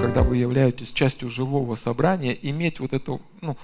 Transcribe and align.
Когда 0.00 0.22
вы 0.22 0.36
являетесь 0.38 0.92
частью 0.92 1.30
живого 1.30 1.76
собрания, 1.76 2.36
иметь 2.42 2.80
вот 2.80 2.92
эту 2.92 3.20
ну, 3.40 3.56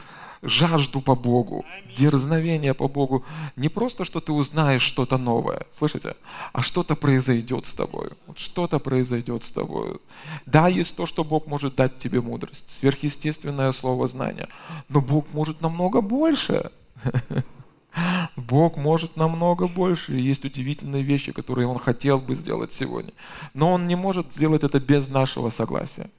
жажду 0.44 1.00
по 1.00 1.16
Богу, 1.16 1.64
дерзновение 1.96 2.74
по 2.74 2.86
Богу. 2.86 3.24
Не 3.56 3.68
просто, 3.68 4.04
что 4.04 4.20
ты 4.20 4.32
узнаешь 4.32 4.82
что-то 4.82 5.18
новое, 5.18 5.66
слышите, 5.76 6.16
а 6.52 6.62
что-то 6.62 6.94
произойдет 6.94 7.66
с 7.66 7.72
тобой. 7.72 8.10
Вот 8.26 8.38
что-то 8.38 8.78
произойдет 8.78 9.42
с 9.42 9.50
тобой. 9.50 9.98
Да, 10.46 10.68
есть 10.68 10.94
то, 10.96 11.06
что 11.06 11.24
Бог 11.24 11.46
может 11.46 11.74
дать 11.74 11.98
тебе 11.98 12.20
мудрость, 12.20 12.70
сверхъестественное 12.70 13.72
слово 13.72 14.06
знания, 14.06 14.48
но 14.88 15.00
Бог 15.00 15.26
может 15.32 15.60
намного 15.60 16.00
больше. 16.00 16.70
Бог 18.36 18.76
может 18.76 19.16
намного 19.16 19.66
больше. 19.68 20.16
И 20.16 20.20
есть 20.20 20.44
удивительные 20.44 21.02
вещи, 21.02 21.32
которые 21.32 21.68
Он 21.68 21.78
хотел 21.78 22.18
бы 22.18 22.34
сделать 22.34 22.72
сегодня. 22.72 23.12
Но 23.54 23.72
Он 23.72 23.86
не 23.86 23.96
может 23.96 24.32
сделать 24.32 24.64
это 24.64 24.80
без 24.80 25.08
нашего 25.08 25.50
согласия. 25.50 26.10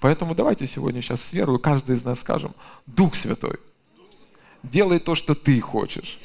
Поэтому 0.00 0.34
давайте 0.34 0.66
сегодня 0.66 1.02
сейчас 1.02 1.22
с 1.22 1.32
верой 1.32 1.58
каждый 1.58 1.96
из 1.96 2.04
нас 2.04 2.20
скажем, 2.20 2.54
Дух 2.86 3.16
Святой, 3.16 3.58
делай 4.62 4.98
то, 4.98 5.14
что 5.14 5.34
Ты 5.34 5.60
хочешь 5.60 6.18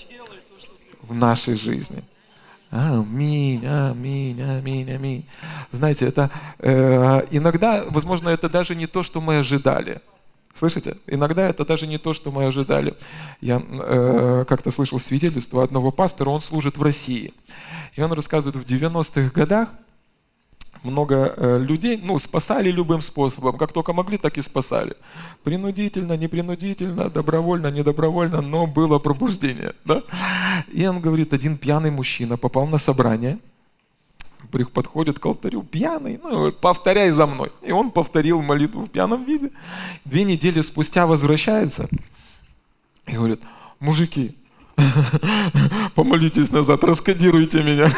в 1.01 1.13
нашей 1.13 1.55
жизни. 1.55 2.03
Аминь, 2.69 3.65
аминь, 3.65 4.41
аминь, 4.41 4.91
аминь. 4.91 5.25
Знаете, 5.73 6.05
это 6.05 6.31
э, 6.59 7.27
иногда, 7.31 7.83
возможно, 7.89 8.29
это 8.29 8.47
даже 8.47 8.75
не 8.75 8.87
то, 8.87 9.03
что 9.03 9.19
мы 9.19 9.39
ожидали. 9.39 10.01
Слышите? 10.57 10.97
Иногда 11.07 11.49
это 11.49 11.65
даже 11.65 11.87
не 11.87 11.97
то, 11.97 12.13
что 12.13 12.31
мы 12.31 12.45
ожидали. 12.45 12.95
Я 13.39 13.61
э, 13.61 14.45
как-то 14.47 14.71
слышал 14.71 14.99
свидетельство 14.99 15.63
одного 15.63 15.91
пастора, 15.91 16.29
он 16.29 16.39
служит 16.39 16.77
в 16.77 16.83
России. 16.83 17.33
И 17.95 18.01
он 18.01 18.11
рассказывает, 18.13 18.55
в 18.55 18.69
90-х 18.69 19.31
годах 19.33 19.69
много 20.83 21.33
э, 21.35 21.59
людей 21.59 21.99
ну, 22.01 22.17
спасали 22.19 22.71
любым 22.71 23.01
способом. 23.01 23.57
Как 23.57 23.71
только 23.71 23.93
могли, 23.93 24.17
так 24.17 24.37
и 24.37 24.41
спасали. 24.41 24.95
Принудительно, 25.43 26.17
непринудительно, 26.17 27.09
добровольно, 27.09 27.67
недобровольно, 27.67 28.41
но 28.41 28.67
было 28.67 28.99
пробуждение. 28.99 29.73
Да? 29.85 30.03
И 30.71 30.85
он 30.85 30.99
говорит, 30.99 31.33
один 31.33 31.57
пьяный 31.57 31.91
мужчина 31.91 32.37
попал 32.37 32.67
на 32.67 32.77
собрание– 32.77 33.39
подходит 34.71 35.19
к 35.19 35.25
алтарю 35.25 35.63
пьяный, 35.63 36.19
ну, 36.21 36.51
повторяй 36.51 37.11
за 37.11 37.25
мной. 37.25 37.51
И 37.61 37.71
он 37.71 37.91
повторил 37.91 38.41
молитву 38.41 38.85
в 38.85 38.89
пьяном 38.89 39.25
виде. 39.25 39.51
Две 40.05 40.23
недели 40.23 40.61
спустя 40.61 41.07
возвращается 41.07 41.89
и 43.07 43.15
говорит, 43.15 43.41
мужики, 43.79 44.35
помолитесь 45.95 46.51
назад, 46.51 46.83
раскодируйте 46.83 47.63
меня. 47.63 47.91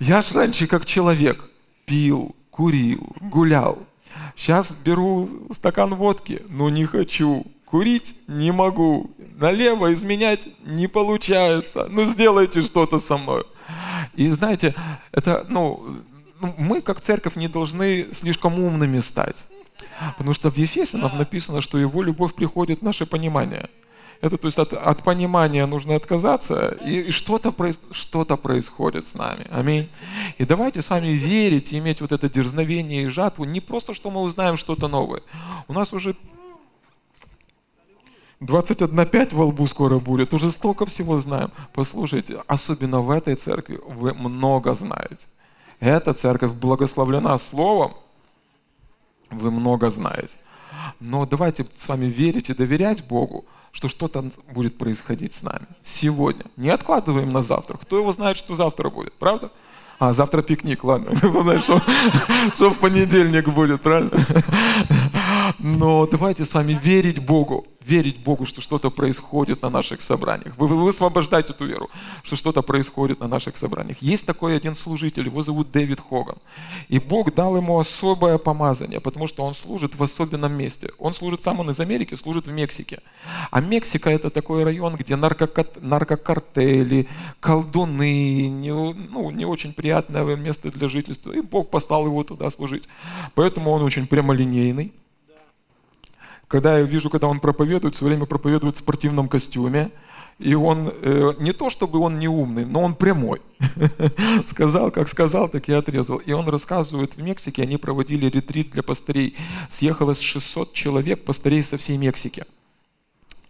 Я 0.00 0.22
ж 0.22 0.32
раньше 0.32 0.66
как 0.66 0.86
человек 0.86 1.44
пил, 1.86 2.34
курил, 2.50 3.08
гулял. 3.20 3.78
Сейчас 4.36 4.72
беру 4.84 5.28
стакан 5.52 5.94
водки, 5.94 6.42
но 6.48 6.68
не 6.70 6.84
хочу. 6.84 7.46
Курить 7.64 8.14
не 8.28 8.50
могу. 8.52 9.10
Налево 9.36 9.92
изменять 9.92 10.46
не 10.64 10.86
получается. 10.86 11.86
Ну 11.90 12.04
сделайте 12.04 12.62
что-то 12.62 12.98
со 12.98 13.16
мной. 13.16 13.44
И 14.14 14.28
знаете, 14.28 14.74
это, 15.12 15.46
ну, 15.48 16.02
ну, 16.40 16.54
мы 16.56 16.80
как 16.80 17.00
церковь 17.00 17.36
не 17.36 17.48
должны 17.48 18.08
слишком 18.12 18.58
умными 18.58 19.00
стать. 19.00 19.36
Потому 20.16 20.34
что 20.34 20.50
в 20.50 20.56
Ефесянам 20.56 21.16
написано, 21.18 21.60
что 21.60 21.78
его 21.78 22.02
любовь 22.02 22.34
приходит 22.34 22.80
в 22.80 22.82
наше 22.82 23.06
понимание. 23.06 23.68
Это 24.20 24.36
то 24.36 24.46
есть 24.46 24.58
от, 24.58 24.72
от 24.72 25.04
понимания 25.04 25.64
нужно 25.66 25.94
отказаться, 25.94 26.76
и, 26.84 27.02
и 27.02 27.10
что-то, 27.12 27.54
что 27.92 28.24
происходит 28.24 29.06
с 29.06 29.14
нами. 29.14 29.46
Аминь. 29.50 29.88
И 30.38 30.44
давайте 30.44 30.82
с 30.82 30.90
вами 30.90 31.08
верить 31.08 31.72
и 31.72 31.78
иметь 31.78 32.00
вот 32.00 32.10
это 32.10 32.28
дерзновение 32.28 33.04
и 33.04 33.06
жатву. 33.06 33.44
Не 33.44 33.60
просто, 33.60 33.94
что 33.94 34.10
мы 34.10 34.20
узнаем 34.22 34.56
что-то 34.56 34.88
новое. 34.88 35.22
У 35.68 35.72
нас 35.72 35.92
уже 35.92 36.16
21.5 38.40 39.34
во 39.34 39.46
лбу 39.46 39.66
скоро 39.66 39.98
будет, 39.98 40.32
уже 40.32 40.52
столько 40.52 40.86
всего 40.86 41.18
знаем. 41.18 41.50
Послушайте, 41.72 42.42
особенно 42.46 43.00
в 43.00 43.10
этой 43.10 43.34
церкви 43.34 43.80
вы 43.86 44.14
много 44.14 44.74
знаете. 44.74 45.26
Эта 45.80 46.14
церковь 46.14 46.52
благословлена 46.52 47.36
словом, 47.38 47.94
вы 49.30 49.50
много 49.50 49.90
знаете. 49.90 50.34
Но 51.00 51.26
давайте 51.26 51.66
с 51.76 51.88
вами 51.88 52.06
верить 52.06 52.50
и 52.50 52.54
доверять 52.54 53.06
Богу, 53.06 53.44
что 53.72 53.88
что-то 53.88 54.30
будет 54.52 54.78
происходить 54.78 55.34
с 55.34 55.42
нами 55.42 55.66
сегодня. 55.84 56.44
Не 56.56 56.70
откладываем 56.70 57.30
на 57.30 57.42
завтра. 57.42 57.76
Кто 57.76 57.98
его 57.98 58.12
знает, 58.12 58.36
что 58.36 58.54
завтра 58.54 58.90
будет, 58.90 59.14
правда? 59.14 59.50
А, 59.98 60.12
завтра 60.12 60.42
пикник, 60.42 60.84
ладно. 60.84 61.14
Знаешь, 61.42 61.64
что, 61.64 61.82
что 62.54 62.70
в 62.70 62.78
понедельник 62.78 63.48
будет, 63.48 63.82
правильно? 63.82 64.12
Но 65.58 66.06
давайте 66.06 66.44
с 66.44 66.54
вами 66.54 66.72
верить 66.72 67.18
Богу 67.24 67.66
верить 67.88 68.18
Богу, 68.18 68.46
что 68.46 68.60
что-то 68.60 68.90
происходит 68.90 69.62
на 69.62 69.70
наших 69.70 70.02
собраниях. 70.02 70.56
Вы, 70.58 70.66
вы 70.66 70.84
высвобождаете 70.84 71.52
эту 71.52 71.64
веру, 71.64 71.88
что 72.22 72.36
что-то 72.36 72.62
происходит 72.62 73.20
на 73.20 73.28
наших 73.28 73.56
собраниях. 73.56 74.02
Есть 74.02 74.26
такой 74.26 74.56
один 74.56 74.74
служитель, 74.74 75.24
его 75.24 75.42
зовут 75.42 75.70
Дэвид 75.72 76.00
Хоган. 76.00 76.36
И 76.88 76.98
Бог 76.98 77.34
дал 77.34 77.56
ему 77.56 77.78
особое 77.78 78.38
помазание, 78.38 79.00
потому 79.00 79.26
что 79.26 79.44
он 79.44 79.54
служит 79.54 79.94
в 79.94 80.02
особенном 80.02 80.52
месте. 80.52 80.90
Он 80.98 81.14
служит, 81.14 81.42
сам 81.42 81.60
он 81.60 81.70
из 81.70 81.80
Америки, 81.80 82.14
служит 82.14 82.46
в 82.46 82.52
Мексике. 82.52 83.00
А 83.50 83.60
Мексика 83.60 84.10
это 84.10 84.30
такой 84.30 84.64
район, 84.64 84.96
где 84.96 85.16
наркокартели, 85.16 87.08
колдуны, 87.40 88.48
не, 88.48 88.70
ну, 88.70 89.30
не 89.30 89.46
очень 89.46 89.72
приятное 89.72 90.36
место 90.36 90.70
для 90.70 90.88
жительства. 90.88 91.32
И 91.32 91.40
Бог 91.40 91.70
послал 91.70 92.04
его 92.06 92.22
туда 92.22 92.50
служить. 92.50 92.88
Поэтому 93.34 93.70
он 93.70 93.82
очень 93.82 94.06
прямолинейный 94.06 94.92
когда 96.48 96.78
я 96.78 96.84
вижу, 96.84 97.10
когда 97.10 97.28
он 97.28 97.40
проповедует, 97.40 97.94
все 97.94 98.06
время 98.06 98.26
проповедует 98.26 98.76
в 98.76 98.78
спортивном 98.78 99.28
костюме, 99.28 99.90
и 100.38 100.54
он 100.54 100.92
э, 100.94 101.34
не 101.40 101.52
то 101.52 101.68
чтобы 101.68 101.98
он 101.98 102.18
не 102.18 102.28
умный, 102.28 102.64
но 102.64 102.80
он 102.82 102.94
прямой. 102.94 103.42
сказал, 104.46 104.90
как 104.90 105.08
сказал, 105.08 105.48
так 105.48 105.68
и 105.68 105.72
отрезал. 105.72 106.18
И 106.18 106.32
он 106.32 106.48
рассказывает, 106.48 107.16
в 107.16 107.22
Мексике 107.22 107.62
они 107.62 107.76
проводили 107.76 108.26
ретрит 108.30 108.70
для 108.70 108.82
пастырей. 108.82 109.36
Съехалось 109.70 110.20
600 110.20 110.72
человек, 110.72 111.24
пастырей 111.24 111.62
со 111.62 111.76
всей 111.76 111.98
Мексики. 111.98 112.44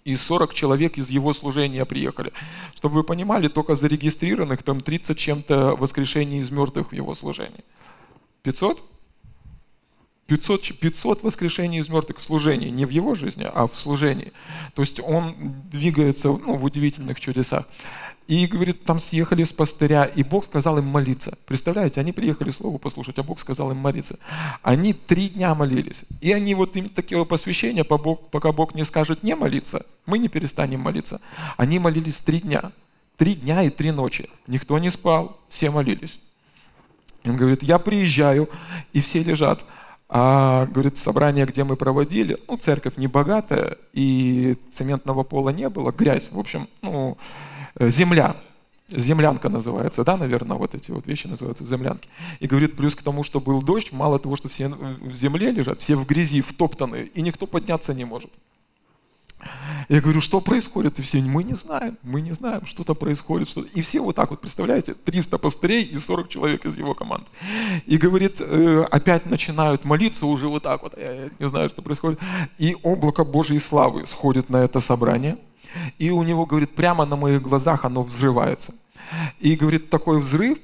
И 0.05 0.17
40 0.17 0.55
человек 0.55 0.97
из 0.97 1.11
его 1.11 1.35
служения 1.35 1.85
приехали. 1.85 2.33
Чтобы 2.75 2.97
вы 2.97 3.05
понимали, 3.05 3.49
только 3.49 3.77
зарегистрированных 3.77 4.63
там 4.63 4.81
30 4.81 5.19
чем-то 5.19 5.77
воскрешений 5.77 6.39
из 6.39 6.51
мертвых 6.51 6.91
в 6.91 6.95
его 6.95 7.15
служении. 7.15 7.65
500? 8.43 8.81
500, 10.29 10.79
500 10.79 11.23
воскрешений 11.23 11.79
из 11.79 11.89
мертвых 11.89 12.19
в 12.19 12.23
служении, 12.23 12.69
не 12.69 12.85
в 12.85 12.91
его 12.91 13.15
жизни, 13.15 13.51
а 13.51 13.67
в 13.67 13.77
служении. 13.77 14.33
То 14.75 14.83
есть 14.83 15.01
он 15.01 15.35
двигается 15.73 16.29
ну, 16.29 16.57
в 16.57 16.65
удивительных 16.65 17.19
чудесах. 17.19 17.65
И, 18.27 18.47
говорит, 18.47 18.85
там 18.85 19.01
съехали 19.01 19.43
с 19.43 19.55
пастыря, 19.55 20.05
и 20.05 20.23
Бог 20.23 20.45
сказал 20.45 20.77
им 20.77 20.85
молиться. 20.85 21.39
Представляете, 21.47 22.01
они 22.01 22.13
приехали 22.13 22.51
Слово 22.51 22.77
послушать, 22.77 23.19
а 23.19 23.23
Бог 23.23 23.41
сказал 23.41 23.71
им 23.71 23.79
молиться. 23.79 24.19
Они 24.61 24.93
три 24.93 25.31
дня 25.31 25.55
молились. 25.55 26.03
И 26.21 26.31
они 26.31 26.55
вот 26.55 26.77
им 26.77 26.91
такие 26.91 27.25
посвящения, 27.25 27.85
пока 27.85 28.53
Бог 28.53 28.75
не 28.75 28.85
скажет 28.85 29.23
не 29.23 29.35
молиться, 29.35 29.87
мы 30.05 30.19
не 30.19 30.29
перестанем 30.29 30.81
молиться. 30.81 31.23
Они 31.57 31.79
молились 31.79 32.17
три 32.17 32.41
дня. 32.41 32.73
Три 33.17 33.35
дня 33.35 33.63
и 33.63 33.71
три 33.71 33.93
ночи. 33.93 34.29
Никто 34.47 34.79
не 34.79 34.91
спал, 34.91 35.41
все 35.49 35.71
молились. 35.71 36.21
Он 37.25 37.37
говорит, 37.37 37.63
я 37.63 37.79
приезжаю, 37.79 38.51
и 38.93 39.01
все 39.01 39.23
лежат. 39.23 39.65
А, 40.11 40.67
говорит, 40.67 40.97
собрание, 40.97 41.45
где 41.45 41.65
мы 41.65 41.77
проводили, 41.77 42.39
ну, 42.49 42.57
церковь 42.57 42.97
не 42.97 43.07
богатая, 43.07 43.77
и 43.93 44.57
цементного 44.73 45.23
пола 45.23 45.51
не 45.51 45.69
было, 45.69 45.93
грязь, 45.93 46.31
в 46.33 46.39
общем, 46.39 46.67
ну, 46.81 47.19
э, 47.75 47.91
земля, 47.91 48.37
землянка 48.91 49.51
называется, 49.51 50.05
да, 50.05 50.17
наверное, 50.17 50.57
вот 50.57 50.75
эти 50.75 50.91
вот 50.91 51.07
вещи 51.07 51.27
называются 51.27 51.67
землянки. 51.67 52.09
И 52.41 52.47
говорит, 52.47 52.75
плюс 52.75 52.95
к 52.95 53.03
тому, 53.03 53.23
что 53.23 53.39
был 53.39 53.61
дождь, 53.61 53.93
мало 53.93 54.19
того, 54.19 54.37
что 54.37 54.49
все 54.49 54.69
в 54.69 55.13
земле 55.13 55.51
лежат, 55.51 55.81
все 55.81 55.95
в 55.95 56.07
грязи, 56.07 56.41
втоптанные, 56.41 57.07
и 57.07 57.21
никто 57.21 57.47
подняться 57.47 57.93
не 57.93 58.07
может. 58.07 58.31
Я 59.89 60.01
говорю, 60.01 60.21
что 60.21 60.41
происходит? 60.41 60.99
И 60.99 61.03
все, 61.03 61.21
мы 61.21 61.45
не 61.45 61.55
знаем, 61.55 61.97
мы 62.03 62.21
не 62.21 62.33
знаем, 62.33 62.67
что-то 62.67 62.95
происходит. 62.95 63.49
Что 63.49 63.63
и 63.63 63.81
все 63.81 64.01
вот 64.01 64.17
так 64.17 64.31
вот, 64.31 64.41
представляете, 64.41 64.95
300 64.95 65.39
пастырей 65.39 65.83
и 65.83 65.99
40 65.99 66.29
человек 66.29 66.67
из 66.67 66.77
его 66.77 66.95
команды. 66.95 67.27
И 67.87 67.97
говорит, 67.97 68.37
э, 68.41 68.87
опять 68.91 69.27
начинают 69.27 69.85
молиться 69.85 70.27
уже 70.27 70.49
вот 70.49 70.65
так 70.65 70.83
вот, 70.83 70.95
я 70.99 71.31
не 71.39 71.49
знаю, 71.49 71.71
что 71.71 71.83
происходит. 71.83 72.19
И 72.59 72.77
облако 72.83 73.25
Божьей 73.25 73.61
славы 73.61 74.07
сходит 74.07 74.51
на 74.51 74.59
это 74.59 74.81
собрание. 74.81 75.39
И 75.99 76.11
у 76.11 76.23
него, 76.23 76.47
говорит, 76.47 76.75
прямо 76.75 77.05
на 77.07 77.17
моих 77.17 77.43
глазах 77.43 77.85
оно 77.85 78.03
взрывается. 78.03 78.75
И, 79.41 79.57
говорит, 79.57 79.91
такой 79.91 80.21
взрыв, 80.21 80.59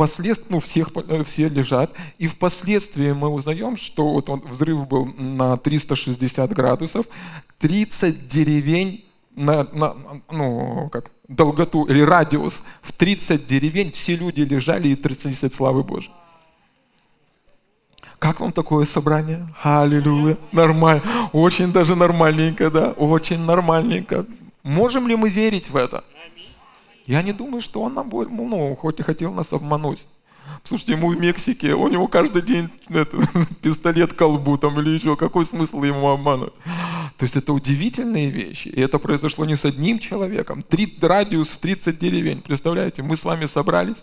впоследствии, 0.00 0.46
ну, 0.48 0.60
всех, 0.60 0.90
э, 0.94 1.24
все 1.24 1.48
лежат, 1.48 1.92
и 2.16 2.26
впоследствии 2.26 3.12
мы 3.12 3.28
узнаем, 3.28 3.76
что 3.76 4.08
вот 4.08 4.30
он, 4.30 4.40
взрыв 4.40 4.88
был 4.88 5.04
на 5.04 5.58
360 5.58 6.50
градусов, 6.52 7.04
30 7.58 8.26
деревень 8.26 9.04
на, 9.36 9.64
на 9.72 9.94
ну, 10.30 10.88
как, 10.90 11.10
долготу 11.28 11.84
или 11.84 12.00
радиус 12.00 12.62
в 12.80 12.92
30 12.92 13.46
деревень, 13.46 13.92
все 13.92 14.16
люди 14.16 14.40
лежали 14.40 14.88
и 14.88 14.96
30 14.96 15.52
славы 15.54 15.82
Божьей. 15.82 16.12
Как 18.18 18.40
вам 18.40 18.52
такое 18.52 18.86
собрание? 18.86 19.48
Аллилуйя. 19.62 20.38
Нормально. 20.52 21.02
Очень 21.32 21.72
даже 21.72 21.94
нормальненько, 21.94 22.70
да? 22.70 22.92
Очень 22.92 23.40
нормальненько. 23.40 24.24
Можем 24.62 25.08
ли 25.08 25.16
мы 25.16 25.28
верить 25.28 25.68
в 25.68 25.76
это? 25.76 26.04
Я 27.06 27.22
не 27.22 27.32
думаю, 27.32 27.60
что 27.60 27.82
он 27.82 27.94
нам 27.94 28.08
будет, 28.08 28.30
ну, 28.30 28.76
хоть 28.76 29.00
и 29.00 29.02
хотел 29.02 29.32
нас 29.32 29.52
обмануть. 29.52 30.06
Слушайте, 30.64 30.92
ему 30.92 31.08
в 31.08 31.18
Мексике, 31.18 31.74
у 31.74 31.88
него 31.88 32.06
каждый 32.08 32.42
день 32.42 32.68
это, 32.88 33.18
пистолет 33.62 34.12
колбу 34.12 34.58
там 34.58 34.78
или 34.80 34.90
еще, 34.90 35.16
какой 35.16 35.46
смысл 35.46 35.82
ему 35.82 36.08
обмануть? 36.08 36.52
То 37.16 37.24
есть 37.24 37.36
это 37.36 37.52
удивительные 37.52 38.30
вещи. 38.30 38.68
И 38.68 38.80
это 38.80 38.98
произошло 38.98 39.44
не 39.44 39.56
с 39.56 39.64
одним 39.64 39.98
человеком. 39.98 40.62
Три, 40.62 40.96
радиус 41.00 41.50
в 41.50 41.58
30 41.58 41.98
деревень. 41.98 42.42
Представляете, 42.42 43.02
мы 43.02 43.16
с 43.16 43.24
вами 43.24 43.46
собрались, 43.46 44.02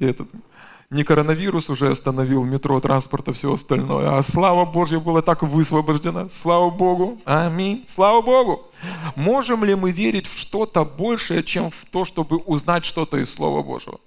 этот, 0.00 0.28
не 0.92 1.04
коронавирус 1.04 1.70
уже 1.70 1.90
остановил 1.90 2.44
метро, 2.44 2.78
транспорт 2.80 3.28
и 3.28 3.32
все 3.32 3.54
остальное, 3.54 4.18
а 4.18 4.22
слава 4.22 4.66
Божья 4.66 5.00
была 5.00 5.22
так 5.22 5.42
высвобождена. 5.42 6.28
Слава 6.42 6.68
Богу. 6.70 7.18
Аминь. 7.24 7.86
Слава 7.94 8.20
Богу. 8.20 8.70
Можем 9.16 9.64
ли 9.64 9.74
мы 9.74 9.90
верить 9.90 10.26
в 10.26 10.38
что-то 10.38 10.84
большее, 10.84 11.42
чем 11.42 11.70
в 11.70 11.86
то, 11.90 12.04
чтобы 12.04 12.36
узнать 12.36 12.84
что-то 12.84 13.16
из 13.16 13.34
Слова 13.34 13.62
Божьего? 13.62 14.00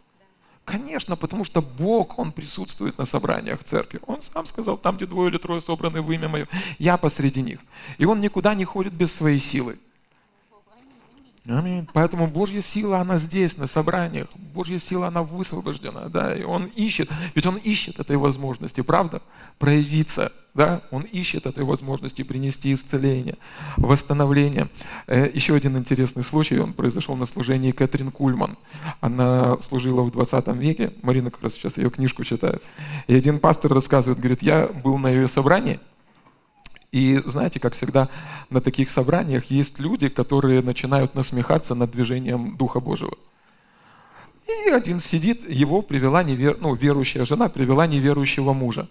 Конечно, 0.64 1.16
потому 1.16 1.44
что 1.44 1.62
Бог, 1.62 2.20
Он 2.20 2.32
присутствует 2.32 2.98
на 3.00 3.06
собраниях 3.06 3.64
церкви. 3.64 4.00
Он 4.06 4.22
сам 4.22 4.46
сказал, 4.46 4.78
там, 4.78 4.98
где 4.98 5.08
двое 5.08 5.32
или 5.32 5.38
трое 5.40 5.62
собраны 5.62 6.04
в 6.04 6.12
имя 6.12 6.30
Мое, 6.30 6.48
я 6.78 6.98
посреди 6.98 7.42
них. 7.42 7.60
И 7.98 8.06
Он 8.06 8.20
никуда 8.20 8.54
не 8.54 8.66
ходит 8.66 8.94
без 8.94 9.12
своей 9.12 9.40
силы. 9.40 9.80
Аминь. 11.48 11.88
Поэтому 11.94 12.28
Божья 12.28 12.62
сила, 12.62 13.00
она 13.00 13.18
здесь, 13.18 13.58
на 13.58 13.68
собраниях. 13.68 14.28
Божья 14.54 14.80
сила, 14.80 15.08
она 15.08 15.22
высвобождена. 15.22 16.10
Да? 16.10 16.36
И 16.36 16.44
Он 16.44 16.66
ищет, 16.76 17.10
ведь 17.36 17.46
Он 17.46 17.58
ищет 17.58 18.00
этой 18.00 18.18
возможности, 18.18 18.82
правда? 18.82 19.22
Проявиться. 19.60 20.32
Да? 20.56 20.82
Он 20.90 21.04
ищет 21.04 21.46
этой 21.46 21.64
возможности 21.64 22.24
принести 22.24 22.74
исцеление, 22.74 23.38
восстановление. 23.78 24.70
Э, 25.06 25.30
еще 25.32 25.54
один 25.56 25.78
интересный 25.78 26.24
случай, 26.24 26.58
он 26.58 26.74
произошел 26.74 27.16
на 27.16 27.26
служении 27.26 27.72
Кэтрин 27.72 28.10
Кульман. 28.10 28.58
Она 29.00 29.60
служила 29.60 30.02
в 30.02 30.12
20 30.12 30.48
веке, 30.56 30.94
Марина 31.04 31.30
как 31.30 31.44
раз 31.44 31.54
сейчас 31.54 31.78
ее 31.78 31.92
книжку 31.92 32.24
читает. 32.24 32.64
И 33.08 33.14
один 33.14 33.40
пастор 33.40 33.72
рассказывает, 33.74 34.20
говорит, 34.20 34.42
я 34.42 34.68
был 34.68 34.98
на 34.98 35.10
ее 35.10 35.28
собрании, 35.28 35.80
и 36.96 37.22
знаете, 37.26 37.60
как 37.60 37.74
всегда 37.74 38.08
на 38.50 38.62
таких 38.62 38.90
собраниях 38.90 39.52
есть 39.52 39.80
люди, 39.80 40.08
которые 40.08 40.62
начинают 40.62 41.14
насмехаться 41.14 41.76
над 41.76 41.92
движением 41.92 42.56
Духа 42.56 42.80
Божьего. 42.80 43.18
И 44.48 44.70
один 44.70 45.02
сидит, 45.02 45.50
его 45.50 45.82
привела 45.82 46.24
невер... 46.24 46.58
ну, 46.62 46.74
верующая 46.74 47.26
жена, 47.26 47.50
привела 47.50 47.86
неверующего 47.86 48.54
мужа. 48.54 48.88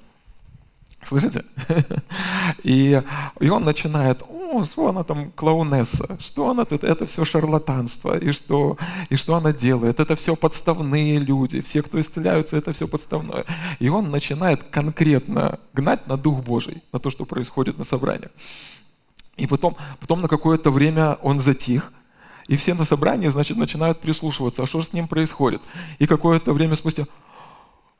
Слышите? 1.03 1.47
И, 2.63 3.03
и 3.41 3.49
он 3.49 3.65
начинает, 3.65 4.23
о, 4.55 4.65
что 4.65 4.89
она 4.89 5.05
там 5.05 5.31
клоунесса, 5.33 6.19
что 6.21 6.51
она 6.51 6.65
тут, 6.65 6.85
это 6.85 7.07
все 7.07 7.25
шарлатанство, 7.25 8.17
и 8.17 8.33
что, 8.33 8.77
и 9.11 9.17
что 9.17 9.35
она 9.35 9.53
делает, 9.53 10.01
это 10.01 10.17
все 10.17 10.37
подставные 10.37 11.19
люди, 11.19 11.61
все, 11.61 11.83
кто 11.83 12.01
исцеляются, 12.01 12.57
это 12.57 12.73
все 12.73 12.87
подставное. 12.87 13.45
И 13.79 13.89
он 13.89 14.11
начинает 14.11 14.63
конкретно 14.65 15.59
гнать 15.73 16.07
на 16.07 16.17
Дух 16.17 16.43
Божий, 16.43 16.83
на 16.93 16.99
то, 16.99 17.11
что 17.11 17.25
происходит 17.25 17.79
на 17.79 17.85
собраниях. 17.85 18.31
И 19.37 19.47
потом, 19.47 19.77
потом 20.01 20.23
на 20.23 20.29
какое-то 20.29 20.71
время 20.71 21.15
он 21.23 21.41
затих, 21.41 21.93
и 22.47 22.57
все 22.57 22.75
на 22.75 22.85
собрании, 22.85 23.29
значит, 23.29 23.57
начинают 23.57 24.01
прислушиваться, 24.01 24.63
а 24.63 24.67
что 24.67 24.81
же 24.81 24.87
с 24.87 24.93
ним 24.93 25.09
происходит. 25.09 25.63
И 25.99 26.07
какое-то 26.07 26.53
время 26.53 26.77
спустя, 26.77 27.07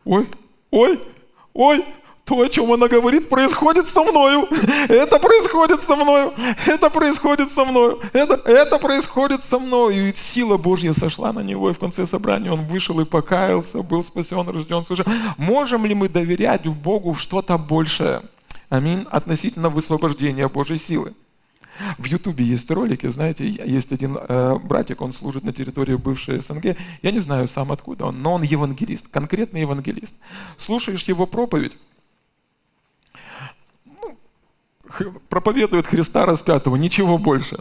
ой, 0.05 0.29
ой, 0.71 1.01
ой, 1.55 1.85
то, 2.25 2.41
о 2.41 2.49
чем 2.49 2.73
она 2.73 2.89
говорит, 2.89 3.29
происходит 3.29 3.87
со 3.87 4.03
мною. 4.03 4.49
Это 4.89 5.19
происходит 5.19 5.83
со 5.83 5.95
мною. 5.95 6.33
Это 6.67 6.89
происходит 6.89 7.51
со 7.53 7.65
мною. 7.65 8.01
Это, 8.13 8.35
это 8.51 8.79
происходит 8.79 9.43
со 9.45 9.59
мною. 9.59 10.09
И 10.09 10.15
сила 10.17 10.57
Божья 10.57 10.95
сошла 10.95 11.33
на 11.33 11.41
него, 11.41 11.71
и 11.71 11.75
в 11.75 11.79
конце 11.79 12.07
собрания 12.07 12.51
он 12.51 12.65
вышел 12.67 12.99
и 13.01 13.05
покаялся, 13.05 13.83
был 13.83 14.03
спасен, 14.03 14.49
рожден 14.49 14.83
свыше. 14.83 15.05
Можем 15.37 15.85
ли 15.85 15.95
мы 15.95 16.09
доверять 16.09 16.67
Богу 16.67 17.13
в 17.13 17.21
что-то 17.21 17.59
большее? 17.59 18.23
Аминь. 18.71 19.07
Относительно 19.11 19.69
высвобождения 19.69 20.49
Божьей 20.49 20.79
силы. 20.79 21.15
В 21.99 22.05
Ютубе 22.07 22.45
есть 22.45 22.71
ролики, 22.71 23.09
знаете, 23.11 23.49
есть 23.49 23.91
один 23.91 24.17
э, 24.17 24.57
братик, 24.63 25.01
он 25.01 25.13
служит 25.13 25.43
на 25.43 25.53
территории 25.53 25.97
бывшей 25.97 26.41
СНГ. 26.41 26.77
Я 27.03 27.11
не 27.11 27.19
знаю 27.19 27.49
сам 27.49 27.73
откуда 27.73 28.07
он, 28.07 28.23
но 28.23 28.35
он 28.35 28.43
евангелист, 28.43 29.09
конкретный 29.09 29.63
евангелист. 29.63 30.15
Слушаешь 30.57 31.03
его 31.03 31.27
проповедь, 31.27 31.77
проповедует 35.29 35.87
Христа 35.87 36.27
распятого, 36.27 36.77
ничего 36.77 37.19
больше. 37.19 37.59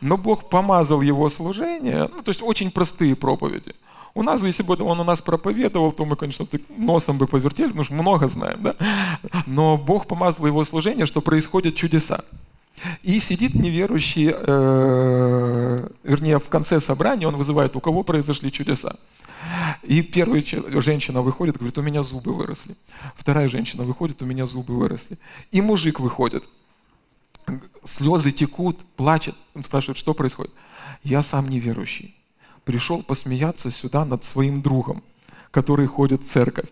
Но 0.00 0.16
Бог 0.16 0.48
помазал 0.48 1.00
его 1.00 1.28
служение, 1.28 2.08
ну, 2.14 2.22
то 2.22 2.30
есть 2.30 2.42
очень 2.42 2.70
простые 2.70 3.14
проповеди. 3.14 3.74
У 4.14 4.22
нас, 4.22 4.42
если 4.42 4.64
бы 4.64 4.76
он 4.82 4.98
у 4.98 5.04
нас 5.04 5.20
проповедовал, 5.20 5.92
то 5.92 6.04
мы, 6.04 6.16
конечно, 6.16 6.46
носом 6.76 7.18
бы 7.18 7.26
повертели, 7.26 7.68
потому 7.68 7.84
что 7.84 7.94
много 7.94 8.26
знаем, 8.26 8.62
да? 8.62 8.74
Но 9.46 9.76
Бог 9.76 10.06
помазал 10.06 10.46
его 10.46 10.64
служение, 10.64 11.06
что 11.06 11.20
происходят 11.20 11.76
чудеса. 11.76 12.24
И 13.02 13.20
сидит 13.20 13.54
неверующий, 13.54 14.32
э, 14.32 15.88
вернее, 16.02 16.38
в 16.38 16.48
конце 16.48 16.80
собрания 16.80 17.28
он 17.28 17.36
вызывает, 17.36 17.76
у 17.76 17.80
кого 17.80 18.02
произошли 18.02 18.50
чудеса. 18.50 18.96
И 19.82 20.02
первая 20.02 20.42
женщина 20.80 21.22
выходит, 21.22 21.56
говорит, 21.56 21.78
у 21.78 21.82
меня 21.82 22.02
зубы 22.02 22.34
выросли. 22.34 22.76
Вторая 23.16 23.48
женщина 23.48 23.84
выходит, 23.84 24.22
у 24.22 24.26
меня 24.26 24.46
зубы 24.46 24.76
выросли. 24.76 25.18
И 25.50 25.60
мужик 25.60 26.00
выходит, 26.00 26.44
слезы 27.84 28.32
текут, 28.32 28.78
плачет. 28.96 29.36
Он 29.54 29.62
спрашивает, 29.62 29.98
что 29.98 30.14
происходит? 30.14 30.52
Я 31.04 31.22
сам 31.22 31.48
неверующий. 31.48 32.14
Пришел 32.64 33.02
посмеяться 33.02 33.70
сюда 33.70 34.04
над 34.04 34.24
своим 34.24 34.60
другом, 34.60 35.02
который 35.50 35.86
ходит 35.86 36.22
в 36.22 36.28
церковь. 36.30 36.68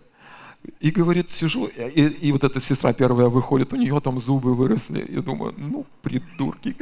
И 0.80 0.90
говорит, 0.90 1.30
сижу, 1.30 1.66
и, 1.66 2.02
и 2.28 2.32
вот 2.32 2.44
эта 2.44 2.60
сестра 2.60 2.92
первая 2.92 3.28
выходит, 3.28 3.72
у 3.72 3.76
нее 3.76 4.00
там 4.00 4.20
зубы 4.20 4.54
выросли. 4.54 5.06
Я 5.08 5.22
думаю, 5.22 5.54
ну, 5.56 5.86
придурки. 6.02 6.76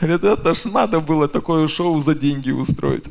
Говорит, 0.00 0.24
это 0.24 0.54
ж 0.54 0.64
надо 0.66 1.00
было 1.00 1.28
такое 1.28 1.68
шоу 1.68 2.00
за 2.00 2.14
деньги 2.14 2.50
устроить. 2.50 3.04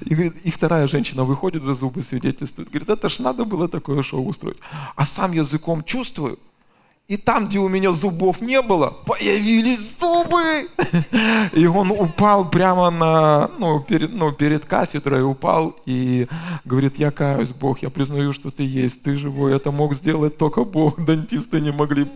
И, 0.00 0.14
говорит, 0.14 0.36
и 0.44 0.50
вторая 0.50 0.86
женщина 0.86 1.24
выходит 1.24 1.62
за 1.62 1.74
зубы, 1.74 2.02
свидетельствует. 2.02 2.70
Говорит, 2.70 2.90
это 2.90 3.08
ж 3.08 3.18
надо 3.18 3.44
было 3.44 3.68
такое 3.68 4.02
шоу 4.02 4.26
устроить. 4.26 4.58
А 4.96 5.06
сам 5.06 5.32
языком 5.32 5.84
чувствую, 5.84 6.38
и 7.10 7.16
там, 7.16 7.48
где 7.48 7.58
у 7.58 7.66
меня 7.66 7.90
зубов 7.90 8.40
не 8.40 8.62
было, 8.62 8.90
появились 9.04 9.98
зубы. 9.98 10.68
И 11.52 11.66
он 11.66 11.90
упал 11.90 12.48
прямо 12.48 12.88
на, 12.90 13.50
ну, 13.58 13.80
перед, 13.80 14.14
ну, 14.14 14.30
перед 14.30 14.64
кафедрой, 14.64 15.24
упал 15.24 15.74
и 15.86 16.28
говорит, 16.64 17.00
я 17.00 17.10
каюсь, 17.10 17.50
Бог, 17.50 17.82
я 17.82 17.90
признаю, 17.90 18.32
что 18.32 18.52
ты 18.52 18.62
есть, 18.62 19.02
ты 19.02 19.16
живой. 19.16 19.56
Это 19.56 19.72
мог 19.72 19.94
сделать 19.94 20.38
только 20.38 20.62
Бог, 20.62 21.04
дантисты 21.04 21.60
не 21.60 21.72
могли 21.72 22.06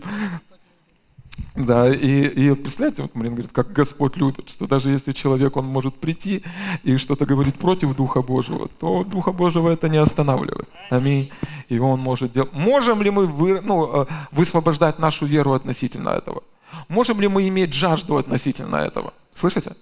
да, 1.55 1.93
и, 1.93 2.26
и 2.26 2.55
представляете, 2.55 3.03
вот 3.03 3.14
Марина 3.14 3.37
говорит, 3.37 3.53
как 3.53 3.73
Господь 3.73 4.17
любит, 4.17 4.49
что 4.49 4.67
даже 4.67 4.91
если 4.91 5.12
человек, 5.12 5.57
он 5.57 5.67
может 5.67 5.95
прийти 5.95 6.43
и 6.83 6.97
что-то 6.97 7.26
говорить 7.26 7.55
против 7.55 7.95
Духа 7.97 8.23
Божьего, 8.23 8.69
то 8.81 9.05
Духа 9.05 9.33
Божьего 9.33 9.71
это 9.71 9.88
не 9.88 9.99
останавливает. 9.99 10.69
Аминь. 10.91 11.31
И 11.69 11.79
он 11.79 12.00
может 12.00 12.33
делать. 12.33 12.53
Можем 12.53 13.03
ли 13.03 13.11
мы 13.11 13.26
вы, 13.26 13.61
ну, 13.61 14.03
э, 14.03 14.07
высвобождать 14.33 14.99
нашу 14.99 15.26
веру 15.26 15.53
относительно 15.53 16.11
этого? 16.11 16.43
Можем 16.88 17.21
ли 17.21 17.29
мы 17.29 17.49
иметь 17.49 17.73
жажду 17.73 18.17
относительно 18.17 18.76
этого? 18.76 19.12
Слышите? 19.35 19.76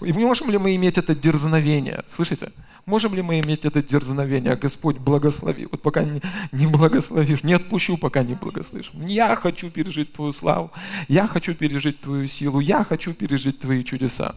И 0.00 0.12
можем 0.12 0.50
ли 0.50 0.58
мы 0.58 0.74
иметь 0.76 0.98
это 0.98 1.14
дерзновение? 1.14 2.04
Слышите? 2.14 2.52
Можем 2.86 3.14
ли 3.14 3.22
мы 3.22 3.40
иметь 3.40 3.64
это 3.64 3.82
дерзновение? 3.82 4.54
Господь, 4.54 4.98
благослови. 4.98 5.66
Вот 5.66 5.82
пока 5.82 6.04
не, 6.04 6.22
не 6.52 6.68
благословишь, 6.68 7.42
не 7.42 7.54
отпущу, 7.54 7.98
пока 7.98 8.22
не 8.22 8.34
благословишь. 8.34 8.92
Я 8.94 9.34
хочу 9.34 9.70
пережить 9.70 10.12
Твою 10.12 10.32
славу. 10.32 10.70
Я 11.08 11.26
хочу 11.26 11.52
пережить 11.54 12.00
Твою 12.00 12.28
силу. 12.28 12.60
Я 12.60 12.84
хочу 12.84 13.12
пережить 13.12 13.58
Твои 13.58 13.82
чудеса. 13.82 14.36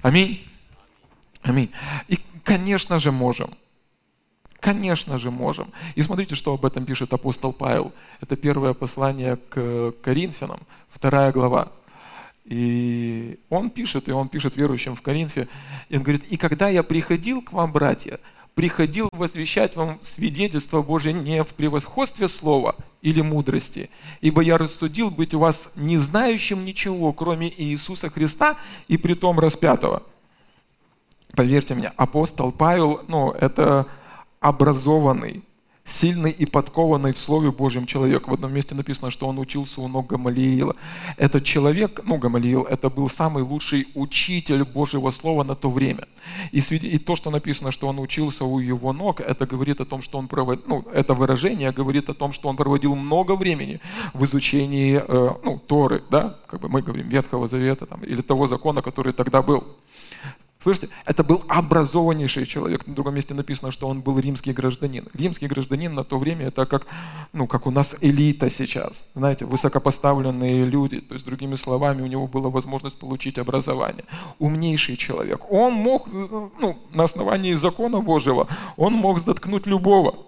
Аминь. 0.00 0.46
Аминь. 1.42 1.72
И, 2.06 2.20
конечно 2.44 3.00
же, 3.00 3.10
можем. 3.10 3.50
Конечно 4.60 5.18
же, 5.18 5.32
можем. 5.32 5.72
И 5.96 6.02
смотрите, 6.02 6.36
что 6.36 6.54
об 6.54 6.64
этом 6.64 6.84
пишет 6.84 7.12
апостол 7.12 7.52
Павел. 7.52 7.92
Это 8.20 8.36
первое 8.36 8.74
послание 8.74 9.38
к 9.48 9.92
Коринфянам, 10.02 10.60
вторая 10.88 11.32
глава. 11.32 11.72
И 12.48 13.38
он 13.50 13.68
пишет, 13.68 14.08
и 14.08 14.12
он 14.12 14.30
пишет 14.30 14.56
верующим 14.56 14.96
в 14.96 15.02
Коринфе, 15.02 15.48
и 15.90 15.98
он 15.98 16.02
говорит, 16.02 16.24
«И 16.30 16.38
когда 16.38 16.70
я 16.70 16.82
приходил 16.82 17.42
к 17.42 17.52
вам, 17.52 17.72
братья, 17.72 18.18
приходил 18.54 19.10
возвещать 19.12 19.76
вам 19.76 19.98
свидетельство 20.00 20.80
Божие 20.80 21.12
не 21.12 21.42
в 21.42 21.48
превосходстве 21.48 22.26
слова 22.26 22.74
или 23.02 23.20
мудрости, 23.20 23.90
ибо 24.22 24.40
я 24.40 24.56
рассудил 24.56 25.10
быть 25.10 25.34
у 25.34 25.40
вас 25.40 25.68
не 25.74 25.98
знающим 25.98 26.64
ничего, 26.64 27.12
кроме 27.12 27.52
Иисуса 27.54 28.08
Христа 28.08 28.56
и 28.88 28.96
притом 28.96 29.38
распятого. 29.38 30.02
Поверьте 31.36 31.74
мне, 31.74 31.92
апостол 31.96 32.50
Павел, 32.50 33.02
ну, 33.08 33.30
это 33.30 33.86
образованный, 34.40 35.42
сильный 35.88 36.30
и 36.30 36.46
подкованный 36.46 37.12
в 37.12 37.18
Слове 37.18 37.50
Божьем 37.50 37.86
человек. 37.86 38.28
В 38.28 38.34
одном 38.34 38.52
месте 38.52 38.74
написано, 38.74 39.10
что 39.10 39.26
он 39.26 39.38
учился 39.38 39.80
у 39.80 39.88
ног 39.88 40.06
Гамалиила. 40.06 40.76
Этот 41.16 41.44
человек, 41.44 42.00
ну, 42.04 42.18
Гамалиил, 42.18 42.62
это 42.62 42.90
был 42.90 43.08
самый 43.08 43.42
лучший 43.42 43.88
учитель 43.94 44.64
Божьего 44.64 45.10
Слова 45.10 45.44
на 45.44 45.54
то 45.54 45.70
время. 45.70 46.06
И, 46.52 46.58
и 46.58 46.98
то, 46.98 47.16
что 47.16 47.30
написано, 47.30 47.70
что 47.70 47.88
он 47.88 47.98
учился 47.98 48.44
у 48.44 48.58
его 48.58 48.92
ног, 48.92 49.20
это 49.20 49.46
говорит 49.46 49.80
о 49.80 49.84
том, 49.84 50.02
что 50.02 50.18
он 50.18 50.28
проводил, 50.28 50.64
ну, 50.66 50.84
это 50.92 51.14
выражение 51.14 51.72
говорит 51.72 52.08
о 52.08 52.14
том, 52.14 52.32
что 52.32 52.48
он 52.48 52.56
проводил 52.56 52.94
много 52.94 53.34
времени 53.36 53.80
в 54.12 54.24
изучении, 54.24 55.02
э, 55.06 55.34
ну, 55.44 55.58
Торы, 55.66 56.02
да, 56.10 56.36
как 56.46 56.60
бы 56.60 56.68
мы 56.68 56.82
говорим, 56.82 57.08
Ветхого 57.08 57.48
Завета, 57.48 57.86
там, 57.86 58.02
или 58.02 58.22
того 58.22 58.46
закона, 58.46 58.82
который 58.82 59.12
тогда 59.12 59.42
был. 59.42 59.64
Слышите, 60.68 60.90
это 61.06 61.24
был 61.24 61.44
образованнейший 61.48 62.44
человек. 62.44 62.86
На 62.86 62.94
другом 62.94 63.14
месте 63.14 63.32
написано, 63.32 63.70
что 63.70 63.88
он 63.88 64.02
был 64.02 64.18
римский 64.18 64.52
гражданин. 64.52 65.08
Римский 65.14 65.46
гражданин 65.46 65.94
на 65.94 66.04
то 66.04 66.18
время 66.18 66.48
это 66.48 66.66
как, 66.66 66.86
ну, 67.32 67.46
как 67.46 67.66
у 67.66 67.70
нас 67.70 67.96
элита 68.02 68.50
сейчас. 68.50 69.02
Знаете, 69.14 69.46
высокопоставленные 69.46 70.66
люди. 70.66 71.00
То 71.00 71.14
есть, 71.14 71.24
другими 71.24 71.54
словами, 71.54 72.02
у 72.02 72.06
него 72.06 72.26
была 72.26 72.50
возможность 72.50 72.98
получить 72.98 73.38
образование. 73.38 74.04
Умнейший 74.38 74.98
человек. 74.98 75.50
Он 75.50 75.72
мог, 75.72 76.12
ну, 76.12 76.78
на 76.92 77.04
основании 77.04 77.54
закона 77.54 78.00
Божьего, 78.00 78.46
он 78.76 78.92
мог 78.92 79.20
заткнуть 79.20 79.66
любого. 79.66 80.26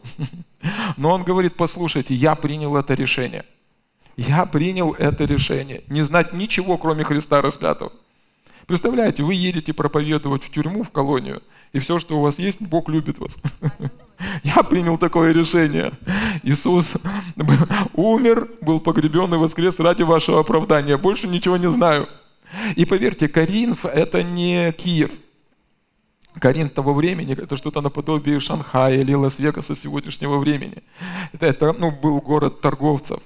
Но 0.97 1.11
он 1.11 1.23
говорит, 1.23 1.57
послушайте, 1.57 2.15
я 2.15 2.35
принял 2.35 2.75
это 2.79 2.95
решение. 2.95 3.45
Я 4.17 4.47
принял 4.47 4.93
это 4.93 5.27
решение. 5.27 5.83
Не 5.89 6.01
знать 6.01 6.33
ничего, 6.33 6.79
кроме 6.79 7.05
Христа 7.05 7.43
распятого. 7.43 7.93
Представляете, 8.71 9.25
вы 9.25 9.35
едете 9.35 9.73
проповедовать 9.73 10.45
в 10.45 10.51
тюрьму, 10.51 10.85
в 10.85 10.91
колонию, 10.91 11.43
и 11.73 11.81
все, 11.81 11.99
что 11.99 12.17
у 12.17 12.21
вас 12.21 12.39
есть, 12.39 12.63
Бог 12.63 12.89
любит 12.89 13.19
вас. 13.19 13.37
Я 14.45 14.63
принял 14.63 14.97
такое 14.97 15.33
решение. 15.33 15.91
Иисус 16.45 16.87
умер, 17.95 18.49
был 18.61 18.79
погребен 18.79 19.35
и 19.35 19.39
воскрес 19.39 19.81
ради 19.81 20.05
вашего 20.05 20.39
оправдания. 20.39 20.97
Больше 20.97 21.27
ничего 21.27 21.57
не 21.57 21.69
знаю. 21.69 22.09
И 22.77 22.85
поверьте, 22.85 23.27
Каринф– 23.27 23.85
это 23.87 24.23
не 24.23 24.71
Киев. 24.71 25.11
Карин 26.39 26.71
того 26.71 26.95
времени, 26.95 27.33
это 27.33 27.57
что-то 27.57 27.81
наподобие 27.81 28.39
Шанхая 28.39 29.01
или 29.01 29.15
Лас-Вегаса 29.15 29.75
сегодняшнего 29.75 30.39
времени. 30.39 30.85
Это, 31.33 31.47
это 31.47 31.73
ну, 31.77 31.91
был 31.91 32.21
город 32.21 32.61
торговцев. 32.61 33.21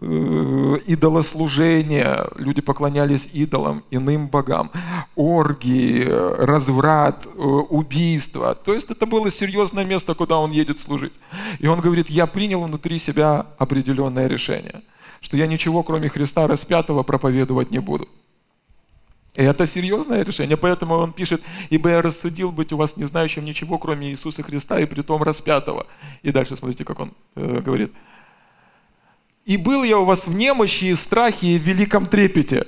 Э, 0.00 0.78
идолослужение, 0.86 2.28
люди 2.36 2.60
поклонялись 2.60 3.28
идолам, 3.32 3.82
иным 3.90 4.28
богам, 4.28 4.70
оргии, 5.16 6.04
разврат, 6.04 7.26
э, 7.26 7.30
убийство. 7.30 8.54
То 8.54 8.74
есть 8.74 8.92
это 8.92 9.06
было 9.06 9.28
серьезное 9.28 9.84
место, 9.84 10.14
куда 10.14 10.38
он 10.38 10.52
едет 10.52 10.78
служить. 10.78 11.12
И 11.58 11.66
он 11.66 11.80
говорит, 11.80 12.10
я 12.10 12.28
принял 12.28 12.62
внутри 12.62 12.98
себя 12.98 13.46
определенное 13.58 14.28
решение, 14.28 14.82
что 15.20 15.36
я 15.36 15.48
ничего, 15.48 15.82
кроме 15.82 16.08
Христа 16.08 16.46
распятого, 16.46 17.02
проповедовать 17.02 17.72
не 17.72 17.80
буду. 17.80 18.08
И 19.34 19.42
это 19.42 19.66
серьезное 19.66 20.22
решение, 20.22 20.56
поэтому 20.56 20.94
он 20.94 21.12
пишет, 21.12 21.42
«Ибо 21.70 21.90
я 21.90 22.02
рассудил 22.02 22.52
быть 22.52 22.72
у 22.72 22.76
вас 22.76 22.96
не 22.96 23.04
знающим 23.04 23.44
ничего, 23.44 23.78
кроме 23.78 24.10
Иисуса 24.10 24.44
Христа 24.44 24.78
и 24.78 24.86
притом 24.86 25.24
распятого». 25.24 25.86
И 26.22 26.30
дальше 26.30 26.56
смотрите, 26.56 26.84
как 26.84 27.00
он 27.00 27.12
э, 27.34 27.60
говорит– 27.60 27.92
и 29.48 29.56
был 29.56 29.82
я 29.82 29.98
у 29.98 30.04
вас 30.04 30.26
в 30.26 30.34
немощи 30.34 30.84
и 30.84 30.94
страхе 30.94 31.46
и 31.46 31.58
в 31.58 31.62
великом 31.62 32.06
трепете. 32.06 32.66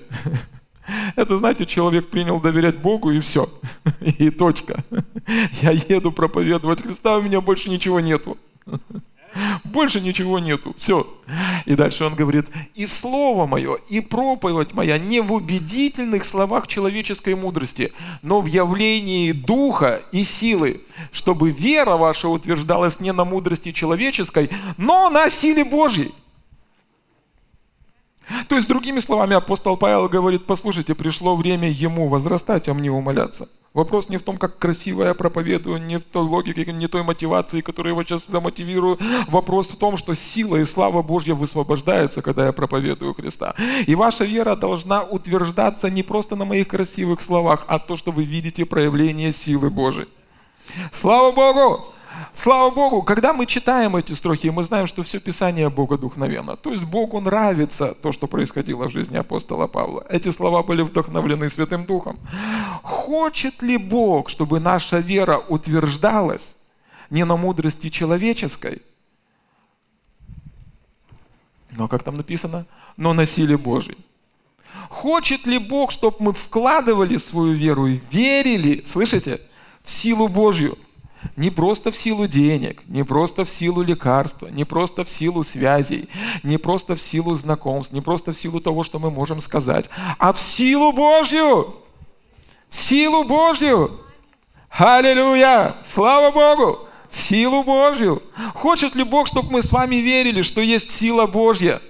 Это, 1.14 1.36
знаете, 1.36 1.66
человек 1.66 2.08
принял 2.08 2.40
доверять 2.40 2.78
Богу 2.78 3.10
и 3.10 3.20
все. 3.20 3.50
И 4.00 4.30
точка. 4.30 4.82
Я 5.60 5.72
еду 5.72 6.10
проповедовать 6.10 6.80
Христа, 6.80 7.18
у 7.18 7.22
меня 7.22 7.42
больше 7.42 7.68
ничего 7.68 8.00
нету. 8.00 8.38
Больше 9.62 10.00
ничего 10.00 10.38
нету. 10.38 10.74
Все. 10.78 11.06
И 11.66 11.74
дальше 11.74 12.04
он 12.04 12.14
говорит, 12.14 12.46
и 12.74 12.86
слово 12.86 13.46
мое, 13.46 13.74
и 13.90 14.00
проповедь 14.00 14.72
моя 14.72 14.98
не 14.98 15.20
в 15.20 15.34
убедительных 15.34 16.24
словах 16.24 16.66
человеческой 16.66 17.34
мудрости, 17.34 17.92
но 18.22 18.40
в 18.40 18.46
явлении 18.46 19.32
духа 19.32 20.02
и 20.12 20.24
силы, 20.24 20.80
чтобы 21.12 21.50
вера 21.50 21.98
ваша 21.98 22.28
утверждалась 22.28 23.00
не 23.00 23.12
на 23.12 23.26
мудрости 23.26 23.70
человеческой, 23.70 24.48
но 24.78 25.10
на 25.10 25.28
силе 25.28 25.62
Божьей. 25.62 26.14
То 28.48 28.56
есть, 28.56 28.68
другими 28.68 29.00
словами, 29.00 29.34
апостол 29.34 29.76
Павел 29.76 30.08
говорит, 30.08 30.46
послушайте, 30.46 30.94
пришло 30.94 31.36
время 31.36 31.70
ему 31.70 32.08
возрастать, 32.08 32.68
а 32.68 32.74
мне 32.74 32.90
умоляться. 32.90 33.48
Вопрос 33.72 34.08
не 34.08 34.16
в 34.16 34.22
том, 34.22 34.36
как 34.36 34.58
красиво 34.58 35.04
я 35.04 35.14
проповедую, 35.14 35.80
не 35.80 36.00
в 36.00 36.04
той 36.04 36.24
логике, 36.24 36.72
не 36.72 36.88
той 36.88 37.04
мотивации, 37.04 37.60
которую 37.60 37.96
я 37.96 38.02
сейчас 38.02 38.26
замотивирую. 38.26 38.98
Вопрос 39.28 39.68
в 39.68 39.76
том, 39.76 39.96
что 39.96 40.14
сила 40.14 40.56
и 40.56 40.64
слава 40.64 41.02
Божья 41.02 41.34
высвобождается, 41.34 42.20
когда 42.20 42.46
я 42.46 42.52
проповедую 42.52 43.14
Христа. 43.14 43.54
И 43.86 43.94
ваша 43.94 44.24
вера 44.24 44.56
должна 44.56 45.04
утверждаться 45.04 45.88
не 45.88 46.02
просто 46.02 46.34
на 46.34 46.44
моих 46.44 46.66
красивых 46.66 47.20
словах, 47.20 47.64
а 47.68 47.78
то, 47.78 47.96
что 47.96 48.10
вы 48.10 48.24
видите 48.24 48.64
проявление 48.64 49.32
силы 49.32 49.70
Божьей. 49.70 50.08
Слава 50.92 51.30
Богу! 51.30 51.94
Слава 52.32 52.70
Богу, 52.70 53.02
когда 53.02 53.32
мы 53.32 53.46
читаем 53.46 53.96
эти 53.96 54.12
строки, 54.12 54.50
мы 54.50 54.64
знаем, 54.64 54.86
что 54.86 55.02
все 55.02 55.20
Писание 55.20 55.68
Бога 55.68 55.98
духновенно. 55.98 56.56
То 56.56 56.72
есть 56.72 56.84
Богу 56.84 57.20
нравится 57.20 57.94
то, 57.94 58.12
что 58.12 58.26
происходило 58.26 58.88
в 58.88 58.92
жизни 58.92 59.16
апостола 59.16 59.66
Павла. 59.66 60.04
Эти 60.08 60.30
слова 60.30 60.62
были 60.62 60.82
вдохновлены 60.82 61.48
Святым 61.48 61.84
Духом. 61.84 62.18
Хочет 62.82 63.62
ли 63.62 63.76
Бог, 63.76 64.28
чтобы 64.28 64.60
наша 64.60 64.98
вера 64.98 65.38
утверждалась 65.38 66.56
не 67.10 67.24
на 67.24 67.36
мудрости 67.36 67.90
человеческой, 67.90 68.82
но, 71.76 71.86
как 71.86 72.02
там 72.02 72.16
написано, 72.16 72.66
но 72.96 73.12
на 73.12 73.26
силе 73.26 73.56
Божьей? 73.56 73.98
Хочет 74.88 75.46
ли 75.46 75.58
Бог, 75.58 75.92
чтобы 75.92 76.16
мы 76.20 76.32
вкладывали 76.32 77.16
свою 77.16 77.52
веру 77.52 77.86
и 77.86 78.00
верили, 78.10 78.84
слышите, 78.90 79.40
в 79.84 79.90
силу 79.90 80.28
Божью– 80.28 80.76
не 81.36 81.50
просто 81.50 81.90
в 81.90 81.96
силу 81.96 82.26
денег, 82.26 82.82
не 82.86 83.04
просто 83.04 83.44
в 83.44 83.50
силу 83.50 83.82
лекарства, 83.82 84.48
не 84.48 84.64
просто 84.64 85.04
в 85.04 85.10
силу 85.10 85.42
связей, 85.44 86.08
не 86.42 86.58
просто 86.58 86.96
в 86.96 87.02
силу 87.02 87.34
знакомств, 87.34 87.92
не 87.92 88.00
просто 88.00 88.32
в 88.32 88.36
силу 88.36 88.60
того, 88.60 88.82
что 88.82 88.98
мы 88.98 89.10
можем 89.10 89.40
сказать, 89.40 89.88
а 90.18 90.32
в 90.32 90.40
силу 90.40 90.92
Божью. 90.92 91.74
В 92.68 92.76
силу 92.76 93.24
Божью. 93.24 94.00
Аллилуйя! 94.70 95.76
Слава 95.92 96.30
Богу! 96.30 96.86
В 97.10 97.16
силу 97.16 97.64
Божью. 97.64 98.22
Хочет 98.54 98.94
ли 98.94 99.02
Бог, 99.02 99.26
чтобы 99.26 99.50
мы 99.50 99.62
с 99.62 99.72
вами 99.72 99.96
верили, 99.96 100.42
что 100.42 100.60
есть 100.60 100.92
сила 100.92 101.26
Божья? 101.26 101.82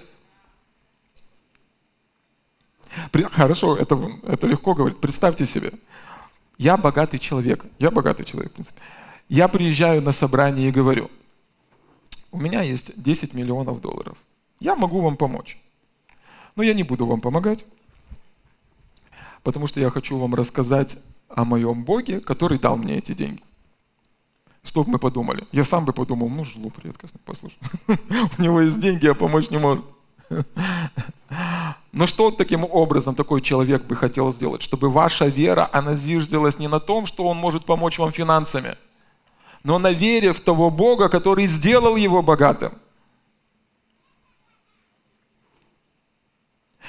Хорошо, 3.31 3.77
это, 3.77 3.97
это 4.23 4.47
легко 4.47 4.73
говорить. 4.73 4.99
Представьте 4.99 5.45
себе. 5.45 5.73
Я 6.57 6.75
богатый 6.77 7.19
человек. 7.19 7.65
Я 7.79 7.91
богатый 7.91 8.23
человек, 8.23 8.51
в 8.51 8.55
принципе. 8.55 8.81
Я 9.31 9.47
приезжаю 9.47 10.01
на 10.01 10.11
собрание 10.11 10.67
и 10.67 10.73
говорю, 10.73 11.09
у 12.33 12.37
меня 12.37 12.63
есть 12.63 13.01
10 13.01 13.33
миллионов 13.33 13.79
долларов. 13.79 14.17
Я 14.59 14.75
могу 14.75 14.99
вам 14.99 15.15
помочь. 15.15 15.57
Но 16.57 16.63
я 16.63 16.73
не 16.73 16.83
буду 16.83 17.05
вам 17.05 17.21
помогать, 17.21 17.63
потому 19.41 19.67
что 19.67 19.79
я 19.79 19.89
хочу 19.89 20.17
вам 20.17 20.35
рассказать 20.35 20.97
о 21.29 21.45
моем 21.45 21.85
Боге, 21.85 22.19
который 22.19 22.59
дал 22.59 22.75
мне 22.75 22.97
эти 22.97 23.13
деньги. 23.13 23.41
Что 24.63 24.83
бы 24.83 24.91
мы 24.91 24.99
подумали? 24.99 25.47
Я 25.53 25.63
сам 25.63 25.85
бы 25.85 25.93
подумал, 25.93 26.27
ну, 26.27 26.43
жлоб 26.43 26.77
редкостный, 26.83 27.21
послушай. 27.23 27.57
У 28.37 28.41
него 28.41 28.59
есть 28.59 28.81
деньги, 28.81 29.07
а 29.07 29.13
помочь 29.13 29.49
не 29.49 29.59
может. 29.59 29.85
Но 31.93 32.05
что 32.05 32.31
таким 32.31 32.65
образом 32.65 33.15
такой 33.15 33.39
человек 33.39 33.85
бы 33.85 33.95
хотел 33.95 34.33
сделать? 34.33 34.61
Чтобы 34.61 34.89
ваша 34.89 35.27
вера, 35.27 35.69
она 35.71 35.93
зиждилась 35.93 36.59
не 36.59 36.67
на 36.67 36.81
том, 36.81 37.05
что 37.05 37.25
он 37.29 37.37
может 37.37 37.63
помочь 37.63 37.97
вам 37.97 38.11
финансами– 38.11 38.75
но 39.63 39.79
на 39.79 39.91
вере 39.91 40.33
в 40.33 40.41
того 40.41 40.69
Бога, 40.69 41.09
который 41.09 41.45
сделал 41.45 41.95
его 41.95 42.21
богатым. 42.21 42.73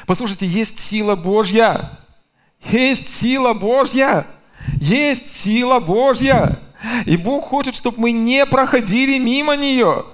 Послушайте, 0.07 0.47
есть 0.47 0.81
сила 0.81 1.14
Божья. 1.14 1.99
Есть 2.64 3.09
сила 3.09 3.52
Божья. 3.52 4.26
Есть 4.81 5.35
сила 5.37 5.81
Божья. 5.81 6.59
И 7.07 7.17
Бог 7.17 7.47
хочет, 7.47 7.76
чтобы 7.76 8.00
мы 8.00 8.12
не 8.12 8.45
проходили 8.47 9.19
мимо 9.19 9.57
нее. 9.57 10.07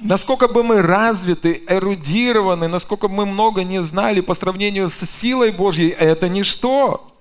Насколько 0.00 0.46
бы 0.46 0.62
мы 0.62 0.82
развиты, 0.82 1.64
эрудированы, 1.66 2.68
насколько 2.68 3.08
бы 3.08 3.14
мы 3.14 3.26
много 3.26 3.64
не 3.64 3.82
знали 3.82 4.20
по 4.20 4.34
сравнению 4.34 4.88
с 4.88 5.04
силой 5.04 5.50
Божьей, 5.50 5.88
это 5.88 6.28
ничто. 6.28 7.13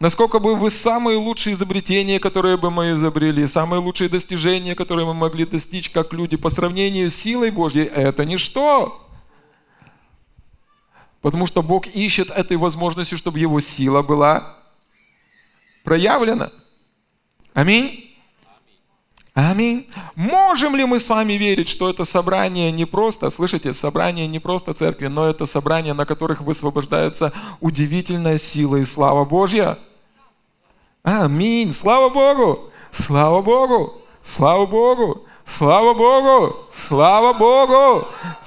Насколько 0.00 0.38
бы 0.38 0.54
вы 0.54 0.70
самые 0.70 1.18
лучшие 1.18 1.54
изобретения, 1.54 2.20
которые 2.20 2.56
бы 2.56 2.70
мы 2.70 2.92
изобрели, 2.92 3.46
самые 3.48 3.80
лучшие 3.80 4.08
достижения, 4.08 4.76
которые 4.76 5.06
мы 5.06 5.14
могли 5.14 5.44
достичь 5.44 5.90
как 5.90 6.12
люди 6.12 6.36
по 6.36 6.50
сравнению 6.50 7.10
с 7.10 7.16
силой 7.16 7.50
Божьей, 7.50 7.84
это 7.84 8.24
ничто. 8.24 9.04
Потому 11.20 11.46
что 11.46 11.62
Бог 11.62 11.88
ищет 11.88 12.30
этой 12.30 12.56
возможности, 12.56 13.16
чтобы 13.16 13.40
Его 13.40 13.58
сила 13.58 14.02
была 14.02 14.56
проявлена. 15.82 16.52
Аминь. 17.52 18.07
Аминь. 19.40 19.86
Можем 20.16 20.74
ли 20.74 20.84
мы 20.84 20.98
с 20.98 21.08
вами 21.08 21.34
верить, 21.34 21.68
что 21.68 21.88
это 21.88 22.04
собрание 22.04 22.72
не 22.72 22.86
просто, 22.86 23.30
слышите, 23.30 23.72
собрание 23.72 24.26
не 24.26 24.40
просто 24.40 24.74
церкви, 24.74 25.06
но 25.06 25.28
это 25.28 25.46
собрание, 25.46 25.94
на 25.94 26.06
которых 26.06 26.40
высвобождается 26.40 27.32
удивительная 27.60 28.38
сила 28.38 28.78
и 28.78 28.84
слава 28.84 29.24
Божья? 29.24 29.78
Аминь. 31.04 31.72
Слава 31.72 32.08
Богу. 32.08 32.70
Слава 32.90 33.40
Богу. 33.40 34.02
Слава 34.24 34.66
Богу. 34.66 35.24
Слава 35.56 35.94
Богу! 35.94 36.56
Слава 36.86 37.32
Богу! 37.32 38.06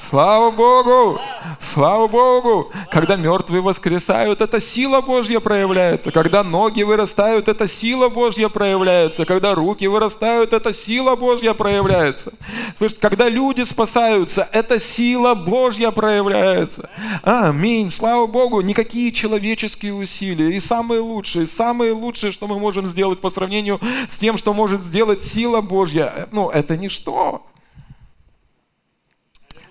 Слава 0.10 0.52
Богу! 0.52 1.20
Слава 1.60 2.08
Богу! 2.08 2.72
Когда 2.92 3.16
мертвые 3.16 3.62
воскресают, 3.62 4.42
это 4.42 4.60
сила 4.60 5.02
Божья 5.02 5.40
проявляется. 5.40 6.12
Когда 6.12 6.44
ноги 6.44 6.84
вырастают, 6.84 7.48
это 7.48 7.68
сила 7.68 8.10
Божья 8.10 8.50
проявляется. 8.50 9.26
Когда 9.26 9.54
руки 9.54 9.86
вырастают, 9.88 10.54
это 10.54 10.74
сила 10.74 11.16
Божья 11.16 11.54
проявляется. 11.54 12.34
Слышите, 12.78 13.02
когда 13.02 13.30
люди 13.30 13.62
спасаются, 13.64 14.48
это 14.52 14.80
сила 14.80 15.34
Божья 15.36 15.92
проявляется. 15.92 16.90
Аминь. 17.24 17.92
Слава 17.92 18.28
Богу. 18.28 18.62
Никакие 18.62 19.12
человеческие 19.12 19.94
усилия. 19.94 20.56
И 20.56 20.60
самые 20.60 21.02
лучшие, 21.02 21.48
самые 21.48 21.94
лучшие, 21.94 22.32
что 22.32 22.48
мы 22.48 22.60
можем 22.60 22.88
сделать 22.88 23.22
по 23.22 23.30
сравнению 23.30 23.80
с 24.10 24.18
тем, 24.18 24.38
что 24.38 24.54
может 24.54 24.82
сделать 24.82 25.24
сила 25.24 25.62
Божья, 25.62 26.28
ну, 26.32 26.50
это 26.50 26.76
ничто. 26.76 27.44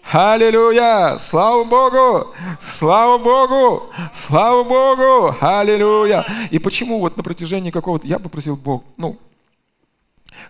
Аллилуйя! 0.02 1.18
Слава 1.18 1.64
Богу! 1.64 2.34
Слава 2.78 3.18
Богу! 3.18 3.90
Слава 4.26 4.64
Богу! 4.64 5.36
Аллилуйя! 5.40 6.26
И 6.50 6.58
почему 6.58 6.98
вот 6.98 7.16
на 7.16 7.22
протяжении 7.22 7.70
какого-то... 7.70 8.06
Я 8.06 8.18
попросил 8.18 8.56
Бог, 8.56 8.84
ну, 8.96 9.18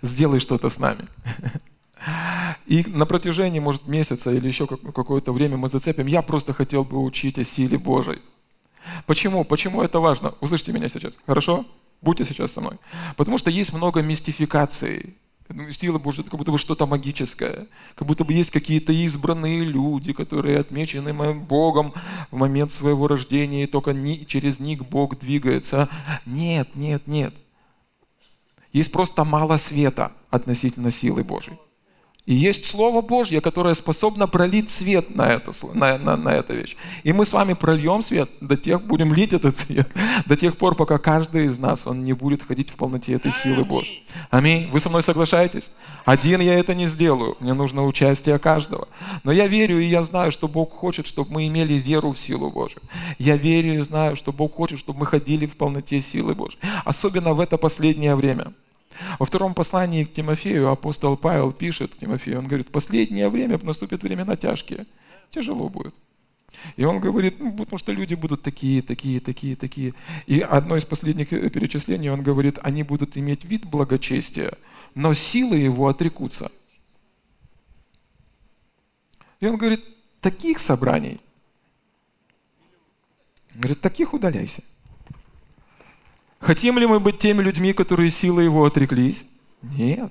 сделай 0.02 0.40
что-то 0.40 0.70
с 0.70 0.78
нами. 0.78 1.08
И 2.66 2.84
на 2.86 3.04
протяжении, 3.04 3.60
может, 3.60 3.86
месяца 3.86 4.32
или 4.32 4.46
еще 4.46 4.66
какое-то 4.66 5.32
время 5.32 5.56
мы 5.58 5.68
зацепим. 5.68 6.06
Я 6.06 6.22
просто 6.22 6.52
хотел 6.52 6.84
бы 6.84 7.02
учить 7.02 7.38
о 7.38 7.44
силе 7.44 7.76
Божьей. 7.76 8.20
Почему? 9.06 9.44
Почему 9.44 9.82
это 9.82 10.00
важно? 10.00 10.34
Услышьте 10.40 10.72
меня 10.72 10.88
сейчас, 10.88 11.14
хорошо? 11.26 11.66
Будьте 12.00 12.24
сейчас 12.24 12.52
со 12.52 12.62
мной. 12.62 12.78
Потому 13.16 13.36
что 13.36 13.50
есть 13.50 13.74
много 13.74 14.00
сила 15.72 15.98
Божья, 15.98 16.22
это 16.22 16.30
как 16.30 16.38
будто 16.38 16.52
бы 16.52 16.58
что-то 16.58 16.86
магическое. 16.86 17.68
Как 17.94 18.06
будто 18.06 18.24
бы 18.24 18.32
есть 18.32 18.50
какие-то 18.50 18.92
избранные 18.92 19.64
люди, 19.64 20.12
которые 20.12 20.58
отмечены 20.58 21.12
моим 21.12 21.44
Богом 21.44 21.94
в 22.30 22.36
момент 22.36 22.72
своего 22.72 23.06
рождения, 23.06 23.64
и 23.64 23.66
только 23.66 23.92
ни, 23.92 24.24
через 24.24 24.60
них 24.60 24.86
Бог 24.86 25.18
двигается. 25.18 25.88
Нет, 26.26 26.74
нет, 26.74 27.06
нет. 27.06 27.34
Есть 28.72 28.92
просто 28.92 29.24
мало 29.24 29.56
света 29.56 30.12
относительно 30.30 30.92
силы 30.92 31.24
Божьей. 31.24 31.58
И 32.30 32.34
есть 32.34 32.66
Слово 32.66 33.00
Божье, 33.00 33.40
которое 33.40 33.74
способно 33.74 34.28
пролить 34.28 34.70
свет 34.70 35.12
на, 35.16 35.28
это, 35.28 35.50
на, 35.74 35.98
на, 35.98 36.16
на 36.16 36.28
эту 36.28 36.54
вещь. 36.54 36.76
И 37.02 37.12
мы 37.12 37.26
с 37.26 37.32
вами 37.32 37.54
прольем 37.54 38.02
свет, 38.02 38.30
до 38.40 38.56
тех 38.56 38.82
будем 38.82 39.12
лить 39.12 39.32
этот 39.32 39.58
свет, 39.58 39.88
до 40.26 40.36
тех 40.36 40.56
пор, 40.56 40.76
пока 40.76 40.98
каждый 40.98 41.46
из 41.46 41.58
нас, 41.58 41.88
он 41.88 42.04
не 42.04 42.12
будет 42.12 42.44
ходить 42.44 42.70
в 42.70 42.76
полноте 42.76 43.14
этой 43.14 43.32
силы 43.32 43.64
Божьей. 43.64 44.04
Аминь. 44.30 44.70
Вы 44.70 44.78
со 44.78 44.88
мной 44.88 45.02
соглашаетесь? 45.02 45.72
Один 46.04 46.40
я 46.40 46.54
это 46.54 46.72
не 46.72 46.86
сделаю. 46.86 47.36
Мне 47.40 47.52
нужно 47.52 47.84
участие 47.84 48.38
каждого. 48.38 48.86
Но 49.24 49.32
я 49.32 49.48
верю 49.48 49.80
и 49.80 49.86
я 49.86 50.04
знаю, 50.04 50.30
что 50.30 50.46
Бог 50.46 50.72
хочет, 50.72 51.08
чтобы 51.08 51.32
мы 51.32 51.48
имели 51.48 51.72
веру 51.72 52.12
в 52.12 52.18
силу 52.20 52.48
Божью. 52.48 52.80
Я 53.18 53.36
верю 53.36 53.74
и 53.74 53.80
знаю, 53.80 54.14
что 54.14 54.30
Бог 54.30 54.54
хочет, 54.54 54.78
чтобы 54.78 55.00
мы 55.00 55.06
ходили 55.06 55.46
в 55.46 55.56
полноте 55.56 56.00
силы 56.00 56.36
Божьей. 56.36 56.60
Особенно 56.84 57.32
в 57.32 57.40
это 57.40 57.56
последнее 57.56 58.14
время. 58.14 58.52
Во 59.18 59.26
втором 59.26 59.54
послании 59.54 60.04
к 60.04 60.12
Тимофею 60.12 60.70
апостол 60.70 61.16
Павел 61.16 61.52
пишет 61.52 61.96
Тимофею, 61.98 62.38
он 62.38 62.46
говорит, 62.46 62.70
последнее 62.70 63.28
время 63.28 63.58
наступят 63.62 64.02
времена 64.02 64.36
тяжкие, 64.36 64.86
тяжело 65.30 65.68
будет. 65.68 65.94
И 66.76 66.84
он 66.84 67.00
говорит, 67.00 67.38
ну, 67.38 67.52
потому 67.52 67.78
что 67.78 67.92
люди 67.92 68.14
будут 68.14 68.42
такие, 68.42 68.82
такие, 68.82 69.20
такие, 69.20 69.56
такие. 69.56 69.94
И 70.26 70.40
одно 70.40 70.76
из 70.76 70.84
последних 70.84 71.28
перечислений, 71.28 72.10
он 72.10 72.22
говорит, 72.22 72.58
они 72.62 72.82
будут 72.82 73.16
иметь 73.16 73.44
вид 73.44 73.64
благочестия, 73.64 74.58
но 74.94 75.14
силы 75.14 75.56
его 75.56 75.88
отрекутся. 75.88 76.50
И 79.38 79.46
он 79.46 79.56
говорит, 79.56 79.82
таких 80.20 80.58
собраний, 80.58 81.20
говорит, 83.54 83.80
таких 83.80 84.12
удаляйся. 84.12 84.62
Хотим 86.40 86.78
ли 86.78 86.86
мы 86.86 87.00
быть 87.00 87.18
теми 87.18 87.42
людьми, 87.42 87.72
которые 87.72 88.10
силой 88.10 88.44
его 88.44 88.64
отреклись? 88.64 89.24
Нет. 89.62 90.10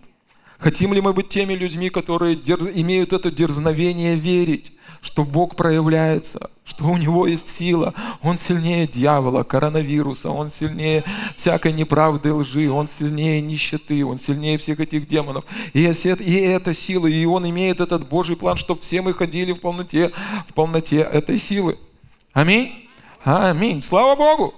Хотим 0.59 0.93
ли 0.93 1.01
мы 1.01 1.13
быть 1.13 1.29
теми 1.29 1.53
людьми, 1.53 1.89
которые 1.89 2.35
дерз... 2.35 2.69
имеют 2.75 3.13
это 3.13 3.31
дерзновение 3.31 4.15
верить, 4.15 4.73
что 5.01 5.23
Бог 5.23 5.55
проявляется, 5.55 6.51
что 6.65 6.83
у 6.85 6.97
Него 6.97 7.25
есть 7.25 7.49
сила, 7.49 7.93
Он 8.21 8.37
сильнее 8.37 8.85
дьявола, 8.85 9.43
коронавируса, 9.43 10.29
Он 10.29 10.51
сильнее 10.51 11.05
всякой 11.37 11.71
неправды, 11.71 12.33
лжи, 12.33 12.69
Он 12.69 12.87
сильнее 12.87 13.39
нищеты, 13.39 14.05
Он 14.05 14.19
сильнее 14.19 14.57
всех 14.57 14.81
этих 14.81 15.07
демонов. 15.07 15.45
И, 15.73 15.79
и 15.79 16.33
эта 16.35 16.73
сила, 16.73 17.07
и 17.07 17.25
Он 17.25 17.49
имеет 17.49 17.79
этот 17.79 18.07
Божий 18.07 18.35
план, 18.35 18.57
чтобы 18.57 18.81
все 18.81 19.01
мы 19.01 19.13
ходили 19.13 19.53
в 19.53 19.61
полноте, 19.61 20.11
в 20.47 20.53
полноте 20.53 20.97
этой 20.97 21.37
силы. 21.37 21.77
Аминь. 22.33 22.87
Аминь. 23.23 23.81
Слава 23.81 24.17
Богу. 24.17 24.53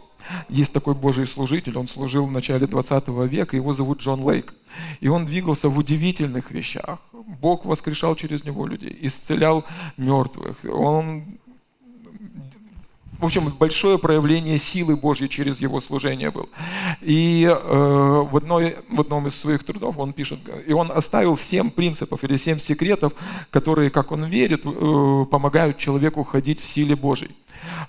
Есть 0.49 0.73
такой 0.73 0.93
Божий 0.93 1.25
служитель, 1.25 1.77
он 1.77 1.87
служил 1.87 2.25
в 2.25 2.31
начале 2.31 2.67
20 2.67 3.07
века, 3.29 3.55
его 3.55 3.73
зовут 3.73 4.01
Джон 4.01 4.21
Лейк. 4.23 4.53
И 5.01 5.07
он 5.07 5.25
двигался 5.25 5.69
в 5.69 5.77
удивительных 5.77 6.51
вещах. 6.51 6.99
Бог 7.11 7.65
воскрешал 7.65 8.15
через 8.15 8.43
него 8.45 8.65
людей, 8.65 8.97
исцелял 9.01 9.65
мертвых. 9.97 10.57
Он 10.63 11.39
в 13.21 13.25
общем, 13.25 13.53
большое 13.57 13.99
проявление 13.99 14.57
силы 14.57 14.95
Божьей 14.95 15.29
через 15.29 15.59
его 15.61 15.79
служение 15.79 16.31
был. 16.31 16.49
И 17.01 17.47
э, 17.47 17.53
в, 17.53 18.35
одной, 18.35 18.77
в 18.89 18.99
одном 18.99 19.27
из 19.27 19.35
своих 19.35 19.63
трудов 19.63 19.99
он 19.99 20.11
пишет, 20.13 20.39
и 20.65 20.73
он 20.73 20.91
оставил 20.91 21.37
семь 21.37 21.69
принципов 21.69 22.23
или 22.23 22.35
семь 22.35 22.57
секретов, 22.57 23.13
которые, 23.51 23.91
как 23.91 24.11
он 24.11 24.25
верит, 24.25 24.65
э, 24.65 25.25
помогают 25.29 25.77
человеку 25.77 26.23
ходить 26.23 26.59
в 26.59 26.65
силе 26.65 26.95
Божьей. 26.95 27.31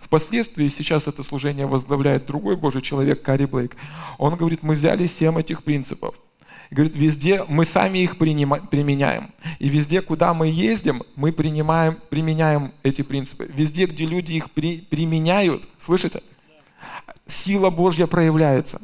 Впоследствии 0.02 0.68
сейчас 0.68 1.08
это 1.08 1.22
служение 1.22 1.66
возглавляет 1.66 2.26
другой 2.26 2.56
Божий 2.56 2.82
человек, 2.82 3.22
Кари 3.22 3.46
Блейк. 3.46 3.74
Он 4.18 4.36
говорит, 4.36 4.62
мы 4.62 4.74
взяли 4.74 5.06
семь 5.06 5.38
этих 5.40 5.64
принципов. 5.64 6.14
Говорит, 6.72 6.96
везде 6.96 7.44
мы 7.48 7.66
сами 7.66 7.98
их 7.98 8.16
применяем. 8.16 9.30
И 9.58 9.68
везде, 9.68 10.00
куда 10.00 10.32
мы 10.32 10.48
ездим, 10.48 11.02
мы 11.16 11.30
принимаем, 11.30 11.98
применяем 12.08 12.72
эти 12.82 13.02
принципы. 13.02 13.44
Везде, 13.44 13.84
где 13.84 14.06
люди 14.06 14.32
их 14.32 14.50
при, 14.50 14.80
применяют, 14.80 15.68
слышите? 15.78 16.22
Сила 17.26 17.68
Божья 17.68 18.06
проявляется. 18.06 18.80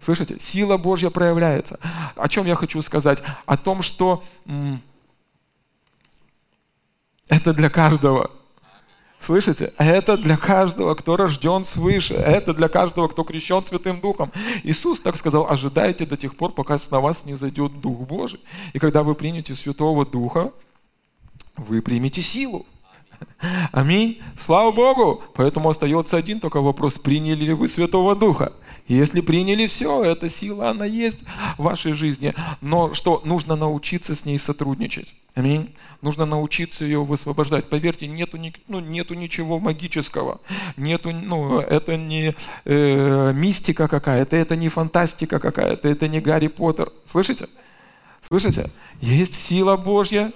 Слышите? 0.00 0.40
Сила 0.40 0.76
Божья 0.76 1.08
проявляется. 1.08 1.78
О 2.16 2.28
чем 2.28 2.46
я 2.46 2.56
хочу 2.56 2.82
сказать? 2.82 3.22
О 3.46 3.56
том, 3.56 3.82
что 3.82 4.24
это 7.28 7.52
для 7.52 7.70
каждого. 7.70 8.32
Слышите? 9.24 9.72
Это 9.78 10.18
для 10.18 10.36
каждого, 10.36 10.94
кто 10.94 11.16
рожден 11.16 11.64
свыше. 11.64 12.12
Это 12.12 12.52
для 12.52 12.68
каждого, 12.68 13.08
кто 13.08 13.24
крещен 13.24 13.64
Святым 13.64 13.98
Духом. 14.00 14.30
Иисус 14.62 15.00
так 15.00 15.16
сказал, 15.16 15.46
ожидайте 15.48 16.04
до 16.04 16.16
тех 16.16 16.36
пор, 16.36 16.52
пока 16.52 16.78
на 16.90 17.00
вас 17.00 17.24
не 17.24 17.34
зайдет 17.34 17.80
Дух 17.80 18.06
Божий. 18.06 18.40
И 18.74 18.78
когда 18.78 19.02
вы 19.02 19.14
примете 19.14 19.54
Святого 19.54 20.04
Духа, 20.04 20.52
вы 21.56 21.80
примете 21.80 22.20
силу. 22.20 22.66
Аминь. 23.72 24.20
Слава 24.38 24.72
Богу. 24.72 25.22
Поэтому 25.34 25.68
остается 25.68 26.16
один 26.16 26.40
только 26.40 26.60
вопрос, 26.60 26.98
приняли 26.98 27.44
ли 27.44 27.52
вы 27.52 27.68
Святого 27.68 28.16
Духа. 28.16 28.52
Если 28.86 29.22
приняли 29.22 29.66
все, 29.66 30.04
эта 30.04 30.28
сила, 30.28 30.68
она 30.68 30.84
есть 30.84 31.24
в 31.56 31.62
вашей 31.62 31.94
жизни. 31.94 32.34
Но 32.60 32.92
что? 32.92 33.22
Нужно 33.24 33.56
научиться 33.56 34.14
с 34.14 34.26
ней 34.26 34.38
сотрудничать. 34.38 35.14
Аминь. 35.34 35.74
Нужно 36.02 36.26
научиться 36.26 36.84
ее 36.84 37.02
высвобождать. 37.02 37.70
Поверьте, 37.70 38.06
нету, 38.06 38.38
ну, 38.68 38.80
нету 38.80 39.14
ничего 39.14 39.58
магического. 39.58 40.42
Нету, 40.76 41.12
ну, 41.12 41.60
это 41.60 41.96
не 41.96 42.34
э, 42.66 43.32
мистика 43.34 43.88
какая-то, 43.88 44.36
это 44.36 44.54
не 44.54 44.68
фантастика 44.68 45.38
какая-то, 45.38 45.88
это 45.88 46.06
не 46.06 46.20
Гарри 46.20 46.48
Поттер. 46.48 46.92
Слышите? 47.10 47.48
Слышите? 48.28 48.70
Есть 49.00 49.34
сила 49.34 49.76
Божья, 49.76 50.32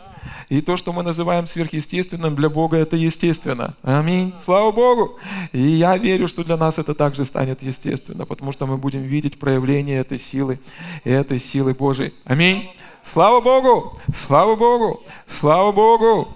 И 0.48 0.61
то, 0.61 0.76
что 0.76 0.92
мы 0.92 1.02
называем 1.02 1.46
сверхъестественным, 1.46 2.35
для 2.35 2.48
Бога 2.48 2.76
это 2.76 2.96
естественно. 2.96 3.74
Аминь. 3.83 4.35
Слава 4.44 4.72
Богу. 4.72 5.18
И 5.52 5.61
я 5.61 5.96
верю, 5.96 6.28
что 6.28 6.44
для 6.44 6.57
нас 6.57 6.78
это 6.78 6.94
также 6.94 7.24
станет 7.24 7.62
естественно, 7.62 8.26
потому 8.26 8.52
что 8.52 8.66
мы 8.66 8.76
будем 8.76 9.02
видеть 9.02 9.38
проявление 9.38 10.00
этой 10.00 10.18
силы, 10.18 10.59
этой 11.04 11.38
силы 11.38 11.74
Божией. 11.74 12.14
Аминь. 12.24 12.70
Слава 13.12 13.40
Богу! 13.40 13.98
Слава 14.14 14.54
Богу! 14.54 15.02
Слава 15.26 15.72
Богу! 15.72 16.28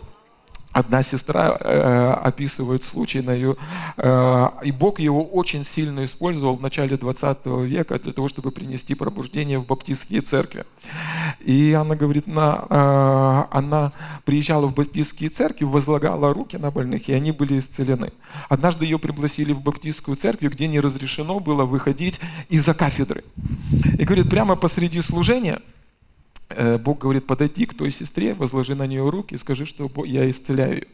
Одна 0.73 1.03
сестра 1.03 1.57
э, 1.61 2.13
описывает 2.25 2.83
случай 2.83 3.21
на 3.21 3.33
ее, 3.33 3.57
э, 3.99 4.49
и 4.65 4.73
Бог 4.73 5.01
его 5.01 5.23
очень 5.23 5.65
сильно 5.65 6.05
использовал 6.05 6.57
в 6.57 6.63
начале 6.63 6.97
20 6.97 7.47
века 7.67 7.99
для 7.99 8.13
того, 8.13 8.29
чтобы 8.29 8.51
принести 8.53 8.95
пробуждение 8.95 9.59
в 9.59 9.67
баптистские 9.67 10.23
церкви. 10.23 10.65
И 11.41 11.73
она 11.73 11.95
говорит, 11.95 12.27
на, 12.27 12.65
э, 12.71 13.57
она 13.57 13.93
приезжала 14.25 14.67
в 14.67 14.75
баптистские 14.75 15.29
церкви, 15.29 15.65
возлагала 15.65 16.33
руки 16.33 16.57
на 16.57 16.71
больных, 16.71 17.07
и 17.09 17.13
они 17.13 17.33
были 17.33 17.59
исцелены. 17.59 18.11
Однажды 18.49 18.87
ее 18.87 18.99
пригласили 18.99 19.53
в 19.53 19.61
баптистскую 19.61 20.17
церковь, 20.17 20.53
где 20.53 20.69
не 20.69 20.81
разрешено 20.81 21.39
было 21.39 21.67
выходить 21.67 22.19
из-за 22.49 22.73
кафедры. 22.73 23.25
И 23.99 24.05
говорит, 24.05 24.31
прямо 24.31 24.57
посреди 24.57 25.03
служения– 25.03 25.61
Бог 26.85 26.99
говорит, 26.99 27.27
подойди 27.27 27.67
к 27.67 27.75
той 27.75 27.91
сестре, 27.91 28.35
возложи 28.35 28.75
на 28.75 28.87
нее 28.87 29.09
руки 29.09 29.37
скажи, 29.39 29.67
что 29.67 29.91
я 30.05 30.29
исцеляю 30.31 30.75
ее. 30.75 30.87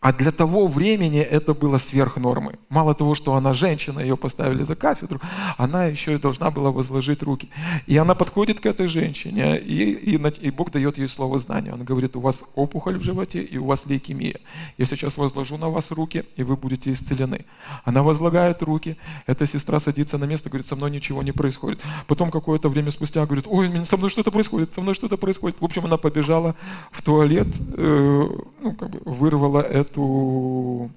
А 0.00 0.12
для 0.12 0.30
того 0.30 0.68
времени 0.68 1.18
это 1.18 1.54
было 1.54 1.76
сверх 1.76 2.18
нормы. 2.18 2.52
Мало 2.68 2.94
того, 2.94 3.16
что 3.16 3.34
она 3.34 3.52
женщина, 3.52 3.98
ее 3.98 4.16
поставили 4.16 4.62
за 4.62 4.76
кафедру, 4.76 5.20
она 5.56 5.86
еще 5.86 6.14
и 6.14 6.18
должна 6.18 6.52
была 6.52 6.70
возложить 6.70 7.20
руки. 7.24 7.48
И 7.88 7.96
она 7.96 8.14
подходит 8.14 8.60
к 8.60 8.66
этой 8.66 8.86
женщине, 8.86 9.58
и, 9.58 9.90
и, 9.90 10.16
и 10.16 10.50
Бог 10.52 10.70
дает 10.70 10.98
ей 10.98 11.08
слово 11.08 11.40
знания. 11.40 11.72
Он 11.72 11.82
говорит, 11.82 12.14
у 12.14 12.20
вас 12.20 12.44
опухоль 12.54 12.96
в 12.96 13.02
животе, 13.02 13.42
и 13.42 13.58
у 13.58 13.64
вас 13.64 13.86
лейкемия. 13.86 14.38
Я 14.76 14.84
сейчас 14.84 15.16
возложу 15.16 15.58
на 15.58 15.68
вас 15.68 15.90
руки, 15.90 16.24
и 16.36 16.44
вы 16.44 16.56
будете 16.56 16.92
исцелены. 16.92 17.44
Она 17.82 18.04
возлагает 18.04 18.62
руки, 18.62 18.96
эта 19.26 19.46
сестра 19.46 19.80
садится 19.80 20.16
на 20.16 20.26
место, 20.26 20.48
говорит, 20.48 20.68
со 20.68 20.76
мной 20.76 20.92
ничего 20.92 21.24
не 21.24 21.32
происходит. 21.32 21.80
Потом 22.06 22.30
какое-то 22.30 22.68
время 22.68 22.92
спустя 22.92 23.26
говорит, 23.26 23.46
ой, 23.48 23.84
со 23.84 23.96
мной 23.96 24.10
что-то 24.10 24.30
происходит, 24.30 24.72
со 24.72 24.80
мной 24.80 24.94
что-то 24.94 25.16
происходит. 25.16 25.60
В 25.60 25.64
общем, 25.64 25.86
она 25.86 25.96
побежала 25.96 26.54
в 26.92 27.02
туалет, 27.02 27.48
э, 27.76 28.28
ну, 28.62 28.74
как 28.74 28.90
бы 28.90 29.00
вырвала 29.04 29.60
это 29.60 29.87
эту 29.88 30.90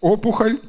опухоль, 0.00 0.60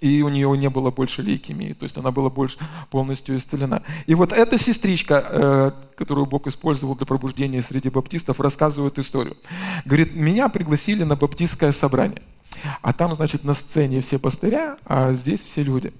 и 0.00 0.22
у 0.22 0.28
нее 0.30 0.56
не 0.56 0.70
было 0.70 0.90
больше 0.90 1.22
лейкемии, 1.22 1.74
то 1.74 1.84
есть 1.84 1.96
она 1.98 2.10
была 2.10 2.30
больше 2.30 2.56
полностью 2.90 3.36
исцелена. 3.36 3.82
И 4.06 4.14
вот 4.14 4.32
эта 4.32 4.58
сестричка, 4.58 5.24
э, 5.28 5.72
которую 5.96 6.26
Бог 6.26 6.46
использовал 6.46 6.94
для 6.94 7.06
пробуждения 7.06 7.60
среди 7.60 7.90
баптистов, 7.90 8.40
рассказывает 8.40 8.98
историю. 8.98 9.36
Говорит, 9.84 10.14
меня 10.14 10.48
пригласили 10.48 11.04
на 11.04 11.16
баптистское 11.16 11.72
собрание, 11.72 12.22
а 12.80 12.92
там, 12.94 13.14
значит, 13.14 13.44
на 13.44 13.54
сцене 13.54 14.00
все 14.00 14.18
пастыря, 14.18 14.78
а 14.86 15.12
здесь 15.12 15.40
все 15.40 15.62
люди. 15.62 15.92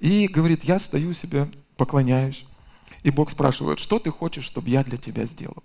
И 0.00 0.28
говорит, 0.28 0.64
я 0.64 0.78
стою 0.78 1.14
себе, 1.14 1.48
поклоняюсь, 1.76 2.44
и 3.02 3.10
Бог 3.10 3.30
спрашивает, 3.30 3.80
что 3.80 3.98
ты 3.98 4.10
хочешь, 4.10 4.44
чтобы 4.44 4.68
я 4.68 4.84
для 4.84 4.98
тебя 4.98 5.24
сделал? 5.24 5.62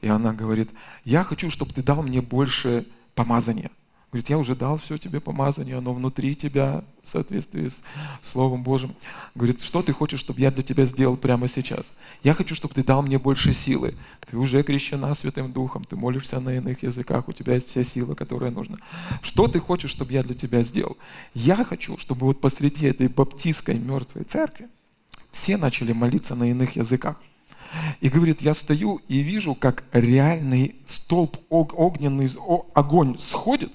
И 0.00 0.08
она 0.08 0.32
говорит, 0.32 0.70
я 1.04 1.24
хочу, 1.24 1.50
чтобы 1.50 1.72
ты 1.72 1.82
дал 1.82 2.02
мне 2.02 2.20
больше 2.20 2.86
помазания. 3.14 3.70
Говорит, 4.10 4.28
я 4.28 4.38
уже 4.38 4.56
дал 4.56 4.76
все 4.76 4.98
тебе 4.98 5.20
помазание, 5.20 5.76
оно 5.76 5.94
внутри 5.94 6.34
тебя 6.34 6.82
в 7.04 7.08
соответствии 7.08 7.68
с 7.68 7.80
Словом 8.24 8.64
Божьим. 8.64 8.96
Говорит, 9.36 9.62
что 9.62 9.82
ты 9.82 9.92
хочешь, 9.92 10.18
чтобы 10.18 10.40
я 10.40 10.50
для 10.50 10.64
тебя 10.64 10.84
сделал 10.84 11.16
прямо 11.16 11.46
сейчас? 11.46 11.92
Я 12.24 12.34
хочу, 12.34 12.56
чтобы 12.56 12.74
ты 12.74 12.82
дал 12.82 13.02
мне 13.02 13.20
больше 13.20 13.54
силы. 13.54 13.94
Ты 14.28 14.36
уже 14.36 14.64
крещена 14.64 15.14
Святым 15.14 15.52
Духом, 15.52 15.84
ты 15.84 15.94
молишься 15.94 16.40
на 16.40 16.56
иных 16.56 16.82
языках, 16.82 17.28
у 17.28 17.32
тебя 17.32 17.54
есть 17.54 17.68
вся 17.68 17.84
сила, 17.84 18.16
которая 18.16 18.50
нужна. 18.50 18.78
Что 19.22 19.46
ты 19.46 19.60
хочешь, 19.60 19.92
чтобы 19.92 20.12
я 20.12 20.24
для 20.24 20.34
тебя 20.34 20.64
сделал? 20.64 20.96
Я 21.32 21.62
хочу, 21.62 21.96
чтобы 21.96 22.26
вот 22.26 22.40
посреди 22.40 22.86
этой 22.86 23.06
баптистской 23.06 23.78
мертвой 23.78 24.24
церкви 24.24 24.68
все 25.30 25.56
начали 25.56 25.92
молиться 25.92 26.34
на 26.34 26.50
иных 26.50 26.74
языках. 26.74 27.16
И 28.00 28.08
говорит, 28.08 28.42
я 28.42 28.54
стою 28.54 29.00
и 29.08 29.18
вижу, 29.18 29.54
как 29.54 29.84
реальный 29.92 30.74
столб 30.86 31.36
огненный, 31.48 32.28
огонь 32.74 33.16
сходит, 33.18 33.72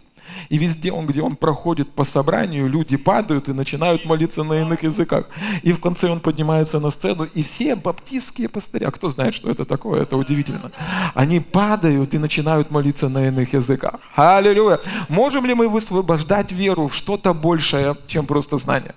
и 0.49 0.58
везде 0.58 0.91
он, 0.91 1.05
где 1.05 1.21
он 1.21 1.36
проходит 1.36 1.91
по 1.91 2.03
собранию, 2.03 2.67
люди 2.67 2.97
падают 2.97 3.49
и 3.49 3.53
начинают 3.53 4.05
молиться 4.05 4.43
на 4.43 4.53
иных 4.62 4.84
языках. 4.84 5.29
И 5.63 5.71
в 5.71 5.79
конце 5.79 6.10
он 6.10 6.19
поднимается 6.19 6.79
на 6.79 6.91
сцену, 6.91 7.25
и 7.25 7.43
все 7.43 7.75
баптистские 7.75 8.49
пастыря, 8.49 8.91
кто 8.91 9.10
знает, 9.10 9.36
что 9.36 9.49
это 9.49 9.65
такое, 9.65 10.01
это 10.01 10.17
удивительно, 10.17 10.71
они 11.13 11.39
падают 11.39 12.13
и 12.13 12.17
начинают 12.17 12.71
молиться 12.71 13.10
на 13.10 13.27
иных 13.27 13.53
языках. 13.53 13.99
Аллилуйя! 14.15 14.79
Можем 15.10 15.45
ли 15.45 15.53
мы 15.53 15.69
высвобождать 15.69 16.51
веру 16.51 16.88
в 16.88 16.95
что-то 16.95 17.34
большее, 17.34 17.95
чем 18.08 18.25
просто 18.25 18.58
знание? 18.58 18.95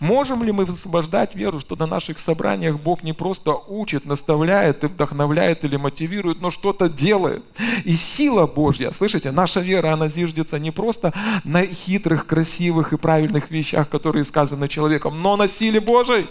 Можем 0.00 0.42
ли 0.42 0.52
мы 0.52 0.64
высвобождать 0.64 1.34
веру, 1.34 1.60
что 1.60 1.76
на 1.76 1.86
наших 1.86 2.18
собраниях 2.18 2.78
Бог 2.78 3.02
не 3.02 3.12
просто 3.12 3.54
учит, 3.54 4.04
наставляет 4.04 4.84
и 4.84 4.86
вдохновляет 4.86 5.64
или 5.64 5.76
мотивирует, 5.76 6.40
но 6.40 6.50
что-то 6.50 6.88
делает? 6.88 7.44
И 7.84 7.94
сила 7.96 8.46
Божья, 8.46 8.90
слышите, 8.90 9.30
наша 9.30 9.60
вера, 9.60 9.92
она 9.92 10.08
зиждется 10.08 10.58
не 10.58 10.70
просто 10.70 11.12
на 11.44 11.66
хитрых, 11.66 12.26
красивых 12.26 12.92
и 12.92 12.96
правильных 12.96 13.50
вещах, 13.50 13.88
которые 13.88 14.24
сказаны 14.24 14.68
человеком, 14.68 15.22
но 15.22 15.36
на 15.36 15.48
силе 15.48 15.80
Божьей, 15.80 16.26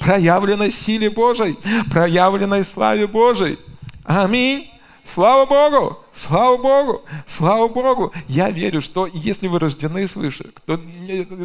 проявленной 0.00 0.70
силе 0.70 1.10
Божьей, 1.10 1.58
проявленной 1.90 2.64
славе 2.64 3.06
Божьей. 3.06 3.58
Аминь. 4.04 4.70
Слава 5.12 5.46
Богу! 5.46 5.98
Слава 6.14 6.56
Богу! 6.56 7.02
Слава 7.26 7.68
Богу! 7.68 8.12
Я 8.28 8.50
верю, 8.50 8.80
что 8.80 9.06
если 9.06 9.46
вы 9.46 9.58
рождены 9.58 10.06
свыше, 10.08 10.50
кто, 10.54 10.80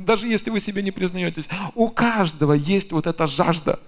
даже 0.02 0.28
если 0.28 0.50
вы 0.50 0.60
себе 0.60 0.82
не 0.82 0.92
признаетесь, 0.92 1.48
у 1.76 1.90
каждого 1.90 2.54
есть 2.54 2.92
вот 2.92 3.08
эта 3.08 3.28
жажда 3.28 3.80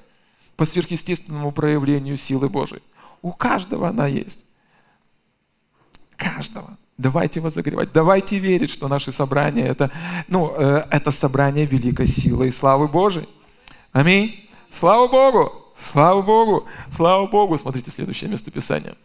по 0.56 0.66
сверхъестественному 0.66 1.52
проявлению 1.52 2.18
силы 2.18 2.50
Божией. 2.50 2.84
У 3.22 3.32
каждого 3.32 3.90
она 3.90 4.08
есть. 4.08 4.40
Каждого. 6.18 6.78
Давайте 6.98 7.40
возогревать, 7.40 7.92
давайте 7.92 8.38
верить, 8.38 8.70
что 8.70 8.88
наше 8.88 9.12
собрание 9.12 9.66
это, 9.66 9.90
ну, 10.28 10.54
э, 10.56 10.86
это 10.92 11.10
собрание 11.10 11.66
великой 11.66 12.06
силы 12.06 12.50
и 12.50 12.52
славы 12.52 12.88
Божией. 12.88 13.28
Аминь. 13.92 14.48
Слава 14.72 15.08
Богу! 15.08 15.63
Слава 15.92 16.22
Богу! 16.22 16.66
Слава 16.96 17.28
Богу! 17.28 17.58
Смотрите 17.58 17.92
следующее 17.92 18.30
местописание. 18.30 18.96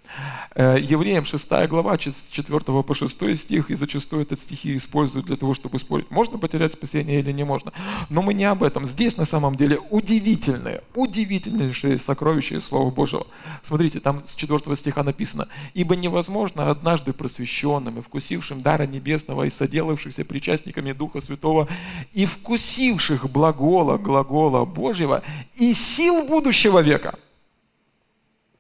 Э, 0.55 0.77
Евреям 0.81 1.25
6 1.25 1.49
глава, 1.69 1.99
4 1.99 2.83
по 2.83 2.95
6 2.95 3.37
стих, 3.37 3.71
и 3.71 3.75
зачастую 3.75 4.23
этот 4.23 4.41
стихи 4.41 4.77
используют 4.77 5.27
для 5.27 5.37
того, 5.37 5.55
чтобы 5.55 5.79
спорить, 5.79 6.11
можно 6.11 6.39
потерять 6.39 6.75
спасение 6.75 7.21
или 7.21 7.33
не 7.33 7.45
можно. 7.45 7.73
Но 8.09 8.23
мы 8.23 8.35
не 8.35 8.45
об 8.45 8.63
этом. 8.63 8.87
Здесь 8.87 9.17
на 9.17 9.25
самом 9.25 9.57
деле 9.57 9.79
удивительное, 9.91 10.83
удивительнейшее 10.95 11.99
сокровище 11.99 12.61
Слова 12.61 12.91
Божьего. 12.91 13.27
Смотрите, 13.63 14.01
там 14.01 14.23
с 14.25 14.35
4 14.35 14.77
стиха 14.77 15.03
написано, 15.03 15.49
«Ибо 15.75 15.97
невозможно 15.97 16.71
однажды 16.71 17.13
просвещенным 17.13 17.99
и 17.99 18.03
вкусившим 18.03 18.63
дара 18.63 18.87
небесного 18.87 19.45
и 19.45 19.51
соделавшихся 19.51 20.25
причастниками 20.25 20.93
Духа 20.93 21.21
Святого 21.21 21.69
и 22.13 22.25
вкусивших 22.25 23.31
благола, 23.31 23.99
глагола 23.99 24.65
Божьего 24.65 25.23
и 25.57 25.75
сил 25.75 26.27
будущего 26.27 26.68
века» 26.77 27.19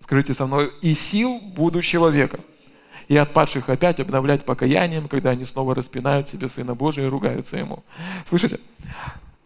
скажите 0.08 0.32
со 0.32 0.46
мной, 0.46 0.72
и 0.80 0.94
сил 0.94 1.38
будущего 1.38 2.08
века. 2.08 2.40
И 3.08 3.16
от 3.18 3.34
падших 3.34 3.68
опять 3.68 4.00
обновлять 4.00 4.42
покаянием, 4.46 5.06
когда 5.06 5.30
они 5.30 5.44
снова 5.44 5.74
распинают 5.74 6.30
себе 6.30 6.48
Сына 6.48 6.74
Божия 6.74 7.04
и 7.04 7.10
ругаются 7.10 7.58
Ему. 7.58 7.84
Слышите? 8.26 8.58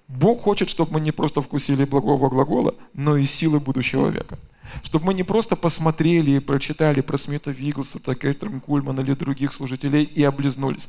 Бог 0.07 0.43
хочет, 0.43 0.71
чтобы 0.71 0.93
мы 0.93 1.01
не 1.01 1.11
просто 1.11 1.43
вкусили 1.43 1.85
благого 1.85 2.29
глагола, 2.29 2.77
но 2.95 3.17
и 3.17 3.25
силы 3.25 3.59
будущего 3.59 4.07
века. 4.09 4.39
Чтобы 4.85 5.07
мы 5.07 5.15
не 5.15 5.25
просто 5.25 5.57
посмотрели 5.57 6.31
и 6.33 6.39
прочитали 6.39 7.01
про 7.01 7.19
Смита 7.19 7.51
Виглса, 7.51 7.99
Кэтрин 7.99 8.61
Кульмана 8.61 9.01
или 9.01 9.15
других 9.15 9.53
служителей 9.53 10.05
и 10.05 10.23
облизнулись. 10.23 10.89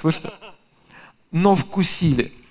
Слышите? 0.00 0.30
Но 1.30 1.56
вкусили– 1.56 2.32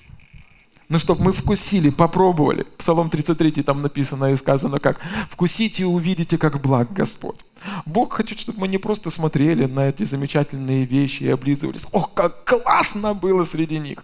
ну, 0.90 1.00
чтобы 1.00 1.24
мы 1.24 1.34
вкусили, 1.34 1.90
попробовали. 1.90 2.66
Псалом 2.78 3.10
33 3.10 3.64
там 3.64 3.82
написано 3.82 4.32
и 4.32 4.36
сказано 4.36 4.80
как 4.80 5.00
«Вкусите 5.30 5.84
и 5.84 5.86
увидите, 5.86 6.38
как 6.38 6.62
благ 6.62 6.92
Господь». 6.94 7.40
Бог 7.86 8.14
хочет, 8.14 8.40
чтобы 8.40 8.62
мы 8.62 8.68
не 8.68 8.78
просто 8.78 9.10
смотрели 9.10 9.66
на 9.66 9.90
эти 9.90 10.04
замечательные 10.04 10.86
вещи 10.86 11.24
и 11.24 11.30
облизывались. 11.30 11.88
Ох, 11.92 12.14
как 12.14 12.44
классно 12.44 13.14
было 13.14 13.46
среди 13.46 13.80
них! 13.80 14.04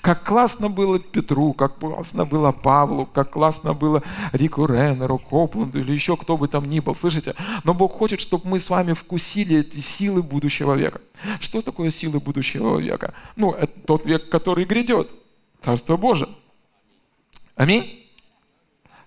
Как 0.00 0.24
классно 0.24 0.70
было 0.70 0.98
Петру, 0.98 1.52
как 1.52 1.78
классно 1.78 2.24
было 2.24 2.52
Павлу, 2.52 3.06
как 3.06 3.30
классно 3.30 3.74
было 3.74 4.02
Рику 4.32 4.66
Реннеру, 4.66 5.18
Копланду 5.18 5.80
или 5.80 5.92
еще 5.92 6.16
кто 6.16 6.36
бы 6.36 6.48
там 6.48 6.64
ни 6.64 6.80
был. 6.80 6.94
Слышите? 6.94 7.34
Но 7.64 7.74
Бог 7.74 7.92
хочет, 7.92 8.20
чтобы 8.20 8.48
мы 8.48 8.60
с 8.60 8.70
вами 8.70 8.94
вкусили 8.94 9.58
эти 9.58 9.80
силы 9.80 10.22
будущего 10.22 10.74
века. 10.74 11.00
Что 11.40 11.60
такое 11.60 11.90
силы 11.90 12.18
будущего 12.18 12.78
века? 12.78 13.14
Ну, 13.36 13.52
это 13.52 13.72
тот 13.86 14.06
век, 14.06 14.28
который 14.30 14.64
грядет. 14.64 15.10
Царство 15.62 15.96
Божие. 15.96 16.30
Аминь. 17.56 18.06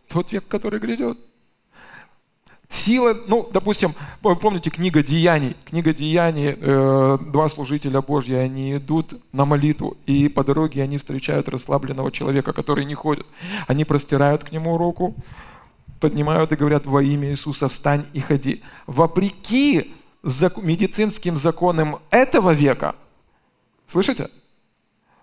Тот 0.08 0.32
век, 0.32 0.48
который 0.48 0.80
грядет. 0.80 1.18
Сила, 2.70 3.18
ну, 3.28 3.50
допустим, 3.52 3.94
помните 4.22 4.70
книга 4.70 5.04
Деяний. 5.04 5.58
Книга 5.66 5.94
Деяний, 5.94 6.56
э, 6.58 7.18
два 7.20 7.50
служителя 7.50 8.02
Божьи, 8.02 8.34
они 8.34 8.78
идут 8.78 9.22
на 9.34 9.44
молитву, 9.46 9.98
и 10.06 10.30
по 10.30 10.44
дороге 10.44 10.82
они 10.82 10.98
встречают 10.98 11.50
расслабленного 11.50 12.12
человека, 12.12 12.54
который 12.54 12.86
не 12.86 12.94
ходит. 12.94 13.26
Они 13.68 13.84
простирают 13.84 14.46
к 14.46 14.52
нему 14.54 14.78
руку, 14.78 15.16
поднимают 16.00 16.54
и 16.54 16.56
говорят 16.56 16.86
во 16.86 17.04
имя 17.04 17.32
Иисуса 17.32 17.68
встань 17.68 18.06
и 18.14 18.22
ходи. 18.22 18.64
Вопреки 18.88 19.94
медицинским 20.24 21.38
законам 21.38 22.00
этого 22.10 22.52
века, 22.52 22.96
слышите? 23.92 24.30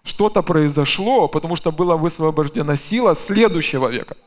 Что-то 0.08 0.42
произошло, 0.42 1.28
потому 1.28 1.56
что 1.56 1.70
была 1.70 1.96
высвобождена 1.96 2.76
сила 2.76 3.14
следующего 3.14 3.88
века– 3.88 4.16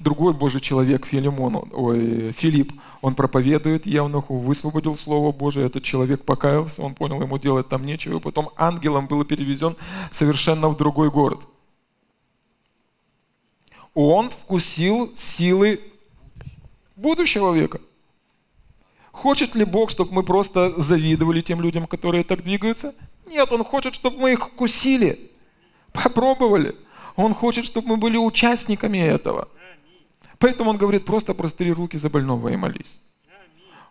Другой 0.00 0.32
Божий 0.32 0.60
человек, 0.60 1.06
Филимон, 1.06 1.70
ой, 1.72 2.32
Филипп, 2.32 2.72
он 3.00 3.14
проповедует 3.14 3.86
Евнуху, 3.86 4.38
высвободил 4.38 4.96
Слово 4.96 5.32
Божие, 5.32 5.66
этот 5.66 5.82
человек 5.82 6.24
покаялся, 6.24 6.82
он 6.82 6.94
понял, 6.94 7.20
ему 7.20 7.38
делать 7.38 7.68
там 7.68 7.84
нечего, 7.84 8.18
потом 8.18 8.50
ангелом 8.56 9.06
был 9.06 9.24
перевезен 9.24 9.76
совершенно 10.12 10.68
в 10.68 10.76
другой 10.76 11.10
город. 11.10 11.40
Он 13.94 14.30
вкусил 14.30 15.12
силы 15.16 15.80
будущего 16.94 17.52
века. 17.52 17.80
Хочет 19.22 19.56
ли 19.56 19.64
Бог, 19.64 19.90
чтобы 19.90 20.12
мы 20.12 20.22
просто 20.22 20.80
завидовали 20.80 21.40
тем 21.40 21.60
людям, 21.60 21.88
которые 21.88 22.22
так 22.22 22.44
двигаются? 22.44 22.94
Нет, 23.26 23.50
Он 23.50 23.64
хочет, 23.64 23.96
чтобы 23.96 24.18
мы 24.20 24.32
их 24.32 24.46
вкусили, 24.46 25.32
попробовали. 25.92 26.76
Он 27.16 27.34
хочет, 27.34 27.66
чтобы 27.66 27.88
мы 27.88 27.96
были 27.96 28.16
участниками 28.16 28.98
этого. 28.98 29.48
Поэтому 30.38 30.70
он 30.70 30.76
говорит, 30.76 31.04
просто 31.04 31.34
простри 31.34 31.72
руки 31.72 31.98
за 31.98 32.08
больного 32.08 32.48
и 32.50 32.56
молись. 32.56 33.00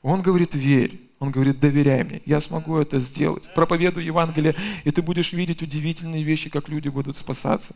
Он 0.01 0.21
говорит, 0.21 0.55
верь. 0.55 1.01
Он 1.19 1.31
говорит, 1.31 1.59
доверяй 1.59 2.05
мне, 2.05 2.21
я 2.25 2.39
смогу 2.39 2.77
это 2.77 2.99
сделать. 2.99 3.49
Проповедуй 3.53 4.05
Евангелие, 4.05 4.55
и 4.85 4.91
ты 4.91 5.01
будешь 5.01 5.33
видеть 5.33 5.61
удивительные 5.61 6.23
вещи, 6.23 6.49
как 6.49 6.69
люди 6.69 6.87
будут 6.87 7.17
спасаться. 7.17 7.75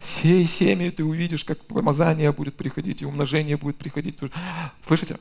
Сей 0.00 0.44
семя, 0.44 0.92
ты 0.92 1.02
увидишь, 1.02 1.42
как 1.42 1.58
помазание 1.64 2.30
будет 2.30 2.54
приходить, 2.54 3.02
и 3.02 3.06
умножение 3.06 3.56
будет 3.56 3.78
приходить. 3.78 4.18
Слышите? 4.86 5.18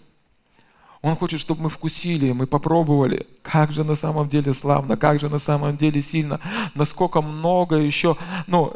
Он 1.04 1.18
хочет, 1.18 1.42
чтобы 1.42 1.63
мы 1.63 1.70
вкусили, 1.70 2.32
мы 2.32 2.48
попробовали, 2.48 3.28
как 3.42 3.74
же 3.74 3.84
на 3.84 3.94
самом 3.94 4.30
деле 4.30 4.54
славно, 4.54 4.96
как 4.96 5.20
же 5.20 5.28
на 5.28 5.38
самом 5.38 5.76
деле 5.76 6.02
сильно, 6.02 6.39
насколько 6.76 7.22
много 7.22 7.76
еще, 7.76 8.16
ну, 8.48 8.74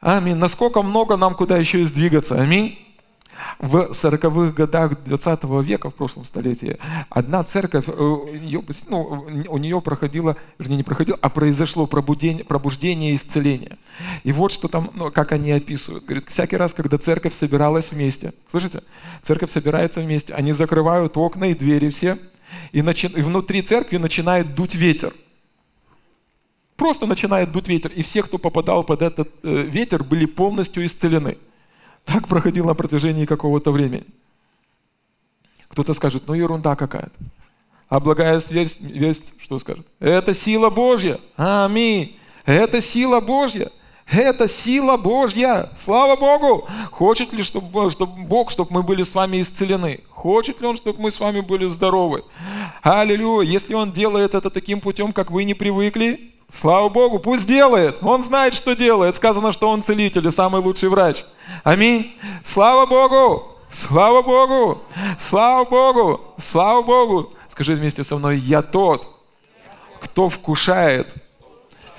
аминь, 0.00 0.34
насколько 0.34 0.82
много 0.82 1.16
нам 1.16 1.36
куда 1.36 1.56
еще 1.56 1.82
и 1.82 1.84
сдвигаться, 1.84 2.34
аминь. 2.34 2.76
В 3.58 3.90
40-х 3.92 4.52
годах 4.52 5.04
20 5.04 5.44
века, 5.64 5.90
в 5.90 5.94
прошлом 5.94 6.24
столетии, 6.24 6.78
одна 7.10 7.44
церковь, 7.44 7.84
э, 7.88 8.16
ее, 8.42 8.62
ну, 8.88 9.26
у 9.48 9.58
нее 9.58 9.80
проходило, 9.80 10.36
вернее, 10.58 10.76
не 10.76 10.82
проходило, 10.82 11.18
а 11.20 11.28
произошло 11.28 11.86
пробудение, 11.86 12.44
пробуждение 12.44 13.12
и 13.12 13.16
исцеление. 13.16 13.78
И 14.22 14.32
вот 14.32 14.52
что 14.52 14.68
там, 14.68 14.90
ну, 14.94 15.10
как 15.10 15.32
они 15.32 15.52
описывают. 15.52 16.04
Говорит, 16.04 16.28
всякий 16.28 16.56
раз, 16.56 16.72
когда 16.72 16.98
церковь 16.98 17.34
собиралась 17.34 17.92
вместе, 17.92 18.32
слышите, 18.50 18.82
церковь 19.22 19.50
собирается 19.50 20.00
вместе, 20.00 20.34
они 20.34 20.52
закрывают 20.52 21.16
окна 21.16 21.46
и 21.46 21.54
двери 21.54 21.88
все, 21.90 22.18
и, 22.72 22.82
начи... 22.82 23.06
и 23.06 23.22
внутри 23.22 23.62
церкви 23.62 23.96
начинает 23.96 24.54
дуть 24.54 24.74
ветер. 24.74 25.12
Просто 26.76 27.06
начинает 27.06 27.52
дуть 27.52 27.68
ветер. 27.68 27.92
И 27.94 28.02
все, 28.02 28.22
кто 28.22 28.38
попадал 28.38 28.82
под 28.84 29.02
этот 29.02 29.30
э, 29.42 29.62
ветер, 29.62 30.02
были 30.02 30.26
полностью 30.26 30.84
исцелены. 30.84 31.38
Так 32.04 32.28
проходило 32.28 32.68
на 32.68 32.74
протяжении 32.74 33.24
какого-то 33.24 33.70
времени. 33.72 34.04
Кто-то 35.68 35.94
скажет, 35.94 36.24
ну 36.26 36.34
ерунда 36.34 36.76
какая-то. 36.76 37.14
А 37.88 38.00
благая 38.00 38.40
весть, 38.50 38.80
весть, 38.80 39.34
что 39.40 39.58
скажет? 39.58 39.86
Это 40.00 40.34
сила 40.34 40.70
Божья. 40.70 41.20
Аминь. 41.36 42.18
Это 42.44 42.80
сила 42.80 43.20
Божья. 43.20 43.70
Это 44.10 44.48
сила 44.48 44.96
Божья. 44.96 45.70
Слава 45.82 46.16
Богу! 46.16 46.68
Хочет 46.90 47.32
ли 47.32 47.42
чтобы, 47.42 47.90
чтобы 47.90 48.24
Бог, 48.24 48.50
чтобы 48.50 48.70
мы 48.72 48.82
были 48.82 49.02
с 49.02 49.14
вами 49.14 49.40
исцелены? 49.40 50.00
Хочет 50.10 50.60
ли 50.60 50.66
Он, 50.66 50.76
чтобы 50.76 51.00
мы 51.00 51.10
с 51.10 51.18
вами 51.18 51.40
были 51.40 51.66
здоровы? 51.66 52.24
Аллилуйя! 52.82 53.48
Если 53.48 53.74
Он 53.74 53.92
делает 53.92 54.34
это 54.34 54.50
таким 54.50 54.80
путем, 54.80 55.12
как 55.12 55.30
вы 55.30 55.44
не 55.44 55.54
привыкли, 55.54 56.33
Слава 56.60 56.88
Богу, 56.88 57.18
пусть 57.18 57.46
делает. 57.46 57.98
Он 58.02 58.24
знает, 58.24 58.54
что 58.54 58.74
делает. 58.74 59.16
Сказано, 59.16 59.52
что 59.52 59.68
он 59.68 59.82
целитель 59.82 60.26
и 60.26 60.30
самый 60.30 60.62
лучший 60.62 60.88
врач. 60.88 61.24
Аминь. 61.62 62.14
Слава 62.44 62.86
Богу! 62.86 63.54
Слава 63.72 64.22
Богу! 64.22 64.82
Слава 65.28 65.64
Богу! 65.68 66.20
Слава 66.38 66.82
Богу! 66.82 67.32
Скажи 67.50 67.74
вместе 67.74 68.04
со 68.04 68.16
мной, 68.16 68.38
я 68.38 68.62
тот, 68.62 69.06
кто 70.00 70.28
вкушает 70.28 71.12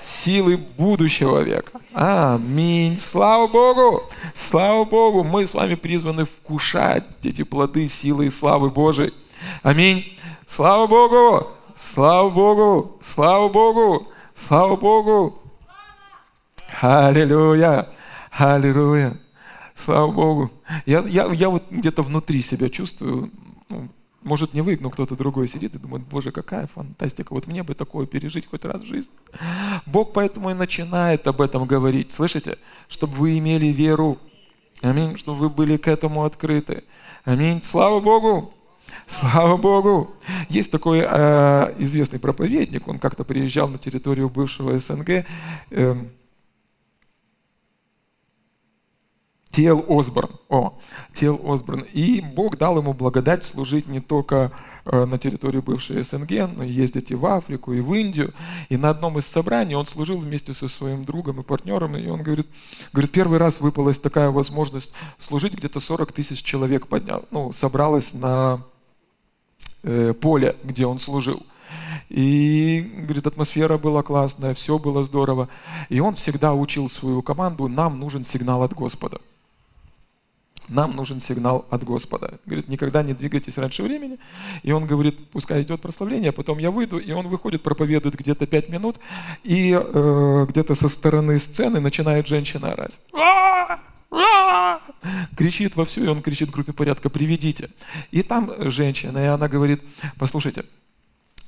силы 0.02 0.56
будущего 0.56 1.40
века. 1.40 1.80
Аминь. 1.92 2.98
Слава 2.98 3.46
Богу! 3.46 4.04
Слава 4.50 4.84
Богу! 4.84 5.22
Мы 5.22 5.46
с 5.46 5.54
вами 5.54 5.74
призваны 5.74 6.24
вкушать 6.24 7.04
эти 7.22 7.42
плоды 7.42 7.88
силы 7.88 8.26
и 8.26 8.30
славы 8.30 8.70
Божией. 8.70 9.12
Аминь. 9.62 10.18
Слава 10.48 10.86
Богу! 10.86 11.48
Слава 11.94 12.30
Богу! 12.30 12.98
Слава 13.14 13.48
Богу! 13.48 14.08
Слава 14.36 14.76
Богу! 14.76 15.38
Аллилуйя! 16.80 17.88
Аллилуйя! 18.30 19.18
Слава 19.74 20.12
Богу! 20.12 20.50
Я, 20.84 21.00
я, 21.00 21.26
я 21.32 21.48
вот 21.48 21.64
где-то 21.70 22.02
внутри 22.02 22.42
себя 22.42 22.68
чувствую, 22.68 23.30
ну, 23.68 23.88
может 24.22 24.54
не 24.54 24.60
вы, 24.60 24.78
но 24.80 24.90
кто-то 24.90 25.16
другой 25.16 25.48
сидит 25.48 25.74
и 25.74 25.78
думает, 25.78 26.04
боже, 26.04 26.32
какая 26.32 26.66
фантастика, 26.66 27.32
вот 27.32 27.46
мне 27.46 27.62
бы 27.62 27.74
такое 27.74 28.06
пережить 28.06 28.46
хоть 28.46 28.64
раз 28.64 28.82
в 28.82 28.86
жизни. 28.86 29.12
Бог 29.86 30.12
поэтому 30.12 30.50
и 30.50 30.54
начинает 30.54 31.26
об 31.26 31.40
этом 31.40 31.64
говорить, 31.66 32.12
слышите? 32.12 32.58
Чтобы 32.88 33.14
вы 33.14 33.38
имели 33.38 33.66
веру, 33.66 34.18
аминь, 34.82 35.16
чтобы 35.16 35.38
вы 35.38 35.48
были 35.48 35.76
к 35.76 35.88
этому 35.88 36.24
открыты. 36.24 36.84
Аминь. 37.24 37.62
Слава 37.62 38.00
Богу! 38.00 38.52
Слава 39.08 39.56
Богу! 39.56 40.14
Есть 40.48 40.70
такой 40.70 41.02
э, 41.02 41.74
известный 41.78 42.18
проповедник, 42.18 42.88
он 42.88 42.98
как-то 42.98 43.24
приезжал 43.24 43.68
на 43.68 43.78
территорию 43.78 44.28
бывшего 44.28 44.78
СНГ, 44.78 45.24
э, 45.70 45.96
Тел 49.56 49.82
Осборн. 49.88 50.28
О, 50.50 50.78
Тел 51.14 51.40
Осборн. 51.42 51.86
И 51.94 52.20
Бог 52.20 52.58
дал 52.58 52.76
ему 52.76 52.92
благодать 52.92 53.42
служить 53.42 53.86
не 53.86 54.00
только 54.00 54.52
э, 54.84 55.06
на 55.06 55.18
территории 55.18 55.60
бывшей 55.60 56.02
СНГ, 56.02 56.54
но 56.54 56.62
и 56.62 56.70
ездить 56.70 57.10
и 57.10 57.14
в 57.14 57.24
Африку, 57.24 57.72
и 57.72 57.80
в 57.80 57.94
Индию. 57.94 58.34
И 58.68 58.76
на 58.76 58.90
одном 58.90 59.18
из 59.18 59.24
собраний 59.24 59.74
он 59.74 59.86
служил 59.86 60.18
вместе 60.18 60.52
со 60.52 60.68
своим 60.68 61.06
другом 61.06 61.40
и 61.40 61.42
партнером, 61.42 61.96
и 61.96 62.06
он 62.06 62.22
говорит, 62.22 62.48
говорит 62.92 63.12
первый 63.12 63.38
раз 63.38 63.60
выпалась 63.60 63.98
такая 63.98 64.28
возможность 64.28 64.92
служить, 65.18 65.54
где-то 65.54 65.80
40 65.80 66.12
тысяч 66.12 66.42
человек 66.42 66.86
поднял, 66.86 67.24
ну, 67.30 67.50
собралось 67.52 68.12
на 68.12 68.60
э, 69.86 70.12
поле, 70.12 70.56
где 70.64 70.86
он 70.86 70.98
служил. 70.98 71.42
И, 72.08 72.88
говорит, 73.04 73.26
атмосфера 73.26 73.78
была 73.78 74.02
классная, 74.02 74.54
все 74.54 74.78
было 74.78 75.04
здорово. 75.04 75.48
И 75.88 76.00
он 76.00 76.14
всегда 76.14 76.54
учил 76.54 76.88
свою 76.88 77.22
команду, 77.22 77.68
нам 77.68 77.98
нужен 77.98 78.24
сигнал 78.24 78.62
от 78.62 78.74
Господа. 78.74 79.20
Нам 80.68 80.96
нужен 80.96 81.20
сигнал 81.20 81.64
от 81.70 81.84
Господа. 81.84 82.40
Говорит, 82.44 82.68
никогда 82.68 83.02
не 83.02 83.14
двигайтесь 83.14 83.56
раньше 83.56 83.82
времени. 83.82 84.18
И 84.62 84.72
он 84.72 84.86
говорит, 84.86 85.30
пускай 85.30 85.62
идет 85.62 85.80
прославление, 85.80 86.30
а 86.30 86.32
потом 86.32 86.58
я 86.58 86.70
выйду. 86.70 86.98
И 86.98 87.12
он 87.12 87.28
выходит, 87.28 87.62
проповедует 87.62 88.16
где-то 88.16 88.46
пять 88.46 88.68
минут, 88.68 88.96
и 89.44 89.72
э, 89.72 90.46
где-то 90.48 90.74
со 90.74 90.88
стороны 90.88 91.38
сцены 91.38 91.80
начинает 91.80 92.26
женщина 92.26 92.72
орать. 92.72 92.98
Кричит 95.36 95.76
во 95.76 95.84
всю, 95.84 96.04
и 96.04 96.08
он 96.08 96.22
кричит 96.22 96.50
группе 96.50 96.72
порядка, 96.72 97.10
приведите. 97.10 97.70
И 98.10 98.22
там 98.22 98.52
женщина, 98.70 99.18
и 99.18 99.26
она 99.26 99.48
говорит, 99.48 99.82
послушайте, 100.18 100.64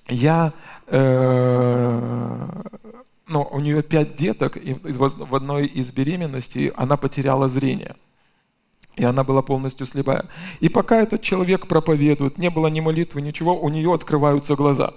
я, 0.08 0.52
э, 0.86 2.48
ну, 3.26 3.48
у 3.50 3.60
нее 3.60 3.82
пять 3.82 4.16
деток, 4.16 4.56
и 4.56 4.74
в 4.74 5.34
одной 5.34 5.66
из 5.66 5.90
беременностей 5.92 6.68
она 6.68 6.96
потеряла 6.96 7.48
зрение. 7.48 7.96
И 8.96 9.04
она 9.04 9.22
была 9.22 9.42
полностью 9.42 9.86
слепая. 9.86 10.26
И 10.60 10.68
пока 10.68 11.00
этот 11.02 11.22
человек 11.22 11.68
проповедует, 11.68 12.36
не 12.36 12.50
было 12.50 12.66
ни 12.66 12.80
молитвы, 12.80 13.22
ничего, 13.22 13.58
у 13.58 13.68
нее 13.68 13.94
открываются 13.94 14.56
глаза. 14.56 14.92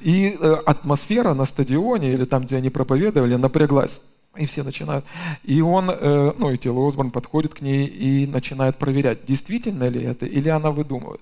И 0.00 0.36
э, 0.38 0.54
атмосфера 0.66 1.34
на 1.34 1.44
стадионе 1.44 2.12
или 2.12 2.24
там, 2.24 2.44
где 2.44 2.56
они 2.56 2.70
проповедовали, 2.70 3.36
напряглась. 3.36 4.02
И 4.38 4.46
все 4.46 4.62
начинают. 4.62 5.04
И 5.42 5.60
он, 5.60 5.90
э, 5.90 6.32
ну 6.38 6.50
и 6.50 6.56
Тело 6.56 6.86
Осборн 6.86 7.10
подходит 7.10 7.54
к 7.54 7.60
ней 7.60 7.86
и 7.86 8.26
начинает 8.26 8.76
проверять, 8.76 9.26
действительно 9.26 9.84
ли 9.84 10.02
это, 10.02 10.26
или 10.26 10.48
она 10.48 10.70
выдумывает. 10.70 11.20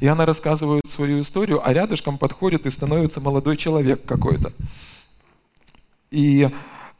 И 0.00 0.06
она 0.06 0.24
рассказывает 0.24 0.88
свою 0.88 1.20
историю, 1.20 1.60
а 1.62 1.72
рядышком 1.72 2.16
подходит 2.16 2.64
и 2.64 2.70
становится 2.70 3.20
молодой 3.20 3.56
человек 3.56 4.04
какой-то. 4.06 4.52
И 6.10 6.48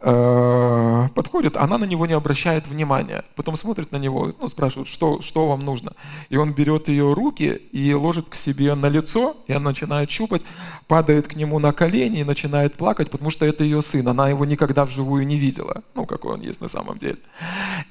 подходит, 0.04 1.56
она 1.56 1.78
на 1.78 1.84
него 1.84 2.04
не 2.06 2.12
обращает 2.12 2.66
внимания. 2.66 3.24
Потом 3.36 3.56
смотрит 3.56 3.90
на 3.90 3.96
него, 3.96 4.32
ну, 4.38 4.48
спрашивает, 4.48 4.88
что, 4.88 5.22
что 5.22 5.48
вам 5.48 5.60
нужно. 5.60 5.94
И 6.28 6.36
он 6.36 6.52
берет 6.52 6.88
ее 6.88 7.14
руки 7.14 7.62
и 7.72 7.94
ложит 7.94 8.28
к 8.28 8.34
себе 8.34 8.74
на 8.74 8.90
лицо, 8.90 9.34
и 9.46 9.52
она 9.52 9.70
начинает 9.70 10.10
щупать, 10.10 10.42
падает 10.88 11.28
к 11.28 11.36
нему 11.36 11.58
на 11.58 11.72
колени 11.72 12.20
и 12.20 12.24
начинает 12.24 12.74
плакать, 12.74 13.10
потому 13.10 13.30
что 13.30 13.46
это 13.46 13.64
ее 13.64 13.80
сын. 13.80 14.06
Она 14.06 14.28
его 14.28 14.44
никогда 14.44 14.84
вживую 14.84 15.26
не 15.26 15.36
видела, 15.36 15.82
ну, 15.94 16.04
какой 16.04 16.34
он 16.34 16.42
есть 16.42 16.60
на 16.60 16.68
самом 16.68 16.98
деле. 16.98 17.18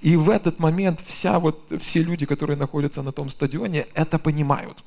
И 0.02 0.16
в 0.16 0.30
этот 0.30 0.60
момент 0.60 1.02
вся 1.08 1.40
вот, 1.40 1.60
все 1.80 2.04
люди, 2.04 2.28
которые 2.28 2.58
находятся 2.58 3.02
на 3.02 3.12
том 3.12 3.30
стадионе, 3.30 3.88
это 3.96 4.20
понимают 4.20 4.84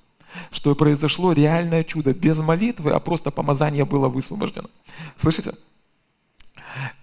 что 0.51 0.75
произошло 0.75 1.33
реальное 1.33 1.83
чудо 1.83 2.13
без 2.13 2.39
молитвы, 2.41 2.91
а 2.91 3.01
просто 3.01 3.31
помазание 3.31 3.87
было 3.87 4.09
высвобождено. 4.09 4.69
Слышите? 5.19 5.55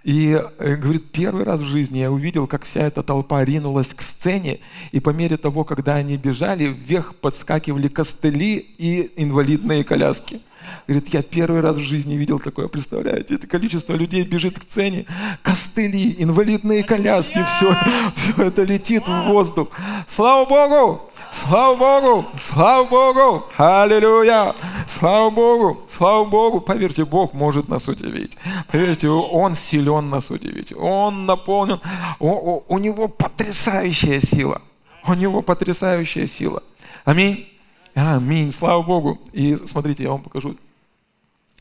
И 0.03 0.39
э, 0.59 0.75
говорит, 0.75 1.12
первый 1.12 1.43
раз 1.43 1.62
в 1.62 1.65
жизни 1.65 1.99
я 1.99 2.12
увидел, 2.12 2.47
как 2.47 2.65
вся 2.65 2.81
эта 2.81 3.03
толпа 3.03 3.43
ринулась 3.43 3.93
к 3.93 4.01
сцене, 4.01 4.59
и 4.91 4.99
по 4.99 5.12
мере 5.12 5.38
того, 5.38 5.63
когда 5.63 5.95
они 5.95 6.17
бежали, 6.17 6.65
вверх 6.65 7.15
подскакивали 7.15 7.88
костыли 7.88 8.57
и 8.57 9.12
инвалидные 9.15 9.83
коляски. 9.83 10.41
Говорит, 10.88 11.13
я 11.13 11.21
первый 11.21 11.62
раз 11.62 11.77
в 11.77 11.83
жизни 11.83 12.15
видел 12.15 12.39
такое, 12.39 12.67
представляете? 12.67 13.36
Это 13.36 13.47
количество 13.47 13.93
людей 13.93 14.23
бежит 14.23 14.59
к 14.59 14.63
сцене, 14.63 15.05
костыли, 15.41 16.15
инвалидные 16.17 16.83
коляски, 16.83 17.43
все, 17.55 17.75
все 18.15 18.43
это 18.43 18.63
летит 18.63 19.07
в 19.07 19.23
воздух. 19.27 19.69
Слава 20.13 20.45
Богу! 20.45 21.12
Слава 21.34 21.76
Богу! 21.76 22.30
Слава 22.38 22.88
Богу! 22.88 23.46
Аллилуйя! 23.58 24.54
Слава 24.88 25.32
Богу! 25.32 25.82
Слава 25.89 26.26
Богу! 26.26 26.62
Поверьте, 26.62 27.06
Бог 27.06 27.34
может 27.34 27.67
нас 27.69 27.88
удивить. 27.88 28.38
Поверьте, 28.67 29.10
Он 29.10 29.56
силен 29.56 30.10
нас 30.10 30.30
удивить. 30.30 30.72
Он 30.78 31.26
наполнен, 31.26 31.82
у, 32.19 32.30
у, 32.30 32.63
у 32.67 32.78
Него 32.78 33.08
потрясающая 33.08 34.22
сила. 34.22 34.62
У 35.08 35.13
Него 35.15 35.41
потрясающая 35.41 36.28
сила. 36.28 36.62
Аминь. 37.04 37.50
Аминь. 37.96 38.54
Слава 38.54 38.84
Богу. 38.84 39.19
И 39.32 39.58
смотрите, 39.65 40.04
я 40.04 40.10
вам 40.10 40.22
покажу. 40.22 40.56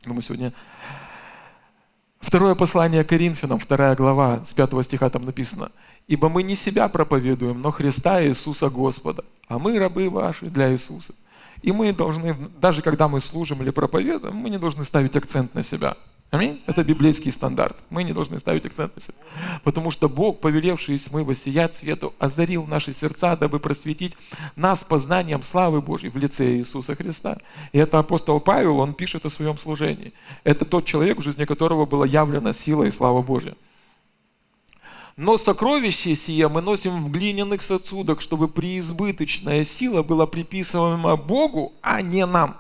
Мы 0.05 0.21
сегодня 0.21 0.53
Второе 2.23 2.55
послание 2.55 3.03
Коринфянам, 3.03 3.59
вторая 3.59 3.97
глава, 3.97 4.45
с 4.49 4.55
пятого 4.55 4.85
стиха 4.85 5.11
там 5.11 5.25
написано. 5.25 5.73
«Ибо 6.09 6.29
мы 6.29 6.43
не 6.43 6.55
себя 6.55 6.89
проповедуем, 6.89 7.61
но 7.61 7.71
Христа 7.71 8.23
Иисуса 8.25 8.69
Господа, 8.71 9.25
а 9.49 9.59
мы 9.59 9.79
рабы 9.79 10.11
ваши 10.11 10.47
для 10.47 10.73
Иисуса. 10.73 11.15
И 11.63 11.71
мы 11.73 11.93
должны, 11.93 12.35
даже 12.61 12.83
когда 12.83 13.09
мы 13.09 13.21
служим 13.21 13.63
или 13.63 13.71
проповедуем, 13.71 14.35
мы 14.35 14.51
не 14.51 14.59
должны 14.59 14.85
ставить 14.85 15.17
акцент 15.17 15.55
на 15.55 15.63
себя. 15.63 15.97
Аминь? 16.33 16.63
Это 16.67 16.83
библейский 16.83 17.31
стандарт. 17.31 17.77
Мы 17.91 18.05
не 18.05 18.15
должны 18.15 18.39
ставить 18.39 18.65
акцент 18.65 18.97
на 18.97 19.03
себя. 19.03 19.15
Потому 19.65 19.91
что 19.91 20.09
Бог, 20.09 20.41
повелевший 20.41 20.95
из 20.95 21.03
тьмы 21.03 21.25
воссиять 21.25 21.77
свету, 21.77 22.15
озарил 22.19 22.65
наши 22.65 22.95
сердца, 22.95 23.37
дабы 23.37 23.61
просветить 23.61 24.17
нас 24.57 24.83
познанием 24.83 25.43
славы 25.43 25.83
Божьей 25.83 26.09
в 26.09 26.17
лице 26.17 26.57
Иисуса 26.57 26.95
Христа. 26.95 27.37
И 27.73 27.79
это 27.79 27.99
апостол 27.99 28.41
Павел, 28.41 28.79
он 28.79 28.95
пишет 28.95 29.27
о 29.27 29.31
своем 29.31 29.59
служении. 29.59 30.15
Это 30.43 30.65
тот 30.65 30.87
человек, 30.87 31.19
в 31.19 31.23
жизни 31.23 31.45
которого 31.45 31.85
была 31.85 32.07
явлена 32.07 32.55
сила 32.55 32.85
и 32.85 32.91
слава 32.91 33.21
Божья. 33.21 33.55
Но 35.17 35.37
сокровище 35.37 36.17
сие 36.17 36.49
мы 36.49 36.63
носим 36.63 37.05
в 37.05 37.11
глиняных 37.11 37.63
сосудах, 37.63 38.21
чтобы 38.21 38.49
преизбыточная 38.49 39.65
сила 39.65 40.03
была 40.03 40.27
приписываема 40.27 41.17
Богу, 41.17 41.75
а 41.83 42.01
не 42.01 42.25
нам. 42.25 42.57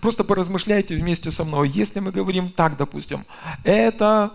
Просто 0.00 0.24
поразмышляйте 0.24 0.96
вместе 0.96 1.30
со 1.30 1.44
мной. 1.44 1.68
Если 1.68 2.00
мы 2.00 2.12
говорим 2.12 2.50
так, 2.50 2.76
допустим, 2.76 3.26
это 3.64 4.32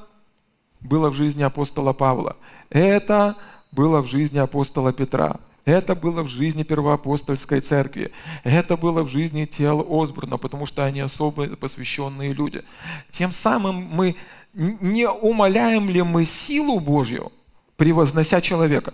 было 0.81 1.09
в 1.09 1.15
жизни 1.15 1.41
апостола 1.41 1.93
Павла, 1.93 2.35
это 2.69 3.35
было 3.71 4.01
в 4.01 4.05
жизни 4.05 4.37
апостола 4.37 4.91
Петра, 4.91 5.39
это 5.65 5.93
было 5.93 6.23
в 6.23 6.27
жизни 6.27 6.63
первоапостольской 6.63 7.59
церкви. 7.59 8.11
Это 8.43 8.75
было 8.75 9.03
в 9.03 9.07
жизни 9.07 9.45
тел 9.45 9.85
Осборна, 9.87 10.37
потому 10.37 10.65
что 10.65 10.83
они 10.83 10.99
особо 10.99 11.55
посвященные 11.55 12.33
люди. 12.33 12.63
Тем 13.11 13.31
самым 13.31 13.75
мы 13.75 14.15
не 14.53 15.07
умоляем 15.07 15.89
ли 15.89 16.01
мы 16.01 16.25
силу 16.25 16.79
Божью, 16.79 17.31
превознося 17.77 18.41
человека? 18.41 18.93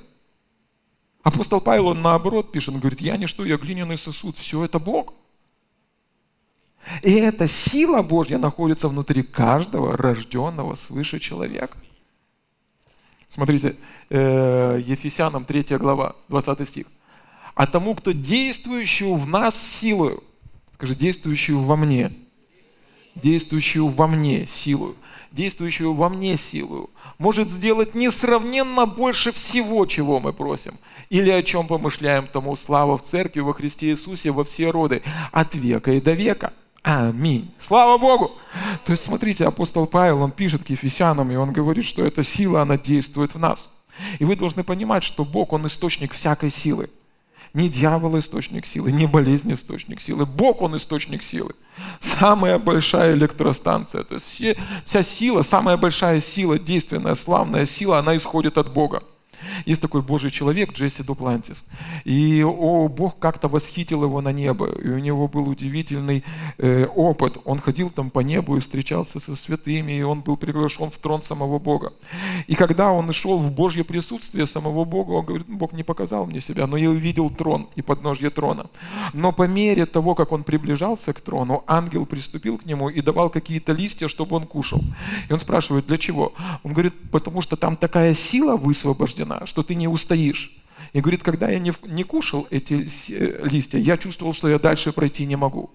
Апостол 1.23 1.59
Павел, 1.59 1.87
он 1.87 2.01
наоборот 2.01 2.51
пишет, 2.51 2.75
он 2.75 2.79
говорит, 2.79 3.01
я 3.01 3.17
не 3.17 3.25
что, 3.25 3.45
я 3.45 3.57
глиняный 3.57 3.97
сосуд, 3.97 4.37
все 4.37 4.63
это 4.63 4.77
Бог. 4.77 5.13
И 7.01 7.13
эта 7.13 7.47
сила 7.47 8.03
Божья 8.03 8.37
находится 8.37 8.87
внутри 8.87 9.23
каждого 9.23 9.97
рожденного 9.97 10.75
свыше 10.75 11.19
человека. 11.19 11.77
Смотрите, 13.29 13.75
э, 14.09 14.79
Ефесянам 14.85 15.45
3 15.45 15.77
глава, 15.77 16.15
20 16.29 16.67
стих. 16.67 16.87
«А 17.55 17.65
тому, 17.65 17.95
кто 17.95 18.11
действующую 18.11 19.15
в 19.15 19.27
нас 19.27 19.59
силою, 19.59 20.23
скажи, 20.75 20.93
действующую 20.95 21.63
во 21.63 21.75
мне, 21.75 22.11
действующую 23.15 23.87
во 23.87 24.07
мне 24.07 24.45
силою, 24.45 24.95
действующую 25.35 25.93
во 25.93 26.09
мне 26.09 26.37
силу, 26.37 26.89
может 27.19 27.49
сделать 27.49 27.93
несравненно 27.93 28.85
больше 28.85 29.31
всего, 29.31 29.85
чего 29.85 30.19
мы 30.19 30.33
просим, 30.33 30.79
или 31.09 31.29
о 31.29 31.43
чем 31.43 31.67
помышляем, 31.67 32.27
тому 32.27 32.55
слава 32.55 32.97
в 32.97 33.03
Церкви 33.03 33.41
во 33.41 33.53
Христе 33.53 33.91
Иисусе 33.91 34.31
во 34.31 34.43
все 34.43 34.71
роды, 34.71 35.03
от 35.31 35.53
века 35.53 35.91
и 35.91 36.01
до 36.01 36.13
века. 36.13 36.53
Аминь. 36.81 37.51
Слава 37.67 37.97
Богу! 37.97 38.33
То 38.85 38.91
есть, 38.91 39.03
смотрите, 39.03 39.45
апостол 39.45 39.87
Павел, 39.87 40.21
он 40.21 40.31
пишет 40.31 40.63
к 40.63 40.69
Ефесянам, 40.69 41.31
и 41.31 41.35
он 41.35 41.51
говорит, 41.51 41.85
что 41.85 42.05
эта 42.05 42.23
сила, 42.23 42.61
она 42.61 42.77
действует 42.77 43.33
в 43.33 43.39
нас. 43.39 43.69
И 44.19 44.25
вы 44.25 44.35
должны 44.35 44.63
понимать, 44.63 45.03
что 45.03 45.25
Бог, 45.25 45.53
Он 45.53 45.65
источник 45.65 46.13
всякой 46.13 46.49
силы. 46.49 46.89
Не 47.55 47.69
дьявол 47.69 48.19
источник 48.19 48.65
силы, 48.65 48.91
не 48.91 49.07
болезнь 49.07 49.53
источник 49.53 50.01
силы. 50.01 50.25
Бог, 50.25 50.61
Он 50.61 50.75
источник 50.75 51.23
силы. 51.23 51.53
Самая 52.01 52.59
большая 52.59 53.13
электростанция. 53.13 54.03
То 54.03 54.15
есть 54.15 54.27
все, 54.27 54.57
вся 54.83 55.03
сила, 55.03 55.41
самая 55.41 55.77
большая 55.77 56.19
сила, 56.19 56.59
действенная, 56.59 57.15
славная 57.15 57.65
сила, 57.65 57.99
она 57.99 58.17
исходит 58.17 58.57
от 58.57 58.73
Бога. 58.73 59.03
Есть 59.65 59.81
такой 59.81 60.01
Божий 60.01 60.31
человек 60.31 60.73
Джесси 60.73 61.03
Дуплантис. 61.03 61.65
И 62.03 62.43
о, 62.43 62.87
Бог 62.87 63.19
как-то 63.19 63.47
восхитил 63.47 64.03
его 64.03 64.21
на 64.21 64.31
небо. 64.31 64.67
И 64.67 64.89
у 64.89 64.99
него 64.99 65.27
был 65.27 65.49
удивительный 65.49 66.23
э, 66.57 66.85
опыт. 66.85 67.37
Он 67.45 67.59
ходил 67.59 67.89
там 67.89 68.09
по 68.09 68.19
небу 68.19 68.57
и 68.57 68.59
встречался 68.59 69.19
со 69.19 69.35
святыми, 69.35 69.93
и 69.93 70.01
он 70.01 70.21
был 70.21 70.37
приглашен 70.37 70.89
в 70.89 70.97
трон 70.97 71.21
самого 71.21 71.59
Бога. 71.59 71.93
И 72.47 72.55
когда 72.55 72.91
он 72.91 73.11
шел 73.13 73.37
в 73.37 73.51
Божье 73.51 73.83
присутствие 73.83 74.45
самого 74.45 74.85
Бога, 74.85 75.11
он 75.11 75.25
говорит, 75.25 75.47
Бог 75.47 75.73
не 75.73 75.83
показал 75.83 76.25
мне 76.25 76.41
себя, 76.41 76.67
но 76.67 76.77
я 76.77 76.89
увидел 76.89 77.29
трон 77.29 77.67
и 77.75 77.81
подножье 77.81 78.29
трона. 78.29 78.67
Но 79.13 79.31
по 79.31 79.47
мере 79.47 79.85
того, 79.85 80.15
как 80.15 80.31
он 80.31 80.43
приближался 80.43 81.13
к 81.13 81.21
трону, 81.21 81.63
ангел 81.67 82.05
приступил 82.05 82.57
к 82.57 82.65
нему 82.65 82.89
и 82.89 83.01
давал 83.01 83.29
какие-то 83.29 83.73
листья, 83.73 84.07
чтобы 84.07 84.35
он 84.35 84.45
кушал. 84.45 84.81
И 85.29 85.33
он 85.33 85.39
спрашивает, 85.39 85.87
для 85.87 85.97
чего? 85.97 86.33
Он 86.63 86.71
говорит, 86.71 86.93
потому 87.11 87.41
что 87.41 87.55
там 87.55 87.75
такая 87.75 88.13
сила 88.13 88.55
высвобождена, 88.55 89.24
что 89.45 89.63
ты 89.63 89.75
не 89.75 89.87
устоишь. 89.87 90.51
И 90.93 91.01
говорит, 91.01 91.23
когда 91.23 91.49
я 91.49 91.59
не, 91.59 91.73
не 91.83 92.03
кушал 92.03 92.47
эти 92.51 92.87
э, 93.09 93.47
листья, 93.47 93.77
я 93.79 93.97
чувствовал, 93.97 94.33
что 94.33 94.47
я 94.49 94.59
дальше 94.59 94.91
пройти 94.91 95.25
не 95.25 95.35
могу. 95.35 95.69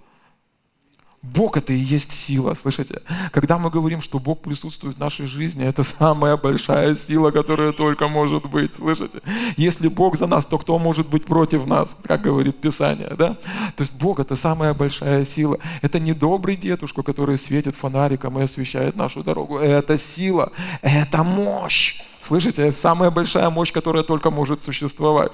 Бог 1.23 1.59
это 1.59 1.75
и 1.75 1.79
есть 1.79 2.13
сила, 2.13 2.55
слышите? 2.55 3.03
Когда 3.31 3.59
мы 3.59 3.69
говорим, 3.69 4.01
что 4.01 4.19
Бог 4.19 4.41
присутствует 4.41 4.97
в 4.97 4.99
нашей 4.99 5.27
жизни, 5.27 5.67
это 5.67 5.83
самая 5.83 6.39
большая 6.39 6.95
сила, 6.95 7.31
которая 7.31 7.73
только 7.73 8.09
может 8.09 8.47
быть, 8.47 8.75
слышите? 8.75 9.21
Если 9.59 9.89
Бог 9.89 10.17
за 10.17 10.27
нас, 10.27 10.47
то 10.47 10.57
кто 10.57 10.79
может 10.79 11.09
быть 11.09 11.27
против 11.27 11.67
нас, 11.67 11.95
как 12.05 12.23
говорит 12.23 12.59
Писание, 12.59 13.15
да? 13.19 13.37
То 13.77 13.83
есть 13.83 14.01
Бог 14.01 14.19
это 14.19 14.35
самая 14.35 14.73
большая 14.73 15.27
сила. 15.27 15.59
Это 15.83 16.01
не 16.01 16.15
добрый 16.15 16.57
дедушка, 16.57 17.03
который 17.03 17.37
светит 17.37 17.75
фонариком 17.75 18.39
и 18.39 18.43
освещает 18.43 18.97
нашу 18.97 19.23
дорогу. 19.23 19.59
Это 19.59 19.99
сила, 19.99 20.53
это 20.81 21.23
мощь. 21.23 22.01
Слышите, 22.23 22.69
это 22.69 22.79
самая 22.79 23.11
большая 23.11 23.51
мощь, 23.51 23.73
которая 23.73 24.05
только 24.05 24.31
может 24.31 24.63
существовать. 24.63 25.33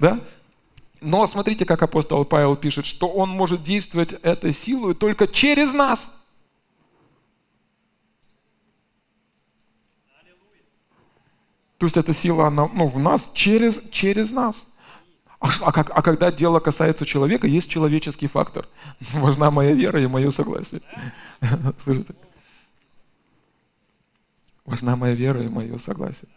Да? 0.00 0.18
Но 1.02 1.26
смотрите, 1.26 1.64
как 1.64 1.82
апостол 1.82 2.24
Павел 2.24 2.56
пишет, 2.56 2.86
что 2.86 3.08
он 3.08 3.28
может 3.30 3.62
действовать 3.62 4.12
этой 4.12 4.52
силой 4.52 4.94
только 4.94 5.26
через 5.26 5.72
нас. 5.72 6.10
То 11.78 11.86
есть 11.86 11.96
эта 11.96 12.12
сила, 12.12 12.46
она 12.46 12.68
ну, 12.72 12.86
в 12.86 13.00
нас 13.00 13.28
через, 13.34 13.82
через 13.90 14.30
нас. 14.30 14.64
А, 15.40 15.48
а, 15.62 15.72
как, 15.72 15.90
а 15.92 16.00
когда 16.00 16.30
дело 16.30 16.60
касается 16.60 17.04
человека, 17.04 17.48
есть 17.48 17.68
человеческий 17.68 18.28
фактор. 18.28 18.68
Важна 19.12 19.50
моя 19.50 19.72
вера 19.72 20.00
и 20.00 20.06
мое 20.06 20.30
согласие. 20.30 20.80
Важна 24.64 24.94
моя 24.94 25.14
вера 25.14 25.42
и 25.42 25.48
мое 25.48 25.76
согласие. 25.78 26.28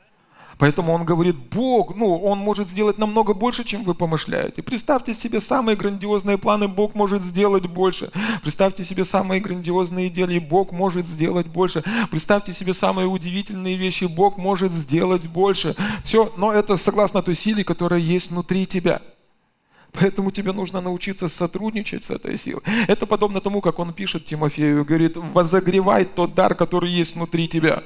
Поэтому 0.58 0.94
он 0.94 1.04
говорит, 1.04 1.36
Бог, 1.36 1.96
ну, 1.96 2.16
он 2.16 2.38
может 2.40 2.70
сделать 2.70 2.98
намного 2.98 3.34
больше, 3.34 3.64
чем 3.64 3.84
вы 3.84 3.94
помышляете. 3.94 4.62
Представьте 4.62 5.14
себе 5.14 5.42
самые 5.42 5.76
грандиозные 5.76 6.38
планы, 6.38 6.68
Бог 6.68 6.96
может 6.96 7.24
сделать 7.24 7.66
больше. 7.66 8.12
Представьте 8.42 8.84
себе 8.84 9.04
самые 9.04 9.42
грандиозные 9.42 10.08
идеи, 10.08 10.40
Бог 10.40 10.72
может 10.72 11.06
сделать 11.06 11.48
больше. 11.48 11.84
Представьте 12.10 12.54
себе 12.54 12.74
самые 12.74 13.08
удивительные 13.08 13.76
вещи, 13.76 14.06
Бог 14.06 14.38
может 14.38 14.72
сделать 14.72 15.28
больше. 15.28 15.76
Все, 16.04 16.32
но 16.38 16.52
это 16.52 16.78
согласно 16.78 17.22
той 17.22 17.36
силе, 17.36 17.64
которая 17.64 18.00
есть 18.00 18.32
внутри 18.32 18.66
тебя. 18.66 19.02
Поэтому 19.92 20.32
тебе 20.32 20.52
нужно 20.52 20.82
научиться 20.82 21.28
сотрудничать 21.28 22.04
с 22.06 22.10
этой 22.10 22.38
силой. 22.38 22.64
Это 22.88 23.06
подобно 23.06 23.40
тому, 23.40 23.62
как 23.62 23.80
он 23.80 23.94
пишет 23.94 24.26
Тимофею, 24.26 24.84
говорит, 24.86 25.16
возогревай 25.16 26.06
тот 26.06 26.34
дар, 26.34 26.56
который 26.56 26.92
есть 26.92 27.16
внутри 27.16 27.48
тебя 27.48 27.84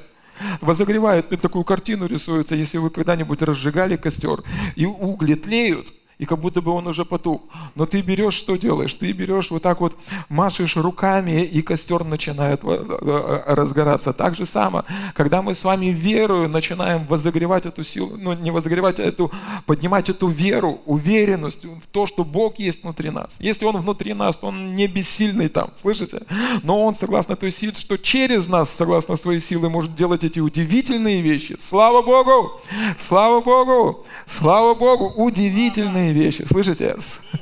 возогревает, 0.60 1.28
такую 1.40 1.64
картину 1.64 2.06
рисуется, 2.06 2.54
если 2.54 2.78
вы 2.78 2.90
когда-нибудь 2.90 3.42
разжигали 3.42 3.96
костер, 3.96 4.42
и 4.76 4.86
угли 4.86 5.34
тлеют, 5.34 5.92
и 6.20 6.26
как 6.26 6.38
будто 6.38 6.60
бы 6.60 6.70
он 6.70 6.86
уже 6.86 7.06
потух. 7.06 7.40
Но 7.74 7.86
ты 7.86 8.02
берешь, 8.02 8.34
что 8.34 8.56
делаешь? 8.56 8.92
Ты 8.92 9.10
берешь 9.12 9.50
вот 9.50 9.62
так 9.62 9.80
вот, 9.80 9.96
машешь 10.28 10.76
руками, 10.76 11.42
и 11.42 11.62
костер 11.62 12.04
начинает 12.04 12.60
разгораться. 12.62 14.12
Так 14.12 14.34
же 14.34 14.44
само, 14.44 14.84
когда 15.14 15.40
мы 15.40 15.54
с 15.54 15.64
вами 15.64 15.86
верою 15.86 16.50
начинаем 16.50 17.06
возогревать 17.06 17.64
эту 17.64 17.82
силу, 17.84 18.18
ну 18.18 18.34
не 18.34 18.50
возогревать, 18.50 19.00
а 19.00 19.02
эту, 19.02 19.32
поднимать 19.64 20.10
эту 20.10 20.28
веру, 20.28 20.82
уверенность 20.84 21.64
в 21.64 21.86
то, 21.90 22.04
что 22.04 22.22
Бог 22.22 22.58
есть 22.58 22.82
внутри 22.82 23.08
нас. 23.08 23.34
Если 23.38 23.64
Он 23.64 23.78
внутри 23.78 24.12
нас, 24.12 24.36
то 24.36 24.48
Он 24.48 24.74
не 24.74 24.88
бессильный 24.88 25.48
там, 25.48 25.70
слышите? 25.80 26.24
Но 26.62 26.84
Он, 26.84 26.94
согласно 26.94 27.34
той 27.34 27.50
силе, 27.50 27.72
что 27.72 27.96
через 27.96 28.46
нас, 28.46 28.68
согласно 28.68 29.16
своей 29.16 29.40
силы, 29.40 29.70
может 29.70 29.94
делать 29.94 30.22
эти 30.22 30.38
удивительные 30.38 31.22
вещи. 31.22 31.56
Слава 31.66 32.02
Богу! 32.02 32.60
Слава 33.08 33.40
Богу! 33.40 34.04
Слава 34.26 34.74
Богу! 34.74 35.14
Удивительные 35.16 36.09
удивительные 36.10 36.14
вещи. 36.14 36.44
Слышите? 36.46 36.96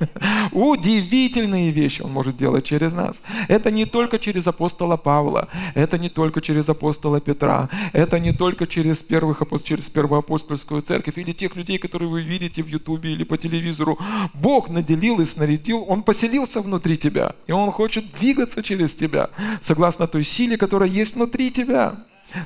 Удивительные 0.53 1.71
вещи 1.71 2.03
Он 2.03 2.12
может 2.12 2.37
делать 2.37 2.64
через 2.64 2.93
нас. 2.93 3.21
Это 3.49 3.71
не 3.71 3.85
только 3.85 4.19
через 4.19 4.47
апостола 4.47 4.97
Павла, 4.97 5.49
это 5.75 5.99
не 5.99 6.09
только 6.09 6.41
через 6.41 6.69
апостола 6.69 7.21
Петра, 7.21 7.69
это 7.93 8.19
не 8.19 8.33
только 8.33 8.66
через, 8.66 8.99
первых, 8.99 9.43
через 9.64 9.89
первоапостольскую 9.89 10.83
церковь 10.83 11.19
или 11.19 11.33
тех 11.33 11.57
людей, 11.57 11.79
которые 11.79 12.09
вы 12.09 12.23
видите 12.23 12.62
в 12.62 12.69
Ютубе 12.69 13.12
или 13.12 13.25
по 13.25 13.37
телевизору. 13.37 13.99
Бог 14.35 14.69
наделил 14.69 15.21
и 15.21 15.25
снарядил, 15.25 15.85
Он 15.89 16.03
поселился 16.03 16.61
внутри 16.61 16.97
тебя, 16.97 17.35
и 17.47 17.53
Он 17.53 17.71
хочет 17.73 18.05
двигаться 18.19 18.62
через 18.62 18.95
тебя, 18.95 19.31
согласно 19.62 20.07
той 20.07 20.25
силе, 20.25 20.57
которая 20.57 20.89
есть 20.89 21.14
внутри 21.14 21.51
тебя. 21.51 21.97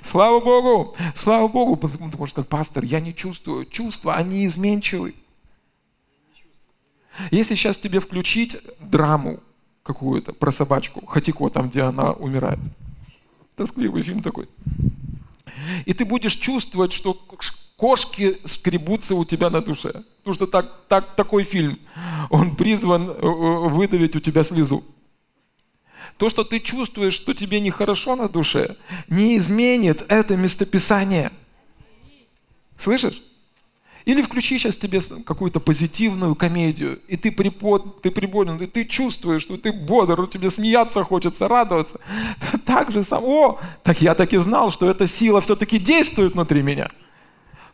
Слава 0.05 0.41
Богу! 0.41 0.95
Слава 1.17 1.49
Богу! 1.49 1.77
Потому 1.77 2.27
что, 2.27 2.43
пастор, 2.43 2.85
я 2.85 3.01
не 3.01 3.15
чувствую. 3.15 3.67
Чувства, 3.67 4.15
они 4.15 4.47
изменчивы. 4.47 5.15
Если 7.31 7.55
сейчас 7.55 7.77
тебе 7.77 8.01
включить 8.01 8.57
драму 8.81 9.41
какую-то 9.83 10.33
про 10.33 10.53
собачку, 10.53 11.05
Хатико, 11.07 11.49
там, 11.49 11.69
где 11.69 11.83
она 11.83 12.13
умирает, 12.13 12.59
тоскливый 13.57 14.03
фильм 14.03 14.23
такой, 14.23 14.49
и 15.85 15.93
ты 15.93 16.05
будешь 16.05 16.35
чувствовать, 16.35 16.93
что 16.93 17.15
кошки 17.77 18.39
скребутся 18.45 19.15
у 19.15 19.25
тебя 19.25 19.51
на 19.51 19.61
душе. 19.61 20.05
Потому 20.19 20.35
что 20.35 20.47
так, 20.47 20.87
так, 20.89 21.17
такой 21.17 21.45
фильм, 21.45 21.79
он 22.31 22.55
призван 22.55 23.11
э, 23.11 23.13
э, 23.13 23.69
выдавить 23.69 24.17
у 24.17 24.21
тебя 24.21 24.45
слезу. 24.45 24.85
То, 26.17 26.31
что 26.31 26.45
ты 26.45 26.61
чувствуешь, 26.61 27.15
что 27.15 27.35
тебе 27.35 27.61
нехорошо 27.61 28.17
на 28.17 28.29
душе, 28.29 28.77
не 29.09 29.37
изменит 29.37 30.05
это 30.09 30.37
местописание. 30.37 31.33
Слышишь? 32.79 33.21
Или 34.05 34.23
включи 34.23 34.59
сейчас 34.59 34.77
тебе 34.77 35.01
какую-то 35.25 35.61
позитивную 35.61 36.35
комедию, 36.35 37.01
и 37.07 37.17
ты, 37.17 37.31
припод, 37.31 38.03
ты 38.03 38.11
приболен, 38.11 38.57
и 38.57 38.67
ты 38.67 38.85
чувствуешь, 38.85 39.43
что 39.43 39.57
ты 39.57 39.73
бодр, 39.73 40.27
тебе 40.27 40.51
смеяться 40.51 41.05
хочется, 41.05 41.49
радоваться. 41.49 42.01
Так 42.65 42.91
же 42.91 43.03
сам, 43.03 43.23
о, 43.25 43.61
так 43.83 44.01
я 44.01 44.15
так 44.15 44.33
и 44.33 44.39
знал, 44.39 44.73
что 44.73 44.89
эта 44.89 45.07
сила 45.07 45.41
все-таки 45.41 45.79
действует 45.79 46.35
внутри 46.35 46.63
меня. 46.63 46.89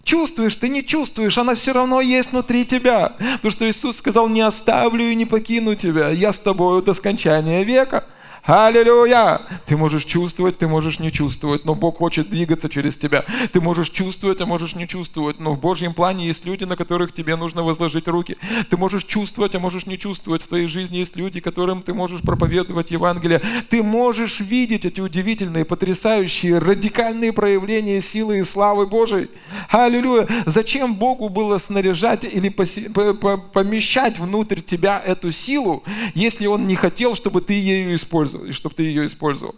Чувствуешь, 0.04 0.56
ты 0.56 0.68
не 0.68 0.84
чувствуешь, 0.84 1.36
она 1.38 1.54
все 1.54 1.72
равно 1.72 2.00
есть 2.00 2.32
внутри 2.32 2.64
тебя. 2.64 3.16
Потому 3.18 3.50
что 3.50 3.68
Иисус 3.68 3.98
сказал, 3.98 4.28
не 4.28 4.40
оставлю 4.40 5.04
и 5.04 5.14
не 5.14 5.26
покину 5.26 5.74
тебя, 5.74 6.08
я 6.08 6.32
с 6.32 6.38
тобою 6.38 6.82
до 6.82 6.94
скончания 6.94 7.62
века. 7.62 8.06
Аллилуйя! 8.48 9.42
Ты 9.66 9.76
можешь 9.76 10.06
чувствовать, 10.06 10.56
ты 10.56 10.66
можешь 10.66 11.00
не 11.00 11.12
чувствовать, 11.12 11.66
но 11.66 11.74
Бог 11.74 11.98
хочет 11.98 12.30
двигаться 12.30 12.70
через 12.70 12.96
тебя. 12.96 13.26
Ты 13.52 13.60
можешь 13.60 13.90
чувствовать, 13.90 14.40
а 14.40 14.46
можешь 14.46 14.74
не 14.74 14.88
чувствовать, 14.88 15.38
но 15.38 15.52
в 15.52 15.60
Божьем 15.60 15.92
плане 15.92 16.26
есть 16.26 16.46
люди, 16.46 16.64
на 16.64 16.74
которых 16.74 17.12
тебе 17.12 17.36
нужно 17.36 17.62
возложить 17.62 18.08
руки. 18.08 18.38
Ты 18.70 18.78
можешь 18.78 19.04
чувствовать, 19.04 19.54
а 19.54 19.58
можешь 19.58 19.84
не 19.84 19.98
чувствовать. 19.98 20.42
В 20.42 20.48
твоей 20.48 20.66
жизни 20.66 20.96
есть 20.96 21.14
люди, 21.14 21.40
которым 21.40 21.82
ты 21.82 21.92
можешь 21.92 22.22
проповедовать 22.22 22.90
Евангелие. 22.90 23.42
Ты 23.68 23.82
можешь 23.82 24.40
видеть 24.40 24.86
эти 24.86 25.02
удивительные, 25.02 25.66
потрясающие, 25.66 26.56
радикальные 26.56 27.34
проявления 27.34 28.00
силы 28.00 28.38
и 28.38 28.44
славы 28.44 28.86
Божией. 28.86 29.28
Аллилуйя! 29.68 30.26
Зачем 30.46 30.94
Богу 30.94 31.28
было 31.28 31.58
снаряжать 31.58 32.24
или 32.24 32.48
помещать 32.48 34.18
внутрь 34.18 34.62
тебя 34.62 35.02
эту 35.04 35.32
силу, 35.32 35.84
если 36.14 36.46
Он 36.46 36.66
не 36.66 36.76
хотел, 36.76 37.14
чтобы 37.14 37.42
ты 37.42 37.52
ею 37.52 37.94
использовал? 37.94 38.37
И 38.44 38.52
чтобы 38.52 38.74
ты 38.74 38.84
ее 38.84 39.06
использовал. 39.06 39.54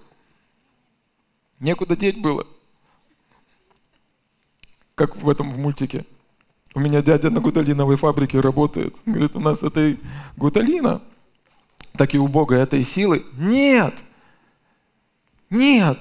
Некуда 1.59 1.97
деть 1.97 2.19
было. 2.19 2.47
Как 4.95 5.17
в 5.17 5.29
этом 5.29 5.51
в 5.51 5.59
мультике. 5.59 6.07
У 6.75 6.81
меня 6.81 7.03
дядя 7.03 7.31
на 7.31 7.41
гуталиновой 7.41 7.97
фабрике 7.97 8.41
работает. 8.41 8.95
Говорит, 9.05 9.35
у 9.35 9.41
нас 9.41 9.63
этой 9.63 9.99
гуталина, 10.37 11.03
так 11.97 12.15
и 12.15 12.19
у 12.19 12.29
Бога 12.29 12.57
этой 12.57 12.85
силы. 12.85 13.25
Нет! 13.37 13.95
Нет! 15.51 15.99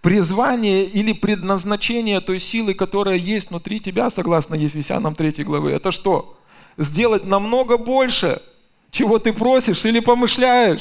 Призвание 0.00 0.84
или 0.86 1.12
предназначение 1.12 2.20
той 2.20 2.40
силы, 2.40 2.74
которая 2.74 3.16
есть 3.16 3.50
внутри 3.50 3.80
тебя, 3.80 4.10
согласно 4.10 4.54
Ефесянам 4.54 5.14
3 5.14 5.44
главы, 5.44 5.70
это 5.70 5.90
что? 5.90 6.38
Сделать 6.78 7.24
намного 7.26 7.76
больше, 7.76 8.42
чего 8.90 9.18
ты 9.18 9.32
просишь 9.32 9.84
или 9.84 10.00
помышляешь. 10.00 10.80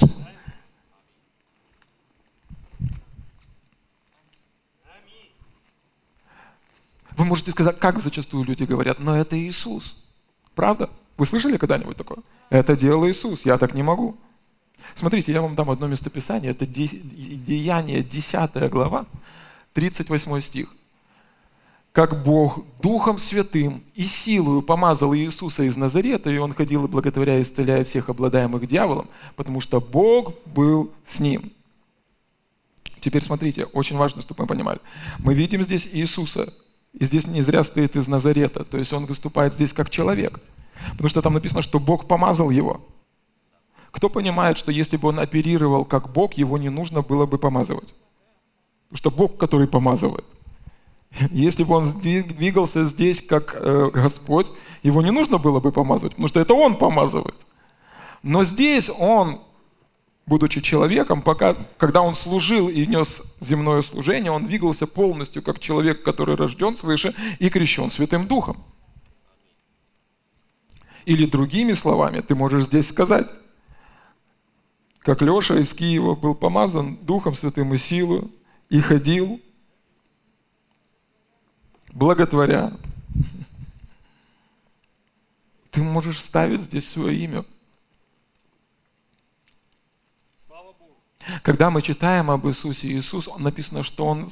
Вы 7.18 7.26
можете 7.26 7.52
сказать, 7.52 7.80
как 7.80 8.02
зачастую 8.02 8.44
люди 8.44 8.64
говорят, 8.64 9.00
но 9.00 9.18
это 9.18 9.38
Иисус. 9.40 9.96
Правда? 10.54 10.90
Вы 11.18 11.26
слышали 11.26 11.58
когда-нибудь 11.58 11.96
такое? 11.96 12.20
Это 12.50 12.76
делал 12.76 13.08
Иисус, 13.08 13.46
я 13.46 13.58
так 13.58 13.74
не 13.74 13.84
могу. 13.84 14.18
Смотрите, 14.96 15.32
я 15.32 15.42
вам 15.42 15.56
дам 15.56 15.70
одно 15.70 15.88
местописание, 15.88 16.52
это 16.52 16.66
Деяние, 16.66 18.04
10 18.04 18.70
глава, 18.70 19.06
38 19.74 20.42
стих. 20.42 20.74
Как 21.92 22.24
Бог 22.24 22.66
Духом 22.82 23.18
Святым 23.18 23.82
и 23.94 24.04
силою 24.04 24.62
помазал 24.62 25.16
Иисуса 25.16 25.64
из 25.64 25.78
Назарета, 25.78 26.30
и 26.30 26.38
Он 26.38 26.54
ходил 26.54 26.86
и 26.86 26.90
благотворя, 26.90 27.42
исцеляя 27.42 27.86
всех 27.86 28.10
обладаемых 28.10 28.68
дьяволом, 28.68 29.08
потому 29.38 29.62
что 29.62 29.80
Бог 29.80 30.34
был 30.46 30.92
с 31.08 31.20
ним. 31.20 31.54
Теперь 33.00 33.24
смотрите, 33.24 33.66
очень 33.66 33.96
важно, 33.96 34.22
чтобы 34.22 34.44
мы 34.44 34.48
понимали. 34.48 34.82
Мы 35.20 35.34
видим 35.34 35.64
здесь 35.64 35.88
Иисуса, 35.94 36.54
и 36.98 37.04
здесь 37.06 37.28
не 37.28 37.42
зря 37.42 37.64
стоит 37.64 37.96
из 37.96 38.08
Назарета, 38.08 38.64
то 38.64 38.78
есть 38.78 38.94
он 38.94 39.06
выступает 39.06 39.54
здесь 39.54 39.74
как 39.74 39.90
человек. 39.90 40.40
Потому 40.92 41.10
что 41.10 41.22
там 41.22 41.34
написано, 41.34 41.62
что 41.62 41.80
Бог 41.80 42.08
помазал 42.08 42.50
его. 42.50 42.82
Кто 43.92 44.10
понимает, 44.10 44.58
что 44.58 44.72
если 44.72 44.98
бы 44.98 45.10
он 45.10 45.20
оперировал 45.20 45.86
как 45.86 46.12
Бог, 46.14 46.34
его 46.34 46.58
не 46.58 46.70
нужно 46.70 47.02
было 47.02 47.26
бы 47.26 47.38
помазывать? 47.38 47.94
Потому 48.90 48.98
что 48.98 49.12
Бог, 49.12 49.38
который 49.38 49.68
помазывает. 49.68 50.26
Если 51.32 51.64
бы 51.64 51.76
он 51.76 52.00
двигался 52.02 52.86
здесь 52.86 53.22
как 53.22 53.56
э, 53.56 53.90
Господь, 53.94 54.48
его 54.84 55.02
не 55.02 55.12
нужно 55.12 55.38
было 55.38 55.60
бы 55.60 55.72
помазывать, 55.72 56.14
потому 56.14 56.28
что 56.28 56.40
это 56.40 56.54
Он 56.54 56.78
помазывает. 56.78 57.36
Но 58.22 58.44
здесь 58.44 58.90
Он 58.98 59.42
будучи 60.26 60.62
человеком, 60.62 61.22
пока, 61.22 61.56
когда 61.78 62.02
он 62.02 62.16
служил 62.16 62.68
и 62.70 62.86
нес 62.86 63.22
земное 63.40 63.82
служение, 63.82 64.32
он 64.32 64.46
двигался 64.46 64.88
полностью 64.88 65.42
как 65.42 65.60
человек, 65.60 66.04
который 66.04 66.36
рожден 66.36 66.76
свыше 66.76 67.14
и 67.40 67.50
крещен 67.50 67.92
Святым 67.92 68.28
Духом. 68.28 68.64
Или 71.06 71.26
другими 71.26 71.74
словами, 71.74 72.22
ты 72.22 72.34
можешь 72.34 72.66
здесь 72.66 72.90
сказать, 72.90 73.30
как 75.00 75.22
Леша 75.22 75.60
из 75.60 75.72
Киева 75.72 76.16
был 76.16 76.34
помазан 76.34 76.98
Духом 76.98 77.36
Святым 77.36 77.74
и 77.76 77.78
силой, 77.78 78.32
и 78.70 78.82
ходил, 78.82 79.40
благотворя. 81.94 82.74
Ты 85.70 85.84
можешь 85.84 86.20
ставить 86.20 86.62
здесь 86.62 86.90
свое 86.90 87.16
имя, 87.16 87.46
когда 91.44 91.70
мы 91.70 91.82
читаем 91.82 92.32
об 92.32 92.48
Иисусе, 92.48 92.88
Иисус, 92.88 93.30
написано, 93.38 93.84
что 93.84 94.06
Он 94.06 94.30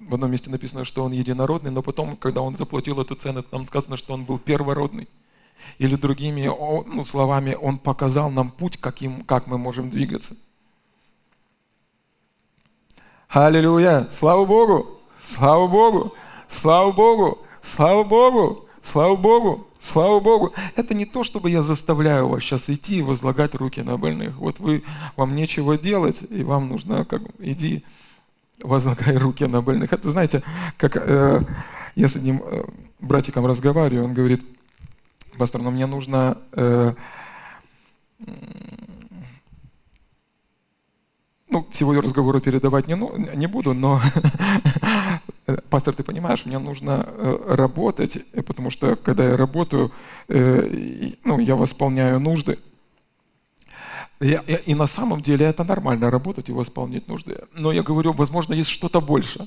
В 0.00 0.14
одном 0.14 0.30
месте 0.30 0.50
написано, 0.50 0.84
что 0.84 1.04
он 1.04 1.12
единородный, 1.12 1.70
но 1.70 1.82
потом, 1.82 2.16
когда 2.16 2.40
он 2.40 2.56
заплатил 2.56 3.00
эту 3.00 3.14
цену, 3.14 3.42
там 3.42 3.64
сказано, 3.64 3.96
что 3.96 4.14
он 4.14 4.24
был 4.24 4.38
первородный. 4.38 5.08
Или 5.78 5.94
другими 5.94 6.46
ну, 6.46 7.04
словами, 7.04 7.54
он 7.54 7.78
показал 7.78 8.30
нам 8.30 8.50
путь, 8.50 8.76
каким, 8.76 9.22
как 9.22 9.46
мы 9.46 9.56
можем 9.56 9.88
двигаться. 9.90 10.36
Аллилуйя! 13.28 14.08
Слава 14.10 14.44
Богу! 14.44 14.98
Слава 15.22 15.68
Богу! 15.68 16.14
Слава 16.48 16.90
Богу! 16.90 17.38
Слава 17.62 18.02
Богу! 18.02 18.68
Слава 18.82 19.14
Богу! 19.14 19.69
Слава 19.80 20.20
Богу! 20.20 20.52
Это 20.76 20.92
не 20.92 21.06
то, 21.06 21.24
чтобы 21.24 21.50
я 21.50 21.62
заставляю 21.62 22.28
вас 22.28 22.42
сейчас 22.42 22.68
идти 22.68 22.98
и 22.98 23.02
возлагать 23.02 23.54
руки 23.54 23.80
на 23.80 23.96
больных. 23.96 24.36
Вот 24.36 24.60
вы, 24.60 24.84
вам 25.16 25.34
нечего 25.34 25.78
делать, 25.78 26.18
и 26.28 26.42
вам 26.42 26.68
нужно, 26.68 27.06
как, 27.06 27.22
иди, 27.38 27.82
возлагай 28.62 29.16
руки 29.16 29.44
на 29.46 29.62
больных. 29.62 29.92
Это, 29.92 30.10
знаете, 30.10 30.42
как 30.76 30.96
э, 30.96 31.42
я 31.94 32.08
с 32.08 32.14
одним 32.14 32.42
э, 32.44 32.64
братиком 33.00 33.46
разговариваю, 33.46 34.04
он 34.04 34.14
говорит, 34.14 34.42
пастор, 35.38 35.62
но 35.62 35.70
мне 35.70 35.86
нужно 35.86 36.36
э, 36.52 36.92
ну, 41.48 41.66
всего 41.72 42.00
разговора 42.00 42.40
передавать 42.40 42.86
не, 42.86 42.96
ну, 42.96 43.16
не 43.16 43.46
буду, 43.46 43.74
но, 43.74 44.00
пастор, 45.68 45.94
ты 45.94 46.02
понимаешь, 46.02 46.44
мне 46.46 46.58
нужно 46.58 47.06
э, 47.06 47.54
работать, 47.54 48.18
потому 48.46 48.70
что, 48.70 48.96
когда 48.96 49.24
я 49.24 49.36
работаю, 49.36 49.92
э, 50.28 51.12
ну, 51.24 51.38
я 51.38 51.56
восполняю 51.56 52.20
нужды. 52.20 52.58
И, 54.20 54.38
и, 54.46 54.54
и 54.66 54.74
на 54.74 54.86
самом 54.86 55.22
деле 55.22 55.46
это 55.46 55.64
нормально, 55.64 56.10
работать 56.10 56.48
и 56.48 56.52
восполнять 56.52 57.08
нужды. 57.08 57.38
Но 57.54 57.72
я 57.72 57.82
говорю, 57.82 58.12
возможно, 58.12 58.54
есть 58.54 58.70
что-то 58.70 59.00
больше. 59.00 59.46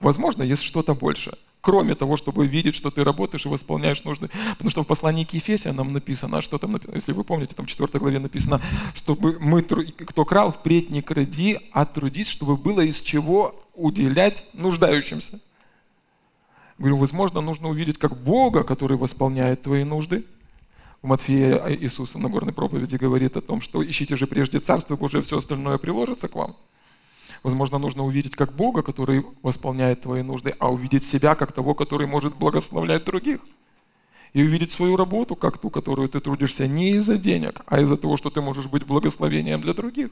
Возможно, 0.00 0.42
есть 0.42 0.62
что-то 0.62 0.94
больше 0.94 1.36
кроме 1.62 1.94
того, 1.94 2.16
чтобы 2.16 2.46
видеть, 2.46 2.74
что 2.74 2.90
ты 2.90 3.02
работаешь 3.04 3.46
и 3.46 3.48
восполняешь 3.48 4.04
нужды. 4.04 4.28
Потому 4.50 4.70
что 4.70 4.82
в 4.82 4.86
послании 4.86 5.24
к 5.24 5.32
Ефесянам 5.32 5.92
написано, 5.92 6.42
что 6.42 6.58
там 6.58 6.72
написано, 6.72 6.96
если 6.96 7.12
вы 7.12 7.24
помните, 7.24 7.54
там 7.54 7.66
в 7.66 7.68
4 7.68 7.88
главе 7.98 8.18
написано, 8.18 8.60
чтобы 8.94 9.38
мы, 9.40 9.62
кто 9.62 10.24
крал, 10.24 10.52
впредь 10.52 10.90
не 10.90 11.00
кради, 11.00 11.60
а 11.72 11.86
трудись, 11.86 12.28
чтобы 12.28 12.56
было 12.56 12.80
из 12.80 13.00
чего 13.00 13.61
уделять 13.74 14.44
нуждающимся. 14.52 15.40
Говорю, 16.78 16.96
возможно, 16.96 17.40
нужно 17.40 17.68
увидеть 17.68 17.98
как 17.98 18.16
Бога, 18.16 18.64
который 18.64 18.96
восполняет 18.96 19.62
твои 19.62 19.84
нужды. 19.84 20.24
В 21.00 21.06
Матфея 21.06 21.64
Иисус 21.68 22.14
в 22.14 22.18
Нагорной 22.18 22.52
проповеди 22.52 22.96
говорит 22.96 23.36
о 23.36 23.40
том, 23.40 23.60
что 23.60 23.88
ищите 23.88 24.16
же 24.16 24.26
прежде 24.26 24.60
Царство 24.60 24.96
Божие, 24.96 25.22
все 25.22 25.38
остальное 25.38 25.78
приложится 25.78 26.28
к 26.28 26.34
вам. 26.34 26.56
Возможно, 27.42 27.78
нужно 27.78 28.04
увидеть 28.04 28.36
как 28.36 28.52
Бога, 28.52 28.82
который 28.82 29.24
восполняет 29.42 30.02
твои 30.02 30.22
нужды, 30.22 30.54
а 30.58 30.72
увидеть 30.72 31.04
себя 31.04 31.34
как 31.34 31.52
того, 31.52 31.74
который 31.74 32.06
может 32.06 32.36
благословлять 32.36 33.04
других. 33.04 33.40
И 34.32 34.42
увидеть 34.42 34.70
свою 34.70 34.96
работу 34.96 35.34
как 35.34 35.58
ту, 35.58 35.68
которую 35.68 36.08
ты 36.08 36.20
трудишься 36.20 36.66
не 36.66 36.92
из-за 36.92 37.18
денег, 37.18 37.62
а 37.66 37.80
из-за 37.80 37.96
того, 37.96 38.16
что 38.16 38.30
ты 38.30 38.40
можешь 38.40 38.66
быть 38.66 38.84
благословением 38.84 39.60
для 39.60 39.74
других. 39.74 40.10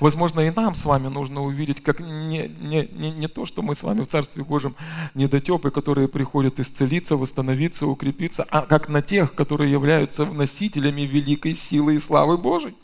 Возможно, 0.00 0.40
и 0.40 0.50
нам 0.50 0.74
с 0.74 0.84
вами 0.84 1.08
нужно 1.08 1.42
увидеть, 1.42 1.82
как 1.82 2.00
не, 2.00 2.48
не, 2.60 2.88
не, 2.92 3.10
не 3.10 3.28
то, 3.28 3.46
что 3.46 3.62
мы 3.62 3.74
с 3.74 3.82
вами 3.82 4.02
в 4.02 4.08
Царстве 4.08 4.44
Божьем 4.44 4.76
недотепы, 5.14 5.70
которые 5.70 6.08
приходят 6.08 6.60
исцелиться, 6.60 7.16
восстановиться, 7.16 7.86
укрепиться, 7.86 8.46
а 8.50 8.62
как 8.62 8.88
на 8.88 9.02
тех, 9.02 9.34
которые 9.34 9.70
являются 9.70 10.24
носителями 10.24 11.02
великой 11.02 11.54
силы 11.54 11.96
и 11.96 12.00
славы 12.00 12.38
Божьей 12.38 12.74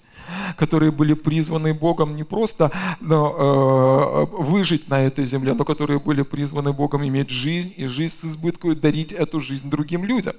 которые 0.57 0.93
были 0.93 1.15
призваны 1.15 1.73
Богом 1.73 2.17
не 2.17 2.25
просто 2.25 2.71
но, 3.01 4.29
э, 4.31 4.43
выжить 4.43 4.89
на 4.89 5.01
этой 5.01 5.25
земле, 5.25 5.55
но 5.55 5.65
которые 5.65 6.01
были 6.01 6.21
призваны 6.21 6.73
Богом 6.73 7.07
иметь 7.07 7.31
жизнь 7.31 7.73
и 7.75 7.87
жизнь 7.87 8.15
с 8.21 8.25
избытком 8.25 8.73
и 8.73 8.75
дарить 8.75 9.13
эту 9.13 9.41
жизнь 9.41 9.71
другим 9.71 10.05
людям. 10.05 10.35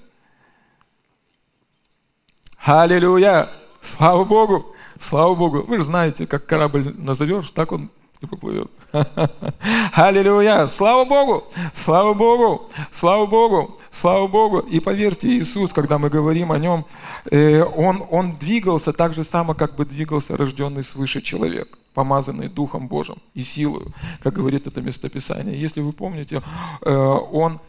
Аллилуйя! 2.59 3.49
Слава 3.81 4.23
Богу! 4.25 4.75
Слава 4.99 5.35
Богу! 5.35 5.63
Вы 5.67 5.77
же 5.77 5.83
знаете, 5.83 6.27
как 6.27 6.45
корабль 6.45 6.93
назовешь, 6.97 7.49
так 7.51 7.71
он 7.71 7.89
и 8.21 8.25
поплывет. 8.25 8.69
Аллилуйя! 9.93 10.67
Слава 10.67 11.05
Богу! 11.05 11.45
Слава 11.73 12.13
Богу! 12.13 12.69
Слава 12.91 13.25
Богу! 13.25 13.77
Слава 13.91 14.27
Богу! 14.27 14.59
И 14.59 14.79
поверьте, 14.81 15.29
Иисус, 15.29 15.71
когда 15.71 15.97
мы 15.97 16.09
говорим 16.09 16.51
о 16.51 16.57
Нем, 16.57 16.85
э, 17.31 17.63
Он, 17.63 18.03
он 18.11 18.35
двигался 18.35 18.91
так 18.91 19.13
же 19.13 19.23
само, 19.23 19.53
как 19.53 19.75
бы 19.75 19.85
двигался 19.85 20.35
рожденный 20.35 20.83
свыше 20.83 21.21
человек, 21.21 21.77
помазанный 21.93 22.49
Духом 22.49 22.87
Божьим 22.87 23.17
и 23.33 23.41
силою, 23.41 23.93
как 24.21 24.33
говорит 24.33 24.67
это 24.67 24.81
местописание. 24.81 25.59
Если 25.59 25.79
вы 25.79 25.93
помните, 25.93 26.41
э, 26.81 26.91
Он 26.91 27.61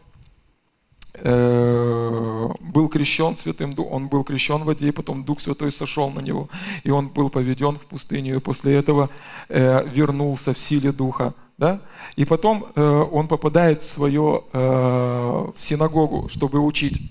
был 1.13 2.89
крещен 2.89 3.37
Святым 3.37 3.75
Духом, 3.75 3.93
он 3.93 4.09
был 4.09 4.25
крещен 4.25 4.59
в 4.59 4.65
воде, 4.65 4.89
и 4.89 4.93
потом 4.93 5.25
Дух 5.25 5.41
Святой 5.41 5.73
сошел 5.73 6.11
на 6.11 6.21
него, 6.21 6.49
и 6.85 6.91
он 6.91 7.09
был 7.09 7.31
поведен 7.31 7.75
в 7.77 7.87
пустыню, 7.87 8.37
и 8.37 8.41
после 8.41 8.77
этого 8.77 9.11
э, 9.49 9.89
вернулся 9.89 10.55
в 10.55 10.59
силе 10.59 10.93
Духа. 10.93 11.35
Да? 11.59 11.81
И 12.17 12.25
потом 12.25 12.67
э, 12.75 12.81
он 13.13 13.29
попадает 13.29 13.83
в 13.83 13.89
свое, 13.89 14.45
в 14.53 15.55
синагогу, 15.59 16.29
чтобы 16.29 16.61
учить. 16.61 17.11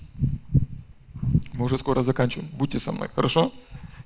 Мы 1.52 1.66
уже 1.66 1.78
скоро 1.78 2.02
заканчиваем. 2.02 2.48
Будьте 2.52 2.80
со 2.80 2.90
мной, 2.90 3.08
хорошо? 3.14 3.52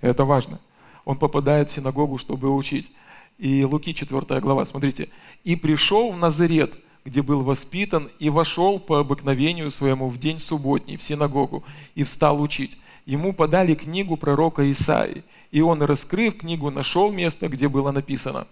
Это 0.00 0.24
важно. 0.24 0.58
Он 1.04 1.16
попадает 1.16 1.70
в 1.70 1.74
синагогу, 1.74 2.18
чтобы 2.18 2.54
учить. 2.54 2.90
И 3.38 3.64
Луки 3.64 3.94
4 3.94 4.40
глава, 4.40 4.64
смотрите. 4.66 5.08
«И 5.44 5.56
пришел 5.56 6.12
в 6.12 6.18
Назарет, 6.18 6.74
где 7.04 7.20
был 7.22 7.42
воспитан, 7.42 8.08
и 8.18 8.30
вошел 8.30 8.78
по 8.78 8.98
обыкновению 9.00 9.70
своему 9.70 10.08
в 10.08 10.18
день 10.18 10.38
субботний 10.38 10.96
в 10.96 11.02
синагогу 11.02 11.62
и 11.94 12.02
встал 12.02 12.40
учить. 12.40 12.78
Ему 13.04 13.34
подали 13.34 13.74
книгу 13.74 14.16
пророка 14.16 14.70
Исаии, 14.70 15.24
и 15.50 15.60
он, 15.60 15.82
раскрыв 15.82 16.38
книгу, 16.38 16.70
нашел 16.70 17.12
место, 17.12 17.48
где 17.48 17.68
было 17.68 17.92
написано 17.92 18.46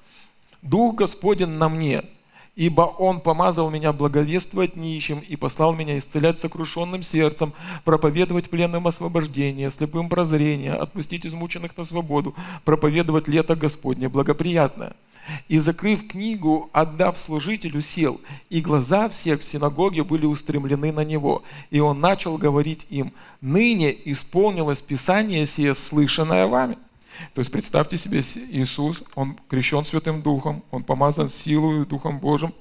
«Дух 0.61 0.97
Господен 0.97 1.59
на 1.59 1.71
мне, 1.71 2.05
ибо 2.55 2.83
Он 2.83 3.21
помазал 3.21 3.71
меня 3.71 3.95
благовествовать 3.95 4.77
нищим 4.77 5.21
и 5.21 5.37
послал 5.37 5.73
меня 5.73 5.97
исцелять 5.97 6.39
сокрушенным 6.39 7.03
сердцем, 7.03 7.55
проповедовать 7.85 8.51
пленным 8.51 8.87
освобождение, 8.87 9.71
слепым 9.71 10.11
прозрение, 10.11 10.75
отпустить 10.75 11.25
измученных 11.25 11.75
на 11.79 11.85
свободу, 11.85 12.35
проповедовать 12.65 13.29
лето 13.29 13.57
Господне 13.57 14.11
благоприятное». 14.11 14.95
И, 15.49 15.59
закрыв 15.59 16.09
книгу, 16.09 16.69
отдав 16.73 17.17
служителю, 17.17 17.81
сел, 17.81 18.21
и 18.51 18.61
глаза 18.61 19.09
всех 19.09 19.41
в 19.41 19.45
синагоге 19.45 20.03
были 20.03 20.27
устремлены 20.27 20.93
на 20.93 21.05
него. 21.05 21.43
И 21.71 21.81
он 21.81 22.01
начал 22.01 22.39
говорить 22.39 22.87
им, 22.91 23.13
«Ныне 23.41 23.95
исполнилось 24.05 24.83
Писание 24.83 25.47
сие, 25.47 25.75
слышанное 25.75 26.47
вами». 26.47 26.77
То 27.35 27.41
есть 27.41 27.53
представьте 27.53 27.97
себе, 27.97 28.21
Иисус, 28.51 29.03
Он 29.15 29.37
крещен 29.49 29.85
Святым 29.85 30.23
Духом, 30.23 30.63
Он 30.71 30.83
помазан 30.83 31.29
силой 31.29 31.87
Духом 31.87 32.19
Божьим, 32.19 32.53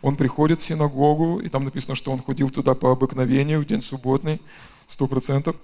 Он 0.00 0.16
приходит 0.16 0.60
в 0.60 0.64
синагогу, 0.64 1.40
и 1.40 1.48
там 1.48 1.64
написано, 1.64 1.94
что 1.94 2.12
Он 2.12 2.22
ходил 2.22 2.50
туда 2.50 2.74
по 2.74 2.92
обыкновению 2.92 3.60
в 3.60 3.66
день 3.66 3.82
субботный, 3.82 4.40
сто 4.88 5.06
процентов. 5.06 5.56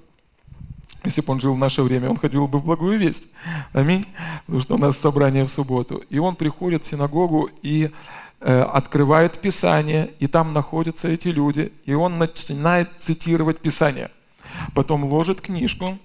Если 1.04 1.20
бы 1.20 1.32
он 1.32 1.40
жил 1.40 1.54
в 1.54 1.58
наше 1.58 1.82
время, 1.82 2.10
он 2.10 2.16
ходил 2.16 2.46
бы 2.46 2.58
в 2.58 2.64
благую 2.64 2.98
весть. 2.98 3.26
Аминь. 3.72 4.06
Потому 4.46 4.62
что 4.62 4.74
у 4.76 4.78
нас 4.78 4.96
собрание 4.96 5.44
в 5.44 5.48
субботу. 5.48 5.96
И 6.10 6.18
он 6.18 6.36
приходит 6.36 6.84
в 6.84 6.86
синагогу 6.86 7.50
и 7.62 7.90
э, 8.40 8.62
открывает 8.62 9.40
Писание, 9.40 10.10
и 10.20 10.28
там 10.28 10.52
находятся 10.52 11.08
эти 11.08 11.28
люди, 11.28 11.72
и 11.84 11.94
он 11.94 12.18
начинает 12.18 12.88
цитировать 13.00 13.58
Писание. 13.58 14.10
Потом 14.74 15.04
ложит 15.04 15.40
книжку, 15.40 15.98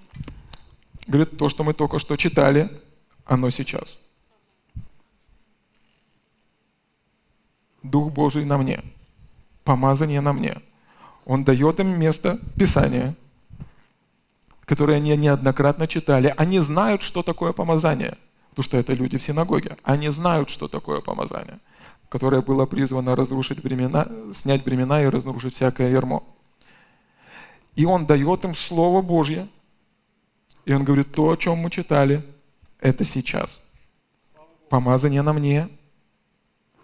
говорит, 1.06 1.38
то, 1.38 1.48
что 1.48 1.64
мы 1.64 1.74
только 1.74 2.00
что 2.00 2.16
читали, 2.16 2.72
оно 3.26 3.52
сейчас. 3.52 3.98
Дух 7.84 8.12
Божий 8.12 8.46
на 8.46 8.58
мне, 8.58 8.84
помазание 9.64 10.22
на 10.22 10.34
мне. 10.34 10.58
Он 11.26 11.44
дает 11.44 11.80
им 11.80 12.00
место 12.00 12.40
Писания– 12.56 13.16
которые 14.68 14.98
они 14.98 15.16
неоднократно 15.16 15.88
читали, 15.88 16.34
они 16.36 16.60
знают, 16.60 17.02
что 17.02 17.24
такое 17.24 17.54
помазание, 17.54 18.18
потому 18.50 18.66
что 18.66 18.78
это 18.78 18.94
люди 18.94 19.18
в 19.18 19.24
синагоге. 19.24 19.78
Они 19.82 20.10
знают, 20.10 20.50
что 20.50 20.68
такое 20.68 21.00
помазание, 21.00 21.60
которое 22.10 22.42
было 22.42 22.66
призвано 22.66 23.16
разрушить 23.16 23.64
бремена, 23.64 24.12
снять 24.36 24.66
бремена 24.66 25.02
и 25.02 25.08
разрушить 25.08 25.56
всякое 25.56 25.92
ермо. 25.92 26.22
И 27.78 27.86
он 27.86 28.06
дает 28.06 28.44
им 28.44 28.54
Слово 28.54 29.02
Божье, 29.02 29.48
и 30.66 30.74
он 30.74 30.84
говорит, 30.84 31.14
то, 31.14 31.30
о 31.30 31.38
чем 31.38 31.60
мы 31.60 31.70
читали, 31.70 32.26
это 32.82 33.06
сейчас. 33.06 33.58
Помазание 34.68 35.22
на 35.22 35.32
мне, 35.32 35.70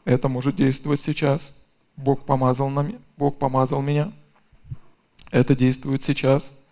это 0.06 0.30
может 0.30 0.56
действовать 0.56 1.02
сейчас. 1.02 1.54
Бог 1.98 2.26
помазал, 2.26 2.70
на, 2.70 2.94
Бог 3.18 3.38
помазал 3.38 3.82
меня, 3.82 4.14
это 5.32 5.54
действует 5.54 6.02
сейчас– 6.06 6.50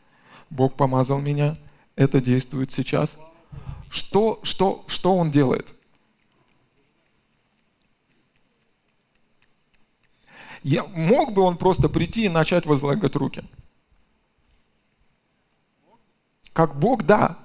Бог 0.52 0.76
помазал 0.76 1.20
меня, 1.20 1.56
это 1.96 2.22
действует 2.22 2.72
сейчас. 2.72 3.18
Что, 3.90 4.40
что, 4.44 4.84
что 4.88 5.16
Он 5.16 5.32
делает? 5.32 5.68
Я, 10.64 10.84
мог 10.84 11.34
бы 11.34 11.42
он 11.42 11.58
просто 11.58 11.90
прийти 11.90 12.26
и 12.26 12.30
начать 12.30 12.68
возлагать 12.68 13.16
руки? 13.16 13.44
Как 16.54 16.78
Бог, 16.78 17.04
да. 17.04 17.40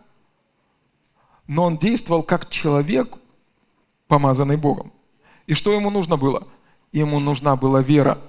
Но 1.46 1.64
он 1.64 1.78
действовал 1.78 2.22
как 2.22 2.50
человек, 2.50 3.16
помазанный 4.07 4.57
Богом. 4.57 4.92
И 5.46 5.54
что 5.54 5.72
ему 5.72 5.90
нужно 5.90 6.16
было? 6.16 6.46
Ему 6.92 7.18
нужна 7.18 7.57
была 7.57 7.80
вера, 7.80 8.20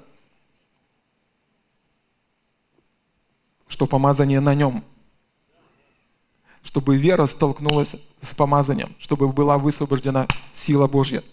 что 3.68 3.86
помазание 3.86 4.40
на 4.40 4.56
нем. 4.56 4.84
Чтобы 6.64 6.98
вера 6.98 7.26
столкнулась 7.26 7.96
с 8.22 8.36
помазанием, 8.36 8.96
чтобы 9.00 9.28
была 9.30 9.58
высвобождена 9.58 10.28
сила 10.54 10.88
Божья. 10.88 11.24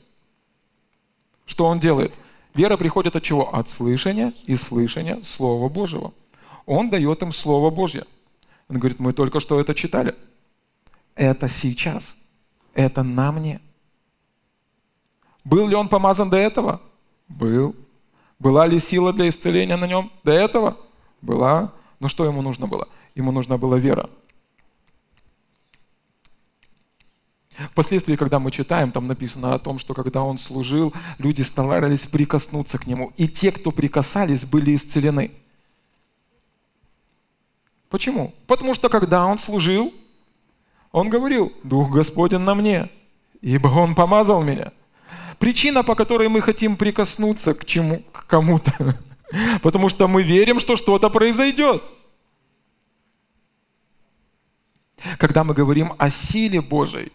Что 1.47 1.67
он 1.67 1.81
делает? 1.81 2.13
Вера 2.55 2.77
приходит 2.77 3.17
от 3.17 3.23
чего? 3.23 3.55
От 3.55 3.69
слышания 3.69 4.33
и 4.47 4.55
слышания 4.55 5.21
Слова 5.25 5.69
Божьего. 5.69 6.13
Он 6.67 6.89
дает 6.89 7.23
им 7.23 7.33
Слово 7.33 7.71
Божье. 7.71 8.05
Он 8.69 8.79
говорит, 8.79 8.99
мы 8.99 9.13
только 9.13 9.41
что 9.41 9.61
это 9.61 9.75
читали. 9.75 10.15
Это 11.15 11.49
сейчас. 11.49 12.17
Это 12.75 13.03
на 13.03 13.33
мне. 13.33 13.61
Был 15.45 15.69
ли 15.69 15.75
он 15.75 15.89
помазан 15.89 16.31
до 16.31 16.37
этого? 16.37 16.81
Был. 17.29 17.75
Была 18.39 18.67
ли 18.67 18.79
сила 18.79 19.13
для 19.13 19.29
исцеления 19.29 19.77
на 19.77 19.87
нем 19.87 20.11
до 20.23 20.33
этого? 20.33 20.77
Была. 21.21 21.73
Но 22.01 22.09
что 22.09 22.25
ему 22.25 22.43
нужно 22.43 22.67
было? 22.67 22.89
Ему 23.15 23.33
нужна 23.33 23.57
была 23.57 23.79
вера. 23.79 24.11
Впоследствии, 27.71 28.17
когда 28.17 28.41
мы 28.41 28.51
читаем, 28.51 28.91
там 28.91 29.07
написано 29.07 29.55
о 29.55 29.59
том, 29.59 29.79
что 29.79 29.95
когда 29.95 30.23
он 30.23 30.39
служил, 30.39 30.93
люди 31.19 31.43
старались 31.43 32.01
прикоснуться 32.01 32.79
к 32.79 32.87
нему. 32.87 33.13
И 33.17 33.29
те, 33.29 33.53
кто 33.53 33.71
прикасались, 33.71 34.45
были 34.45 34.75
исцелены. 34.75 35.31
Почему? 37.91 38.35
Потому 38.49 38.75
что 38.75 38.89
когда 38.89 39.25
он 39.25 39.39
служил, 39.39 39.95
он 40.91 41.11
говорил, 41.11 41.53
Дух 41.63 41.91
Господень 41.91 42.41
на 42.41 42.55
мне, 42.55 42.91
ибо 43.41 43.69
Он 43.69 43.95
помазал 43.95 44.43
меня. 44.43 44.73
Причина, 45.39 45.83
по 45.83 45.95
которой 45.95 46.29
мы 46.29 46.41
хотим 46.41 46.77
прикоснуться 46.77 47.55
к 47.55 47.65
чему, 47.65 48.03
к 48.13 48.27
кому-то, 48.27 48.73
потому 49.63 49.89
что 49.89 50.09
мы 50.09 50.23
верим, 50.23 50.61
что 50.61 50.77
что-то 50.77 51.11
произойдет. 51.11 51.83
Когда 55.19 55.45
мы 55.45 55.55
говорим 55.55 55.93
о 55.99 56.11
силе 56.11 56.63
Божьей, 56.63 57.13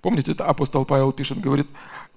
помните, 0.00 0.32
это 0.32 0.44
апостол 0.46 0.84
Павел 0.84 1.12
пишет, 1.12 1.40
говорит, 1.40 1.66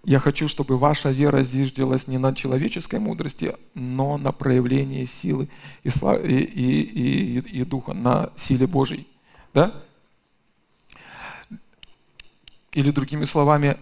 я 0.05 0.19
хочу, 0.19 0.47
чтобы 0.47 0.77
ваша 0.77 1.11
вера 1.11 1.43
зиждилась 1.43 2.07
не 2.07 2.17
на 2.17 2.33
человеческой 2.33 2.99
мудрости, 2.99 3.55
но 3.73 4.17
на 4.17 4.31
проявлении 4.31 5.03
силы 5.05 5.49
и, 5.83 5.89
и, 5.89 6.37
и, 6.37 7.39
и, 7.39 7.59
и 7.59 7.65
духа, 7.65 7.93
на 7.93 8.31
силе 8.37 8.65
Божьей. 8.65 9.07
Да? 9.53 9.73
Или 12.71 12.91
другими 12.91 13.25
словами, 13.25 13.77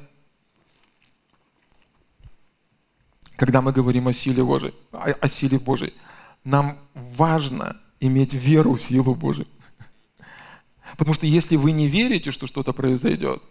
когда 3.38 3.62
мы 3.62 3.72
говорим 3.72 4.08
о 4.08 4.14
силе 4.14 4.44
Божьей, 4.44 4.74
о, 4.92 5.12
о 5.12 5.28
силе 5.30 5.60
Божьей, 5.60 5.94
нам 6.44 6.78
важно 6.94 7.78
иметь 8.00 8.34
веру 8.34 8.74
в 8.74 8.82
силу 8.82 9.16
Божию. 9.16 9.48
Потому 10.98 11.14
что 11.14 11.26
если 11.28 11.56
вы 11.56 11.72
не 11.72 11.88
верите, 11.88 12.32
что 12.32 12.48
что-то 12.48 12.74
произойдет, 12.74 13.42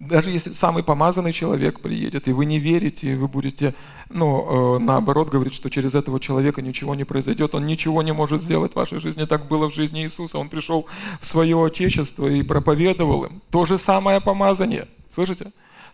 даже 0.00 0.30
если 0.30 0.52
самый 0.52 0.82
помазанный 0.82 1.32
человек 1.32 1.80
приедет, 1.80 2.28
и 2.28 2.32
вы 2.32 2.46
не 2.46 2.58
верите, 2.58 3.12
и 3.12 3.16
вы 3.16 3.28
будете, 3.28 3.74
ну, 4.10 4.76
э, 4.76 4.78
наоборот, 4.78 5.28
говорить, 5.28 5.54
что 5.54 5.70
через 5.70 5.94
этого 5.94 6.20
человека 6.20 6.62
ничего 6.62 6.94
не 6.94 7.04
произойдет, 7.04 7.54
он 7.54 7.66
ничего 7.66 8.02
не 8.02 8.12
может 8.12 8.42
сделать 8.42 8.72
в 8.72 8.76
вашей 8.76 9.00
жизни. 9.00 9.24
Так 9.24 9.48
было 9.48 9.70
в 9.70 9.74
жизни 9.74 10.02
Иисуса. 10.02 10.38
Он 10.38 10.48
пришел 10.48 10.86
в 11.20 11.26
свое 11.26 11.56
Отечество 11.64 12.28
и 12.28 12.42
проповедовал 12.42 13.24
им. 13.24 13.42
То 13.50 13.64
же 13.64 13.76
самое 13.76 14.20
помазание. 14.20 14.86
Слышите? 15.14 15.52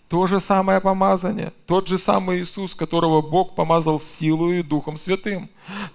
То 0.09 0.27
же 0.27 0.39
самое 0.39 0.81
помазание, 0.81 1.53
тот 1.67 1.89
же 1.89 1.97
самый 1.97 2.43
Иисус, 2.43 2.75
которого 2.75 3.23
Бог 3.23 3.55
помазал 3.55 3.99
силой 4.01 4.61
и 4.61 4.63
Духом 4.63 4.99
Святым. 4.99 5.49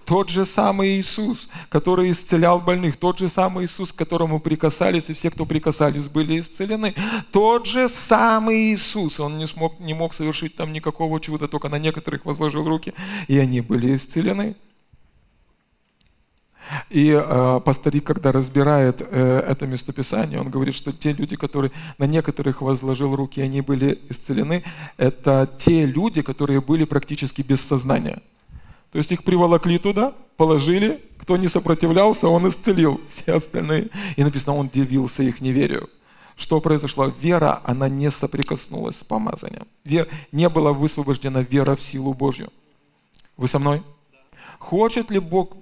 Тот 0.04 0.30
же 0.30 0.46
самый 0.46 1.00
Иисус, 1.00 1.48
который 1.70 2.10
исцелял 2.10 2.60
больных. 2.60 2.98
Тот 2.98 3.20
же 3.20 3.30
самый 3.30 3.66
Иисус, 3.66 3.94
к 3.94 3.96
которому 3.96 4.40
прикасались, 4.40 5.10
и 5.10 5.14
все, 5.14 5.30
кто 5.30 5.46
прикасались, 5.46 6.08
были 6.08 6.40
исцелены. 6.40 6.96
Тот 7.32 7.68
же 7.68 7.88
самый 7.88 8.74
Иисус. 8.74 9.20
Он 9.20 9.38
не, 9.38 9.46
смог, 9.46 9.80
не 9.80 9.94
мог 9.94 10.14
совершить 10.16 10.56
там 10.56 10.74
никакого 10.74 11.20
чуда, 11.20 11.48
только 11.48 11.70
на 11.70 11.78
некоторых 11.78 12.26
возложил 12.26 12.68
руки, 12.68 12.96
и 13.28 13.38
они 13.38 13.62
были 13.62 13.96
исцелены. 13.96 14.56
И 16.90 17.10
э, 17.12 17.62
пасторик, 17.66 18.04
когда 18.04 18.32
разбирает 18.32 19.02
э, 19.02 19.44
это 19.48 19.66
местописание, 19.68 20.40
он 20.40 20.50
говорит, 20.50 20.76
что 20.76 20.92
те 20.92 21.14
люди, 21.14 21.36
которые 21.36 21.72
на 21.98 22.06
некоторых 22.06 22.62
возложил 22.62 23.16
руки, 23.16 23.42
они 23.42 23.62
были 23.62 24.00
исцелены, 24.10 24.64
это 24.98 25.50
те 25.60 25.86
люди, 25.86 26.22
которые 26.22 26.62
были 26.62 26.84
практически 26.84 27.42
без 27.42 27.62
сознания. 27.62 28.22
То 28.92 28.98
есть 28.98 29.12
их 29.12 29.24
приволокли 29.24 29.78
туда, 29.78 30.14
положили, 30.38 31.04
кто 31.18 31.38
не 31.38 31.48
сопротивлялся, 31.48 32.28
он 32.28 32.48
исцелил 32.48 33.02
все 33.10 33.34
остальные. 33.34 33.90
И 34.16 34.24
написано, 34.24 34.56
он 34.56 34.70
дивился 34.70 35.24
их 35.24 35.42
неверию. 35.42 35.90
Что 36.36 36.62
произошло? 36.62 37.14
Вера, 37.22 37.62
она 37.66 37.90
не 37.90 38.10
соприкоснулась 38.10 38.98
с 38.98 39.04
помазанием. 39.04 39.68
Вер, 39.84 40.08
не 40.32 40.48
была 40.50 40.72
высвобождена 40.72 41.40
вера 41.42 41.76
в 41.76 41.82
силу 41.82 42.14
Божью. 42.14 42.50
Вы 43.38 43.48
со 43.48 43.60
мной? 43.60 43.84
Хочет 44.58 45.12
ли 45.12 45.20
Бог 45.20 45.54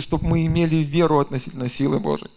чтобы 0.00 0.26
мы 0.26 0.46
имели 0.46 0.76
веру 0.76 1.18
относительно 1.20 1.68
силы 1.68 2.00
Божией? 2.00 2.30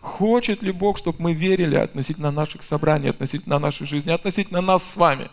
Хочет 0.00 0.62
ли 0.62 0.72
Бог, 0.72 0.98
чтобы 0.98 1.18
мы 1.20 1.32
верили 1.34 1.76
относительно 1.76 2.30
наших 2.30 2.62
собраний, 2.62 3.08
относительно 3.08 3.58
нашей 3.58 3.86
жизни, 3.86 4.10
относительно 4.10 4.60
нас 4.60 4.82
с 4.82 4.96
вами? 4.96 5.30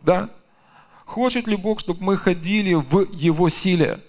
Да? 0.00 0.30
Хочет 1.04 1.46
ли 1.46 1.56
Бог, 1.56 1.80
чтобы 1.80 2.02
мы 2.02 2.16
ходили 2.16 2.74
в 2.74 3.12
Его 3.12 3.48
силе? 3.48 4.00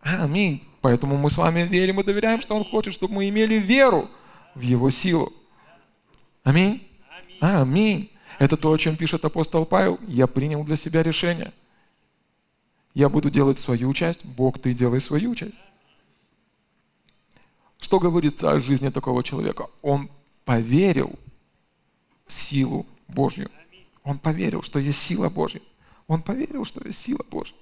Аминь. 0.00 0.62
Поэтому 0.80 1.16
мы 1.16 1.30
с 1.30 1.36
вами 1.36 1.62
верим 1.62 2.00
и 2.00 2.04
доверяем, 2.04 2.40
что 2.40 2.54
Он 2.54 2.64
хочет, 2.64 2.94
чтобы 2.94 3.14
мы 3.14 3.28
имели 3.28 3.54
веру 3.54 4.08
в 4.54 4.60
Его 4.60 4.90
силу. 4.90 5.32
Аминь. 6.44 6.86
Аминь. 7.40 8.10
Это 8.38 8.56
то, 8.56 8.70
о 8.70 8.78
чем 8.78 8.96
пишет 8.96 9.24
апостол 9.24 9.64
Павел. 9.64 9.98
Я 10.06 10.26
принял 10.26 10.62
для 10.64 10.76
себя 10.76 11.02
решение. 11.02 11.52
Я 12.94 13.08
буду 13.08 13.30
делать 13.30 13.58
свою 13.58 13.92
часть, 13.94 14.24
Бог, 14.24 14.58
ты 14.58 14.74
делай 14.74 15.00
свою 15.00 15.34
часть. 15.34 15.58
Что 17.78 17.98
говорит 17.98 18.42
о 18.42 18.58
жизни 18.60 18.88
такого 18.88 19.22
человека? 19.22 19.66
Он 19.82 20.10
поверил 20.44 21.12
в 22.26 22.32
силу 22.32 22.86
Божью. 23.08 23.50
Он 24.02 24.18
поверил, 24.18 24.62
что 24.62 24.78
есть 24.78 25.00
сила 25.00 25.28
Божья. 25.28 25.60
Он 26.06 26.22
поверил, 26.22 26.64
что 26.64 26.86
есть 26.86 27.00
сила 27.00 27.24
Божья. 27.30 27.54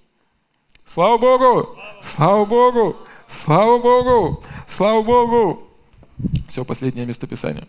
Слава 0.86 1.18
Богу! 1.18 1.76
Слава 2.14 2.44
Богу! 2.44 2.96
Слава 3.28 3.78
Богу! 3.78 4.44
Слава 4.68 5.02
Богу! 5.02 5.62
Все, 6.48 6.64
последнее 6.64 7.06
местописание 7.06 7.66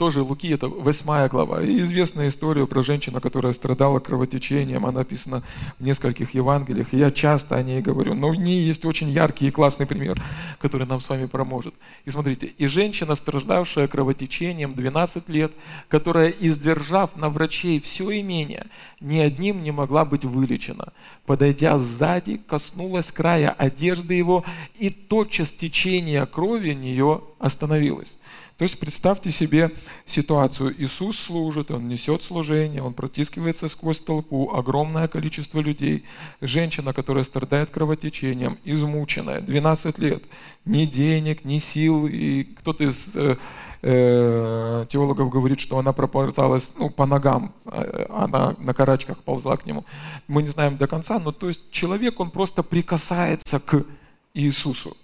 тоже 0.00 0.22
Луки, 0.22 0.48
это 0.48 0.66
восьмая 0.66 1.28
глава. 1.28 1.62
И 1.62 1.76
известная 1.76 2.28
история 2.28 2.66
про 2.66 2.82
женщину, 2.82 3.20
которая 3.20 3.52
страдала 3.52 3.98
кровотечением, 3.98 4.86
она 4.86 5.00
написана 5.00 5.42
в 5.78 5.84
нескольких 5.84 6.34
Евангелиях. 6.34 6.94
И 6.94 6.96
я 6.96 7.10
часто 7.10 7.56
о 7.56 7.62
ней 7.62 7.82
говорю, 7.82 8.14
но 8.14 8.30
в 8.30 8.34
ней 8.34 8.62
есть 8.62 8.86
очень 8.86 9.10
яркий 9.10 9.48
и 9.48 9.50
классный 9.50 9.84
пример, 9.84 10.16
который 10.58 10.86
нам 10.86 11.02
с 11.02 11.08
вами 11.10 11.26
поможет. 11.26 11.74
И 12.06 12.10
смотрите, 12.10 12.46
и 12.46 12.66
женщина, 12.66 13.14
страждавшая 13.14 13.88
кровотечением 13.88 14.72
12 14.72 15.28
лет, 15.28 15.52
которая, 15.88 16.30
издержав 16.30 17.14
на 17.16 17.28
врачей 17.28 17.78
все 17.78 18.18
имение, 18.22 18.68
ни 19.00 19.18
одним 19.18 19.62
не 19.62 19.70
могла 19.70 20.06
быть 20.06 20.24
вылечена. 20.24 20.94
Подойдя 21.26 21.78
сзади, 21.78 22.38
коснулась 22.38 23.12
края 23.12 23.50
одежды 23.50 24.14
его, 24.14 24.46
и 24.78 24.88
тотчас 24.88 25.50
течение 25.50 26.24
крови 26.24 26.72
нее 26.72 27.20
остановилось. 27.38 28.16
То 28.60 28.64
есть 28.64 28.78
представьте 28.78 29.30
себе 29.30 29.70
ситуацию. 30.04 30.74
Иисус 30.76 31.18
служит, 31.18 31.70
Он 31.70 31.88
несет 31.88 32.22
служение, 32.22 32.82
Он 32.82 32.92
протискивается 32.92 33.70
сквозь 33.70 33.98
толпу, 33.98 34.52
огромное 34.52 35.08
количество 35.08 35.60
людей. 35.60 36.04
Женщина, 36.42 36.92
которая 36.92 37.24
страдает 37.24 37.70
кровотечением, 37.70 38.58
измученная, 38.66 39.40
12 39.40 39.98
лет. 39.98 40.24
Ни 40.66 40.84
денег, 40.84 41.46
ни 41.46 41.58
сил. 41.58 42.06
И 42.06 42.42
кто-то 42.58 42.84
из 42.84 42.96
э, 43.14 43.36
э, 43.80 44.86
теологов 44.90 45.30
говорит, 45.30 45.60
что 45.60 45.78
она 45.78 45.94
проползалась 45.94 46.70
ну, 46.76 46.90
по 46.90 47.06
ногам, 47.06 47.54
э, 47.64 48.08
она 48.10 48.56
на 48.58 48.74
карачках 48.74 49.22
ползла 49.22 49.56
к 49.56 49.64
нему. 49.64 49.86
Мы 50.28 50.42
не 50.42 50.48
знаем 50.48 50.76
до 50.76 50.86
конца, 50.86 51.18
но 51.18 51.32
то 51.32 51.48
есть 51.48 51.70
человек, 51.70 52.20
он 52.20 52.30
просто 52.30 52.62
прикасается 52.62 53.58
к 53.58 53.86
Иисусу 54.34 54.98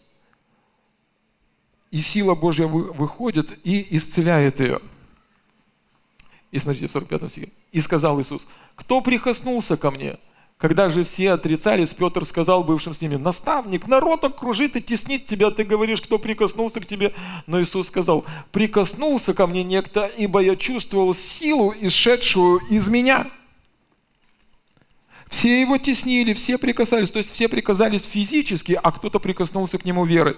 и 1.91 1.99
сила 1.99 2.35
Божья 2.35 2.67
выходит 2.67 3.59
и 3.65 3.87
исцеляет 3.97 4.61
ее. 4.61 4.81
И 6.51 6.59
смотрите, 6.59 6.87
в 6.87 6.93
45 6.93 7.31
стихе. 7.31 7.53
«И 7.73 7.81
сказал 7.81 8.21
Иисус, 8.21 8.47
кто 8.75 9.01
прикоснулся 9.01 9.77
ко 9.77 9.91
мне?» 9.91 10.19
Когда 10.59 10.89
же 10.89 11.05
все 11.05 11.33
отрицались, 11.33 11.93
Петр 11.93 12.25
сказал 12.25 12.65
бывшим 12.65 12.95
с 12.95 13.03
ними, 13.03 13.17
«Наставник, 13.17 13.87
народ 13.87 14.25
окружит 14.25 14.75
и 14.75 14.81
теснит 14.81 15.27
тебя, 15.27 15.51
ты 15.51 15.65
говоришь, 15.65 16.01
кто 16.01 16.19
прикоснулся 16.19 16.81
к 16.81 16.87
тебе». 16.87 17.13
Но 17.47 17.61
Иисус 17.61 17.89
сказал, 17.89 18.25
«Прикоснулся 18.53 19.35
ко 19.35 19.47
мне 19.47 19.63
некто, 19.63 20.07
ибо 20.17 20.41
я 20.41 20.57
чувствовал 20.57 21.13
силу, 21.13 21.75
исшедшую 21.79 22.61
из 22.71 22.89
меня». 22.89 23.31
Все 25.29 25.61
его 25.61 25.77
теснили, 25.77 26.33
все 26.33 26.57
прикасались, 26.57 27.11
то 27.11 27.19
есть 27.19 27.33
все 27.33 27.49
приказались 27.49 28.05
физически, 28.05 28.79
а 28.83 28.93
кто-то 28.93 29.19
прикоснулся 29.19 29.77
к 29.77 29.85
нему 29.85 30.07
верой. 30.07 30.37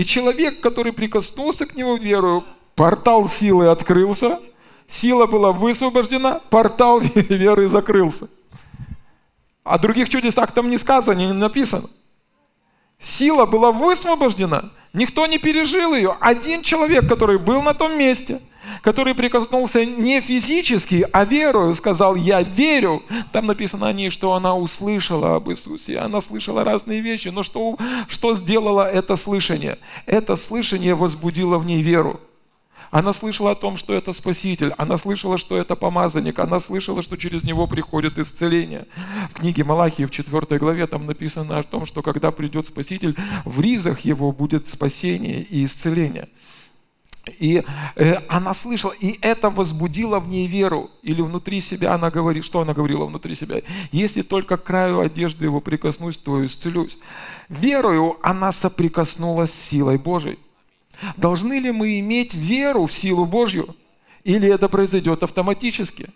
И 0.00 0.04
человек, 0.06 0.60
который 0.60 0.94
прикоснулся 0.94 1.66
к 1.66 1.74
нему 1.74 1.94
верою, 1.96 2.42
портал 2.74 3.28
силы 3.28 3.68
открылся, 3.68 4.40
сила 4.88 5.26
была 5.26 5.52
высвобождена, 5.52 6.40
портал 6.48 7.00
веры 7.14 7.68
закрылся. 7.68 8.30
О 9.62 9.76
других 9.76 10.08
чудесах 10.08 10.52
там 10.52 10.70
не 10.70 10.78
сказано, 10.78 11.18
не 11.18 11.30
написано. 11.34 11.90
Сила 12.98 13.44
была 13.44 13.72
высвобождена, 13.72 14.70
никто 14.94 15.26
не 15.26 15.36
пережил 15.36 15.94
ее. 15.94 16.16
Один 16.18 16.62
человек, 16.62 17.06
который 17.06 17.38
был 17.38 17.60
на 17.60 17.74
том 17.74 17.98
месте, 17.98 18.40
который 18.82 19.14
прикоснулся 19.14 19.84
не 19.84 20.20
физически, 20.20 21.06
а 21.12 21.24
верою, 21.24 21.74
сказал, 21.74 22.14
я 22.16 22.42
верю. 22.42 23.02
Там 23.32 23.46
написано 23.46 23.88
о 23.88 23.92
ней, 23.92 24.10
что 24.10 24.34
она 24.34 24.54
услышала 24.54 25.36
об 25.36 25.50
Иисусе. 25.50 25.98
Она 25.98 26.20
слышала 26.20 26.64
разные 26.64 27.00
вещи, 27.00 27.28
но 27.28 27.42
что, 27.42 27.76
что 28.08 28.34
сделало 28.34 28.86
это 28.86 29.16
слышание? 29.16 29.78
Это 30.06 30.36
слышание 30.36 30.94
возбудило 30.94 31.58
в 31.58 31.66
ней 31.66 31.82
веру. 31.82 32.20
Она 32.90 33.12
слышала 33.12 33.52
о 33.52 33.54
том, 33.54 33.76
что 33.76 33.94
это 33.94 34.12
Спаситель. 34.12 34.74
Она 34.76 34.96
слышала, 34.96 35.38
что 35.38 35.56
это 35.56 35.76
помазанник. 35.76 36.38
Она 36.40 36.58
слышала, 36.58 37.02
что 37.02 37.16
через 37.16 37.44
него 37.44 37.68
приходит 37.68 38.18
исцеление. 38.18 38.86
В 39.30 39.34
книге 39.34 39.62
Малахии 39.62 40.04
в 40.04 40.10
4 40.10 40.58
главе 40.58 40.86
там 40.88 41.06
написано 41.06 41.58
о 41.58 41.62
том, 41.62 41.86
что 41.86 42.02
когда 42.02 42.32
придет 42.32 42.66
Спаситель, 42.66 43.14
в 43.44 43.60
ризах 43.60 44.00
его 44.00 44.32
будет 44.32 44.68
спасение 44.68 45.42
и 45.42 45.64
исцеление. 45.64 46.28
И 47.38 47.62
э, 47.96 48.14
она 48.28 48.54
слышала, 48.54 48.92
и 48.92 49.18
это 49.20 49.50
возбудило 49.50 50.20
в 50.20 50.28
ней 50.28 50.46
веру. 50.46 50.90
Или 51.02 51.20
внутри 51.22 51.60
себя 51.60 51.94
она 51.94 52.10
говорит, 52.10 52.44
что 52.44 52.60
она 52.60 52.72
говорила 52.72 53.04
внутри 53.04 53.34
себя? 53.34 53.60
Если 53.92 54.22
только 54.22 54.56
к 54.56 54.64
краю 54.64 55.00
одежды 55.00 55.44
его 55.44 55.60
прикоснусь, 55.60 56.16
то 56.16 56.44
исцелюсь. 56.44 56.98
Верою 57.48 58.16
она 58.22 58.52
соприкоснулась 58.52 59.52
с 59.52 59.68
силой 59.68 59.98
Божией. 59.98 60.38
Должны 61.16 61.58
ли 61.58 61.70
мы 61.70 62.00
иметь 62.00 62.34
веру 62.34 62.86
в 62.86 62.92
силу 62.92 63.26
Божью? 63.26 63.74
Или 64.24 64.52
это 64.52 64.68
произойдет 64.68 65.22
автоматически? 65.22 66.10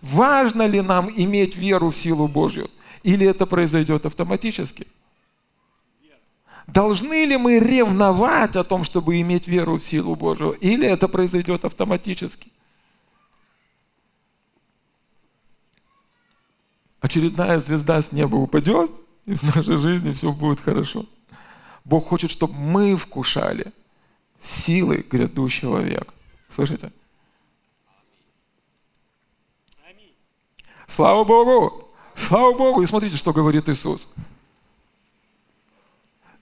Важно 0.00 0.66
ли 0.66 0.80
нам 0.82 1.10
иметь 1.14 1.56
веру 1.56 1.90
в 1.90 1.96
силу 1.96 2.28
Божью? 2.28 2.70
Или 3.02 3.26
это 3.26 3.46
произойдет 3.46 4.04
автоматически? 4.06 4.86
Должны 6.66 7.26
ли 7.26 7.36
мы 7.36 7.58
ревновать 7.58 8.56
о 8.56 8.64
том, 8.64 8.84
чтобы 8.84 9.20
иметь 9.20 9.46
веру 9.46 9.78
в 9.78 9.84
силу 9.84 10.16
Божию? 10.16 10.52
Или 10.52 10.86
это 10.86 11.08
произойдет 11.08 11.64
автоматически? 11.64 12.50
Очередная 17.00 17.60
звезда 17.60 18.00
с 18.00 18.12
неба 18.12 18.36
упадет, 18.36 18.90
и 19.26 19.34
в 19.34 19.42
нашей 19.54 19.76
жизни 19.76 20.12
все 20.12 20.32
будет 20.32 20.60
хорошо. 20.60 21.04
Бог 21.84 22.08
хочет, 22.08 22.30
чтобы 22.30 22.54
мы 22.54 22.96
вкушали 22.96 23.72
силы 24.42 25.04
грядущего 25.08 25.80
века. 25.80 26.14
Слышите? 26.54 26.92
Слава 30.88 31.24
Богу! 31.24 31.90
Слава 32.14 32.56
Богу! 32.56 32.82
И 32.82 32.86
смотрите, 32.86 33.16
что 33.16 33.32
говорит 33.32 33.68
Иисус. 33.68 34.08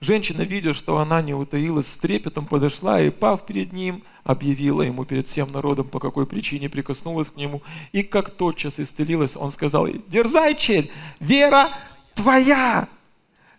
Женщина, 0.03 0.41
видя, 0.41 0.73
что 0.73 0.97
она 0.97 1.21
не 1.21 1.33
утаилась, 1.33 1.87
с 1.87 1.97
трепетом 1.97 2.45
подошла 2.45 3.01
и, 3.01 3.09
пав 3.09 3.45
перед 3.45 3.71
ним, 3.71 4.03
объявила 4.25 4.81
ему 4.81 5.05
перед 5.05 5.29
всем 5.29 5.51
народом, 5.53 5.87
по 5.87 5.99
какой 5.99 6.27
причине 6.27 6.69
прикоснулась 6.69 7.29
к 7.29 7.37
нему. 7.37 7.61
И 7.93 8.03
как 8.03 8.29
тотчас 8.31 8.79
исцелилась, 8.79 9.37
он 9.37 9.49
сказал 9.51 9.87
ей, 9.87 10.01
дерзай, 10.07 10.55
чель, 10.55 10.91
вера 11.21 11.69
твоя 12.15 12.89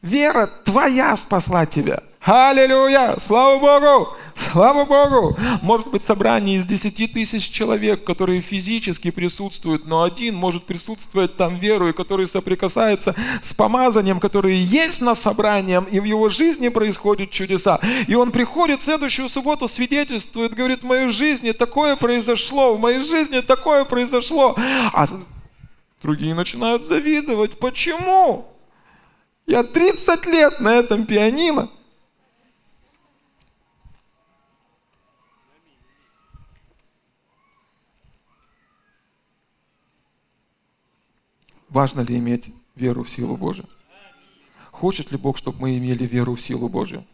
Вера 0.04 0.50
твоя 0.64 1.16
спасла 1.16 1.64
тебя. 1.64 2.02
Аллилуйя! 2.26 3.18
Слава 3.26 3.58
Богу! 3.58 4.16
Слава 4.34 4.86
Богу! 4.86 5.36
Может 5.60 5.88
быть 5.88 6.04
собрание 6.04 6.56
из 6.56 6.64
10 6.64 7.12
тысяч 7.12 7.50
человек, 7.50 8.04
которые 8.04 8.40
физически 8.40 9.10
присутствуют, 9.10 9.86
но 9.86 10.04
один 10.04 10.34
может 10.34 10.64
присутствовать 10.64 11.36
там 11.36 11.56
верой, 11.56 11.92
который 11.92 12.26
соприкасается 12.26 13.14
с 13.42 13.52
помазанием, 13.52 14.20
которое 14.20 14.54
есть 14.54 15.02
на 15.02 15.14
собрании, 15.14 15.82
и 15.90 16.00
в 16.00 16.04
его 16.04 16.30
жизни 16.30 16.68
происходят 16.68 17.30
чудеса. 17.30 17.78
И 18.08 18.14
он 18.14 18.32
приходит 18.32 18.80
в 18.80 18.84
следующую 18.84 19.28
субботу, 19.28 19.68
свидетельствует, 19.68 20.54
говорит, 20.54 20.80
в 20.80 20.86
моей 20.86 21.08
жизни 21.08 21.52
такое 21.52 21.94
произошло, 21.94 22.74
в 22.74 22.80
моей 22.80 23.02
жизни 23.02 23.40
такое 23.40 23.84
произошло. 23.84 24.54
А 24.56 25.06
другие 26.02 26.34
начинают 26.34 26.86
завидовать. 26.86 27.58
Почему? 27.58 28.46
Я 29.46 29.62
30 29.62 30.24
лет 30.24 30.60
на 30.60 30.74
этом 30.74 31.04
пианино. 31.04 31.68
Важно 41.74 42.02
ли 42.02 42.16
иметь 42.18 42.54
веру 42.76 43.02
в 43.02 43.10
силу 43.10 43.36
Божию? 43.36 43.68
Хочет 44.70 45.10
ли 45.10 45.18
Бог, 45.18 45.36
чтобы 45.36 45.62
мы 45.62 45.76
имели 45.76 46.06
веру 46.06 46.36
в 46.36 46.40
силу 46.40 46.68
Божию? 46.68 47.04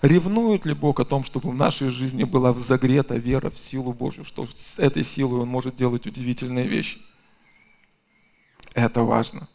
Ревнует 0.00 0.64
ли 0.64 0.72
Бог 0.72 0.98
о 0.98 1.04
том, 1.04 1.24
чтобы 1.24 1.50
в 1.50 1.54
нашей 1.54 1.90
жизни 1.90 2.24
была 2.24 2.54
загрета 2.54 3.16
вера 3.16 3.50
в 3.50 3.58
силу 3.58 3.92
Божию, 3.92 4.24
что 4.24 4.46
с 4.46 4.78
этой 4.78 5.04
силой 5.04 5.42
Он 5.42 5.48
может 5.48 5.76
делать 5.76 6.06
удивительные 6.06 6.66
вещи? 6.66 7.02
Это 8.72 9.02
важно. 9.02 9.46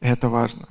Это 0.00 0.28
важно. 0.28 0.68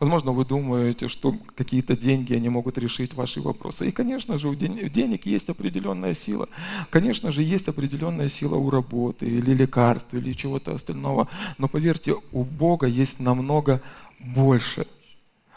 Возможно, 0.00 0.32
вы 0.32 0.44
думаете, 0.44 1.08
что 1.08 1.34
какие-то 1.54 1.96
деньги, 1.96 2.34
они 2.34 2.48
могут 2.48 2.78
решить 2.78 3.14
ваши 3.14 3.40
вопросы. 3.40 3.88
И, 3.88 3.92
конечно 3.92 4.38
же, 4.38 4.48
у 4.48 4.54
денег 4.54 5.26
есть 5.26 5.48
определенная 5.48 6.14
сила. 6.14 6.48
Конечно 6.90 7.32
же, 7.32 7.42
есть 7.42 7.68
определенная 7.68 8.28
сила 8.28 8.56
у 8.56 8.70
работы 8.70 9.26
или 9.26 9.54
лекарств, 9.54 10.12
или 10.14 10.32
чего-то 10.32 10.74
остального. 10.74 11.28
Но 11.58 11.68
поверьте, 11.68 12.16
у 12.32 12.44
Бога 12.44 12.86
есть 12.86 13.20
намного 13.20 13.80
больше. 14.18 14.86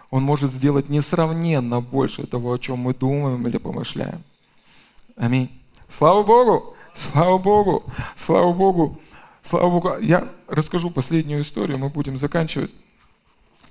Он 0.09 0.23
может 0.23 0.51
сделать 0.51 0.88
несравненно 0.89 1.82
больше 1.82 2.25
того, 2.28 2.53
о 2.53 2.59
чем 2.59 2.80
мы 2.80 2.93
думаем 2.93 3.45
или 3.47 3.57
помышляем. 3.57 4.23
Аминь. 5.15 5.49
Слава 5.89 6.23
Богу! 6.23 6.75
Слава 6.95 7.38
Богу! 7.38 7.84
Слава 8.17 8.53
Богу! 8.53 9.01
Слава 9.43 9.69
Богу! 9.69 9.93
Я 10.01 10.28
расскажу 10.47 10.91
последнюю 10.91 11.41
историю, 11.41 11.78
мы 11.78 11.89
будем 11.89 12.17
заканчивать 12.17 12.73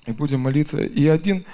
и 0.07 0.13
будем 0.13 0.41
молиться. 0.41 0.83
И 0.83 1.07
один 1.07 1.45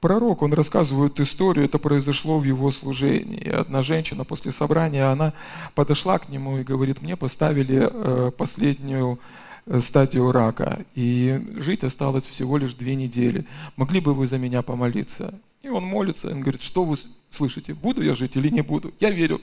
пророк, 0.00 0.42
он 0.42 0.52
рассказывает 0.52 1.18
историю, 1.20 1.64
это 1.64 1.78
произошло 1.78 2.38
в 2.38 2.44
его 2.44 2.70
служении. 2.70 3.48
Одна 3.48 3.82
женщина 3.82 4.24
после 4.24 4.52
собрания, 4.52 5.04
она 5.10 5.32
подошла 5.74 6.18
к 6.18 6.28
нему 6.28 6.58
и 6.58 6.64
говорит, 6.64 7.02
мне 7.02 7.16
поставили 7.16 7.88
э, 7.90 8.30
последнюю 8.36 9.18
э, 9.66 9.80
стадию 9.80 10.32
рака, 10.32 10.84
и 10.94 11.40
жить 11.56 11.84
осталось 11.84 12.24
всего 12.24 12.56
лишь 12.56 12.74
две 12.74 12.94
недели. 12.94 13.46
Могли 13.76 14.00
бы 14.00 14.14
вы 14.14 14.26
за 14.26 14.38
меня 14.38 14.62
помолиться? 14.62 15.34
И 15.62 15.68
он 15.68 15.84
молится, 15.84 16.30
он 16.30 16.40
говорит, 16.40 16.62
что 16.62 16.84
вы 16.84 16.96
слышите, 17.30 17.74
буду 17.74 18.02
я 18.02 18.14
жить 18.14 18.36
или 18.36 18.48
не 18.48 18.62
буду? 18.62 18.92
Я 19.00 19.10
верю, 19.10 19.40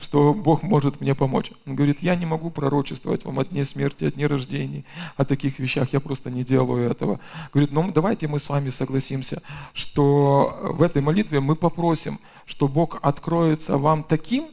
что 0.00 0.34
Бог 0.34 0.62
может 0.62 1.00
мне 1.00 1.14
помочь. 1.14 1.50
Он 1.66 1.76
говорит, 1.76 1.98
я 2.02 2.16
не 2.16 2.26
могу 2.26 2.50
пророчествовать 2.50 3.24
вам 3.24 3.38
о 3.38 3.44
дне 3.44 3.64
смерти, 3.64 4.04
о 4.04 4.10
дне 4.10 4.26
рождения, 4.26 4.84
о 5.16 5.24
таких 5.24 5.58
вещах, 5.58 5.92
я 5.92 6.00
просто 6.00 6.30
не 6.30 6.44
делаю 6.44 6.90
этого. 6.90 7.20
Говорит, 7.52 7.72
ну 7.72 7.90
давайте 7.92 8.28
мы 8.28 8.38
с 8.38 8.48
вами 8.48 8.70
согласимся, 8.70 9.42
что 9.72 10.58
в 10.62 10.82
этой 10.82 11.02
молитве 11.02 11.40
мы 11.40 11.56
попросим, 11.56 12.18
что 12.46 12.68
Бог 12.68 12.98
откроется 13.02 13.78
вам 13.78 14.02
таким, 14.02 14.46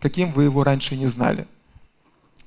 каким 0.00 0.32
вы 0.32 0.44
его 0.44 0.64
раньше 0.64 0.96
не 0.96 1.06
знали. 1.06 1.46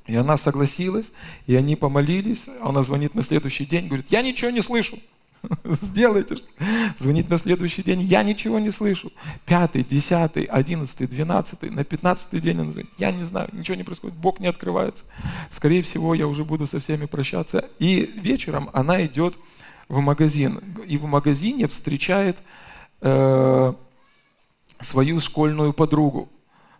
И 0.08 0.16
она 0.16 0.38
согласилась, 0.38 1.12
и 1.48 1.56
они 1.56 1.76
помолились. 1.76 2.46
Она 2.62 2.84
звонит 2.84 3.16
на 3.16 3.24
следующий 3.24 3.66
день, 3.66 3.88
говорит, 3.88 4.08
я 4.10 4.22
ничего 4.22 4.52
не 4.52 4.62
слышу. 4.62 5.00
Сделайте. 5.64 6.38
Звонит 7.00 7.30
на 7.30 7.38
следующий 7.38 7.84
день, 7.84 8.02
я 8.02 8.24
ничего 8.24 8.60
не 8.60 8.72
слышу. 8.72 9.12
Пятый, 9.46 9.84
десятый, 9.84 10.44
одиннадцатый, 10.44 11.08
двенадцатый, 11.08 11.70
на 11.70 11.84
пятнадцатый 11.84 12.40
день 12.40 12.60
он 12.60 12.74
звонит. 12.74 12.92
Я 12.98 13.12
не 13.12 13.24
знаю, 13.24 13.50
ничего 13.54 13.76
не 13.76 13.84
происходит, 13.84 14.16
Бог 14.18 14.40
не 14.40 14.48
открывается. 14.48 15.04
Скорее 15.52 15.82
всего, 15.82 16.14
я 16.14 16.28
уже 16.28 16.44
буду 16.44 16.68
со 16.68 16.80
всеми 16.80 17.06
прощаться. 17.06 17.70
И 17.80 18.12
вечером 18.16 18.70
она 18.74 19.06
идет 19.06 19.38
в 19.88 20.00
магазин. 20.00 20.62
И 20.88 20.98
в 20.98 21.06
магазине 21.06 21.68
встречает 21.68 22.38
э, 23.02 23.74
свою 24.82 25.20
школьную 25.20 25.74
подругу. 25.74 26.30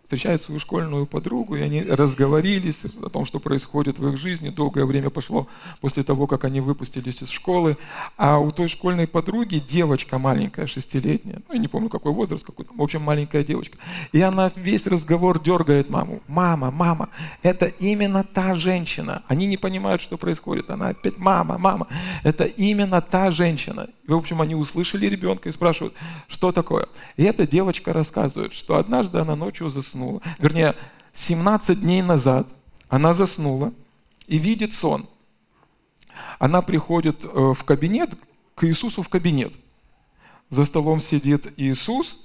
Встречает 0.06 0.40
свою 0.40 0.60
школьную 0.60 1.04
подругу, 1.04 1.56
и 1.56 1.60
они 1.60 1.82
разговорились 1.82 2.84
о 3.02 3.08
том, 3.08 3.24
что 3.24 3.40
происходит 3.40 3.98
в 3.98 4.08
их 4.08 4.16
жизни. 4.18 4.50
Долгое 4.50 4.84
время 4.84 5.10
пошло 5.10 5.48
после 5.80 6.04
того, 6.04 6.28
как 6.28 6.44
они 6.44 6.60
выпустились 6.60 7.22
из 7.22 7.30
школы. 7.30 7.76
А 8.16 8.38
у 8.38 8.52
той 8.52 8.68
школьной 8.68 9.08
подруги 9.08 9.58
девочка 9.58 10.18
маленькая, 10.18 10.68
шестилетняя, 10.68 11.42
ну, 11.48 11.54
я 11.54 11.58
не 11.58 11.66
помню, 11.66 11.88
какой 11.88 12.12
возраст, 12.12 12.46
какой 12.46 12.66
в 12.72 12.80
общем, 12.80 13.02
маленькая 13.02 13.42
девочка. 13.42 13.78
И 14.12 14.20
она 14.20 14.52
весь 14.54 14.86
разговор 14.86 15.42
дергает 15.42 15.90
маму. 15.90 16.22
Мама, 16.28 16.70
мама, 16.70 17.08
это 17.42 17.66
именно 17.66 18.22
та 18.22 18.54
женщина. 18.54 19.24
Они 19.26 19.46
не 19.46 19.56
понимают, 19.56 20.02
что 20.02 20.16
происходит. 20.16 20.70
Она 20.70 20.90
опять, 20.90 21.18
мама, 21.18 21.58
мама, 21.58 21.88
это 22.22 22.44
именно 22.44 23.02
та 23.02 23.32
женщина. 23.32 23.88
И, 24.06 24.12
в 24.12 24.16
общем, 24.16 24.40
они 24.40 24.54
услышали 24.54 25.06
ребенка 25.06 25.48
и 25.48 25.52
спрашивают, 25.52 25.94
что 26.28 26.52
такое. 26.52 26.86
И 27.16 27.24
эта 27.24 27.44
девочка 27.44 27.92
рассказывает, 27.92 28.54
что 28.54 28.76
однажды 28.76 29.18
она 29.18 29.34
ночью 29.34 29.68
заснула 29.68 29.95
заснула. 29.96 30.22
Вернее, 30.38 30.74
17 31.14 31.80
дней 31.80 32.02
назад 32.02 32.48
она 32.88 33.14
заснула 33.14 33.72
и 34.26 34.38
видит 34.38 34.72
сон. 34.72 35.08
Она 36.38 36.62
приходит 36.62 37.24
э, 37.24 37.28
в 37.28 37.64
кабинет, 37.64 38.10
к 38.54 38.64
Иисусу 38.64 39.02
в 39.02 39.08
кабинет. 39.08 39.54
За 40.50 40.64
столом 40.64 41.00
сидит 41.00 41.52
Иисус, 41.56 42.22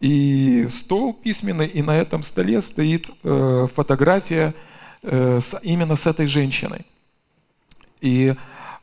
и 0.00 0.68
стол 0.68 1.14
письменный, 1.14 1.66
и 1.66 1.82
на 1.82 1.96
этом 1.96 2.22
столе 2.22 2.60
стоит 2.60 3.10
э, 3.22 3.66
фотография 3.74 4.54
э, 5.02 5.40
именно 5.62 5.96
с 5.96 6.06
этой 6.06 6.26
женщиной. 6.26 6.84
И 8.00 8.34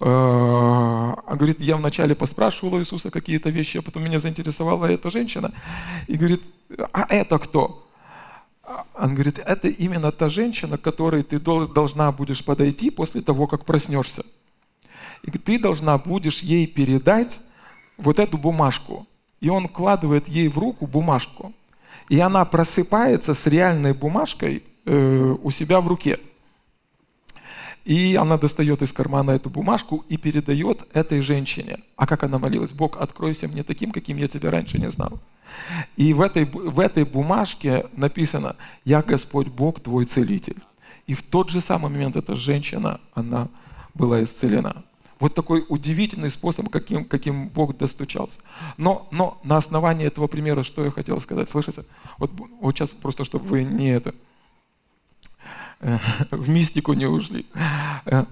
он 0.04 1.38
говорит, 1.38 1.60
я 1.60 1.78
вначале 1.78 2.16
поспрашивал 2.16 2.74
у 2.74 2.80
Иисуса 2.80 3.12
какие-то 3.12 3.52
вещи, 3.52 3.78
а 3.78 3.82
потом 3.84 4.04
меня 4.04 4.18
заинтересовала 4.18 4.88
эта 4.88 5.12
женщина. 5.12 5.54
И 6.08 6.16
говорит, 6.16 6.42
а 6.92 7.06
это 7.08 7.38
кто? 7.38 7.81
Он 8.93 9.13
говорит, 9.13 9.39
это 9.39 9.67
именно 9.67 10.11
та 10.11 10.30
женщина, 10.30 10.78
к 10.78 10.82
которой 10.82 11.24
ты 11.24 11.39
должна 11.39 12.11
будешь 12.11 12.43
подойти 12.43 12.89
после 12.89 13.22
того, 13.22 13.47
как 13.47 13.65
проснешься. 13.65 14.24
И 15.24 15.32
ты 15.32 15.59
должна 15.59 15.97
будешь 15.97 16.39
ей 16.41 16.67
передать 16.67 17.39
вот 17.97 18.19
эту 18.19 18.38
бумажку. 18.38 19.07
И 19.39 19.49
он 19.49 19.67
вкладывает 19.67 20.28
ей 20.28 20.47
в 20.47 20.57
руку 20.57 20.88
бумажку. 20.88 21.53
И 22.09 22.19
она 22.19 22.45
просыпается 22.45 23.34
с 23.34 23.47
реальной 23.47 23.93
бумажкой 23.93 24.63
э, 24.86 25.36
у 25.41 25.51
себя 25.51 25.82
в 25.82 25.88
руке. 25.88 26.19
И 27.84 28.16
она 28.16 28.38
достает 28.38 28.82
из 28.82 28.94
кармана 28.94 29.32
эту 29.32 29.50
бумажку 29.50 30.06
и 30.08 30.18
передает 30.18 30.84
этой 30.94 31.22
женщине. 31.22 31.80
А 31.96 32.06
как 32.06 32.24
она 32.24 32.38
молилась? 32.38 32.72
Бог, 32.72 32.98
откройся 33.02 33.48
мне 33.48 33.64
таким, 33.64 33.92
каким 33.92 34.18
я 34.18 34.28
тебя 34.28 34.52
раньше 34.52 34.78
не 34.78 34.92
знал. 34.92 35.20
И 35.98 36.14
в 36.14 36.22
этой, 36.22 36.46
в 36.46 36.80
этой 36.80 37.04
бумажке 37.04 37.88
написано 37.94 38.56
«Я 38.86 39.02
Господь 39.02 39.48
Бог, 39.48 39.80
твой 39.80 40.06
целитель». 40.06 40.58
И 41.08 41.14
в 41.14 41.24
тот 41.24 41.50
же 41.50 41.60
самый 41.60 41.92
момент 41.92 42.16
эта 42.16 42.36
женщина, 42.36 43.02
она 43.14 43.50
была 43.94 44.24
исцелена. 44.24 44.84
Вот 45.20 45.36
такой 45.36 45.66
удивительный 45.68 46.32
способ, 46.32 46.70
каким, 46.70 47.06
каким 47.06 47.50
Бог 47.50 47.78
достучался. 47.78 48.40
Но, 48.78 49.08
но 49.12 49.40
на 49.44 49.58
основании 49.58 50.08
этого 50.08 50.28
примера, 50.28 50.64
что 50.64 50.84
я 50.84 50.92
хотел 50.92 51.20
сказать, 51.22 51.50
слышите? 51.50 51.84
Вот, 52.18 52.32
вот 52.60 52.76
сейчас 52.76 52.90
просто, 52.90 53.24
чтобы 53.24 53.46
вы 53.46 53.64
не 53.64 53.90
это, 53.90 54.16
в 56.32 56.50
мистику 56.50 56.94
не 56.94 57.06
ушли. 57.06 57.46
Э, 58.06 58.26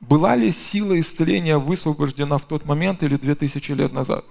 была 0.00 0.36
ли 0.36 0.52
сила 0.52 0.98
исцеления 1.00 1.58
высвобождена 1.58 2.38
в 2.38 2.46
тот 2.46 2.64
момент 2.64 3.02
или 3.02 3.16
2000 3.16 3.72
лет 3.72 3.92
назад? 3.92 4.24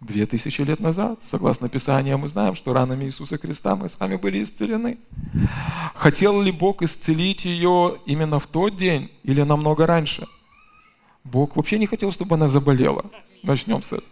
Две 0.00 0.26
тысячи 0.26 0.62
лет 0.62 0.80
назад, 0.80 1.20
согласно 1.30 1.68
Писанию, 1.68 2.18
мы 2.18 2.26
знаем, 2.26 2.56
что 2.56 2.72
ранами 2.72 3.04
Иисуса 3.04 3.38
Христа 3.38 3.76
мы 3.76 3.88
с 3.88 4.00
вами 4.00 4.16
были 4.16 4.42
исцелены. 4.42 4.98
Хотел 5.94 6.42
ли 6.42 6.50
Бог 6.50 6.82
исцелить 6.82 7.44
ее 7.44 7.98
именно 8.04 8.40
в 8.40 8.48
тот 8.48 8.76
день 8.76 9.12
или 9.22 9.42
намного 9.42 9.86
раньше? 9.86 10.26
Бог 11.22 11.54
вообще 11.54 11.78
не 11.78 11.86
хотел, 11.86 12.10
чтобы 12.10 12.34
она 12.34 12.48
заболела. 12.48 13.04
Начнем 13.44 13.80
с 13.82 13.86
этого. 13.86 14.02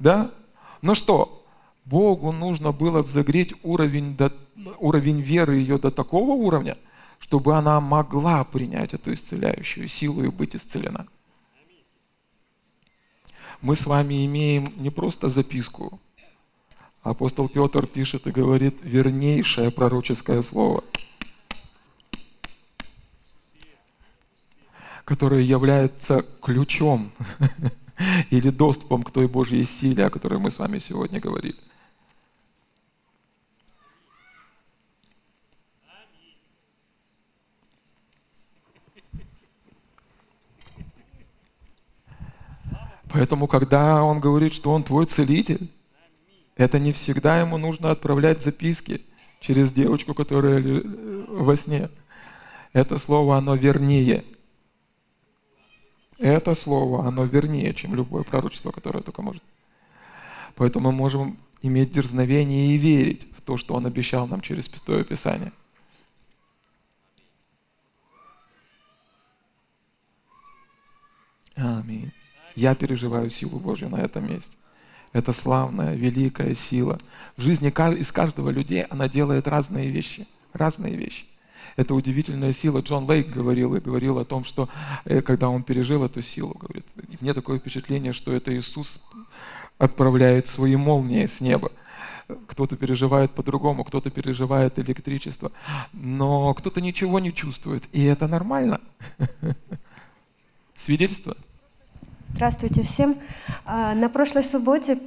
Да? 0.00 0.32
Ну 0.80 0.96
что, 0.96 1.41
Богу 1.84 2.32
нужно 2.32 2.72
было 2.72 3.02
взогреть 3.02 3.54
уровень, 3.62 4.16
до, 4.16 4.32
уровень 4.78 5.20
веры 5.20 5.56
ее 5.56 5.78
до 5.78 5.90
такого 5.90 6.32
уровня, 6.32 6.78
чтобы 7.18 7.56
она 7.56 7.80
могла 7.80 8.44
принять 8.44 8.94
эту 8.94 9.12
исцеляющую 9.12 9.88
силу 9.88 10.24
и 10.24 10.28
быть 10.28 10.54
исцелена 10.54 11.06
мы 13.62 13.76
с 13.76 13.86
вами 13.86 14.26
имеем 14.26 14.66
не 14.76 14.90
просто 14.90 15.28
записку. 15.28 16.00
Апостол 17.02 17.48
Петр 17.48 17.86
пишет 17.86 18.26
и 18.26 18.30
говорит 18.30 18.78
вернейшее 18.82 19.70
пророческое 19.70 20.42
слово, 20.42 20.84
которое 25.04 25.42
является 25.42 26.24
ключом 26.42 27.12
или 28.30 28.50
доступом 28.50 29.04
к 29.04 29.10
той 29.10 29.26
Божьей 29.26 29.64
силе, 29.64 30.06
о 30.06 30.10
которой 30.10 30.38
мы 30.38 30.50
с 30.50 30.58
вами 30.58 30.78
сегодня 30.78 31.20
говорили. 31.20 31.56
Поэтому, 43.12 43.46
когда 43.46 44.02
он 44.02 44.20
говорит, 44.20 44.54
что 44.54 44.72
он 44.72 44.84
твой 44.84 45.04
целитель, 45.04 45.70
это 46.56 46.78
не 46.78 46.92
всегда 46.92 47.40
ему 47.40 47.58
нужно 47.58 47.90
отправлять 47.90 48.40
записки 48.40 49.02
через 49.40 49.70
девочку, 49.70 50.14
которая 50.14 50.60
э, 50.60 50.82
во 51.28 51.54
сне. 51.56 51.90
Это 52.72 52.96
слово, 52.96 53.36
оно 53.36 53.54
вернее. 53.54 54.24
Это 56.18 56.54
слово, 56.54 57.06
оно 57.06 57.24
вернее, 57.24 57.74
чем 57.74 57.94
любое 57.94 58.22
пророчество, 58.22 58.70
которое 58.70 59.02
только 59.02 59.20
может. 59.20 59.42
Поэтому 60.54 60.90
мы 60.90 60.96
можем 60.96 61.36
иметь 61.60 61.92
дерзновение 61.92 62.68
и 62.68 62.78
верить 62.78 63.30
в 63.36 63.42
то, 63.42 63.58
что 63.58 63.74
Он 63.74 63.84
обещал 63.84 64.26
нам 64.26 64.40
через 64.40 64.66
Святое 64.66 65.04
Писание. 65.04 65.52
Аминь. 71.54 72.12
Я 72.54 72.74
переживаю 72.74 73.30
силу 73.30 73.58
Божью 73.58 73.88
на 73.88 73.96
этом 73.96 74.28
месте. 74.28 74.56
Это 75.12 75.32
славная, 75.32 75.94
великая 75.94 76.54
сила. 76.54 76.98
В 77.36 77.42
жизни 77.42 77.68
из 77.68 78.12
каждого 78.12 78.50
людей 78.50 78.82
она 78.84 79.08
делает 79.08 79.46
разные 79.46 79.90
вещи. 79.90 80.26
Разные 80.52 80.96
вещи. 80.96 81.26
Это 81.76 81.94
удивительная 81.94 82.52
сила. 82.52 82.80
Джон 82.80 83.08
Лейк 83.08 83.30
говорил 83.30 83.74
и 83.74 83.80
говорил 83.80 84.18
о 84.18 84.24
том, 84.24 84.44
что 84.44 84.68
э, 85.04 85.22
когда 85.22 85.48
он 85.48 85.62
пережил 85.62 86.04
эту 86.04 86.20
силу, 86.22 86.54
говорит, 86.54 86.84
мне 87.20 87.34
такое 87.34 87.58
впечатление, 87.58 88.12
что 88.12 88.32
это 88.32 88.54
Иисус 88.54 89.02
отправляет 89.78 90.48
свои 90.48 90.76
молнии 90.76 91.26
с 91.26 91.40
неба. 91.40 91.72
Кто-то 92.46 92.76
переживает 92.76 93.32
по-другому, 93.32 93.84
кто-то 93.84 94.10
переживает 94.10 94.78
электричество, 94.78 95.52
но 95.92 96.54
кто-то 96.54 96.80
ничего 96.80 97.20
не 97.20 97.32
чувствует, 97.34 97.84
и 97.92 98.04
это 98.04 98.28
нормально. 98.28 98.80
Свидетельство? 100.78 101.36
Здравствуйте 102.34 102.82
всем. 102.82 103.16
А, 103.64 103.94
на 103.94 104.08
прошлой 104.08 104.42
субботе, 104.42 104.98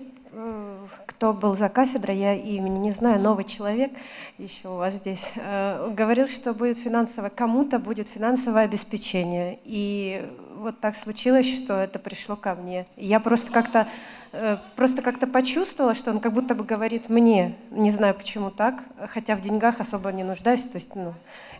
кто 1.05 1.33
был 1.33 1.55
за 1.55 1.69
кафедрой, 1.69 2.17
я 2.17 2.33
имени 2.33 2.77
не 2.77 2.91
знаю, 2.91 3.19
новый 3.19 3.45
человек 3.45 3.91
еще 4.37 4.67
у 4.67 4.75
вас 4.75 4.95
здесь, 4.95 5.31
э, 5.35 5.91
говорил, 5.95 6.27
что 6.27 6.53
будет 6.53 6.77
финансовое, 6.77 7.29
кому-то 7.29 7.79
будет 7.79 8.07
финансовое 8.09 8.65
обеспечение. 8.65 9.59
И 9.63 10.29
вот 10.57 10.79
так 10.79 10.95
случилось, 10.95 11.51
что 11.51 11.73
это 11.73 11.99
пришло 11.99 12.35
ко 12.35 12.53
мне. 12.53 12.85
Я 12.95 13.19
просто 13.19 13.51
как-то 13.51 13.87
э, 14.31 14.57
просто 14.75 15.01
как-то 15.01 15.25
почувствовала, 15.25 15.95
что 15.95 16.11
он 16.11 16.19
как 16.19 16.33
будто 16.33 16.53
бы 16.53 16.63
говорит 16.63 17.09
мне, 17.09 17.55
не 17.71 17.91
знаю 17.91 18.13
почему 18.13 18.51
так, 18.51 18.83
хотя 19.09 19.35
в 19.35 19.41
деньгах 19.41 19.79
особо 19.79 20.11
не 20.11 20.23
нуждаюсь, 20.23 20.63
то 20.63 20.77
есть, 20.77 20.93
ну, 20.95 21.13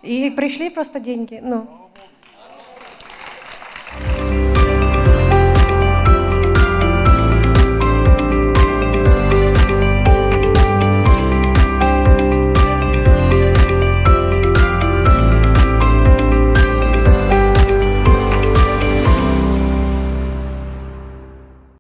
и 0.04 0.30
пришли 0.30 0.70
просто 0.70 1.00
деньги, 1.00 1.40
ну, 1.42 1.68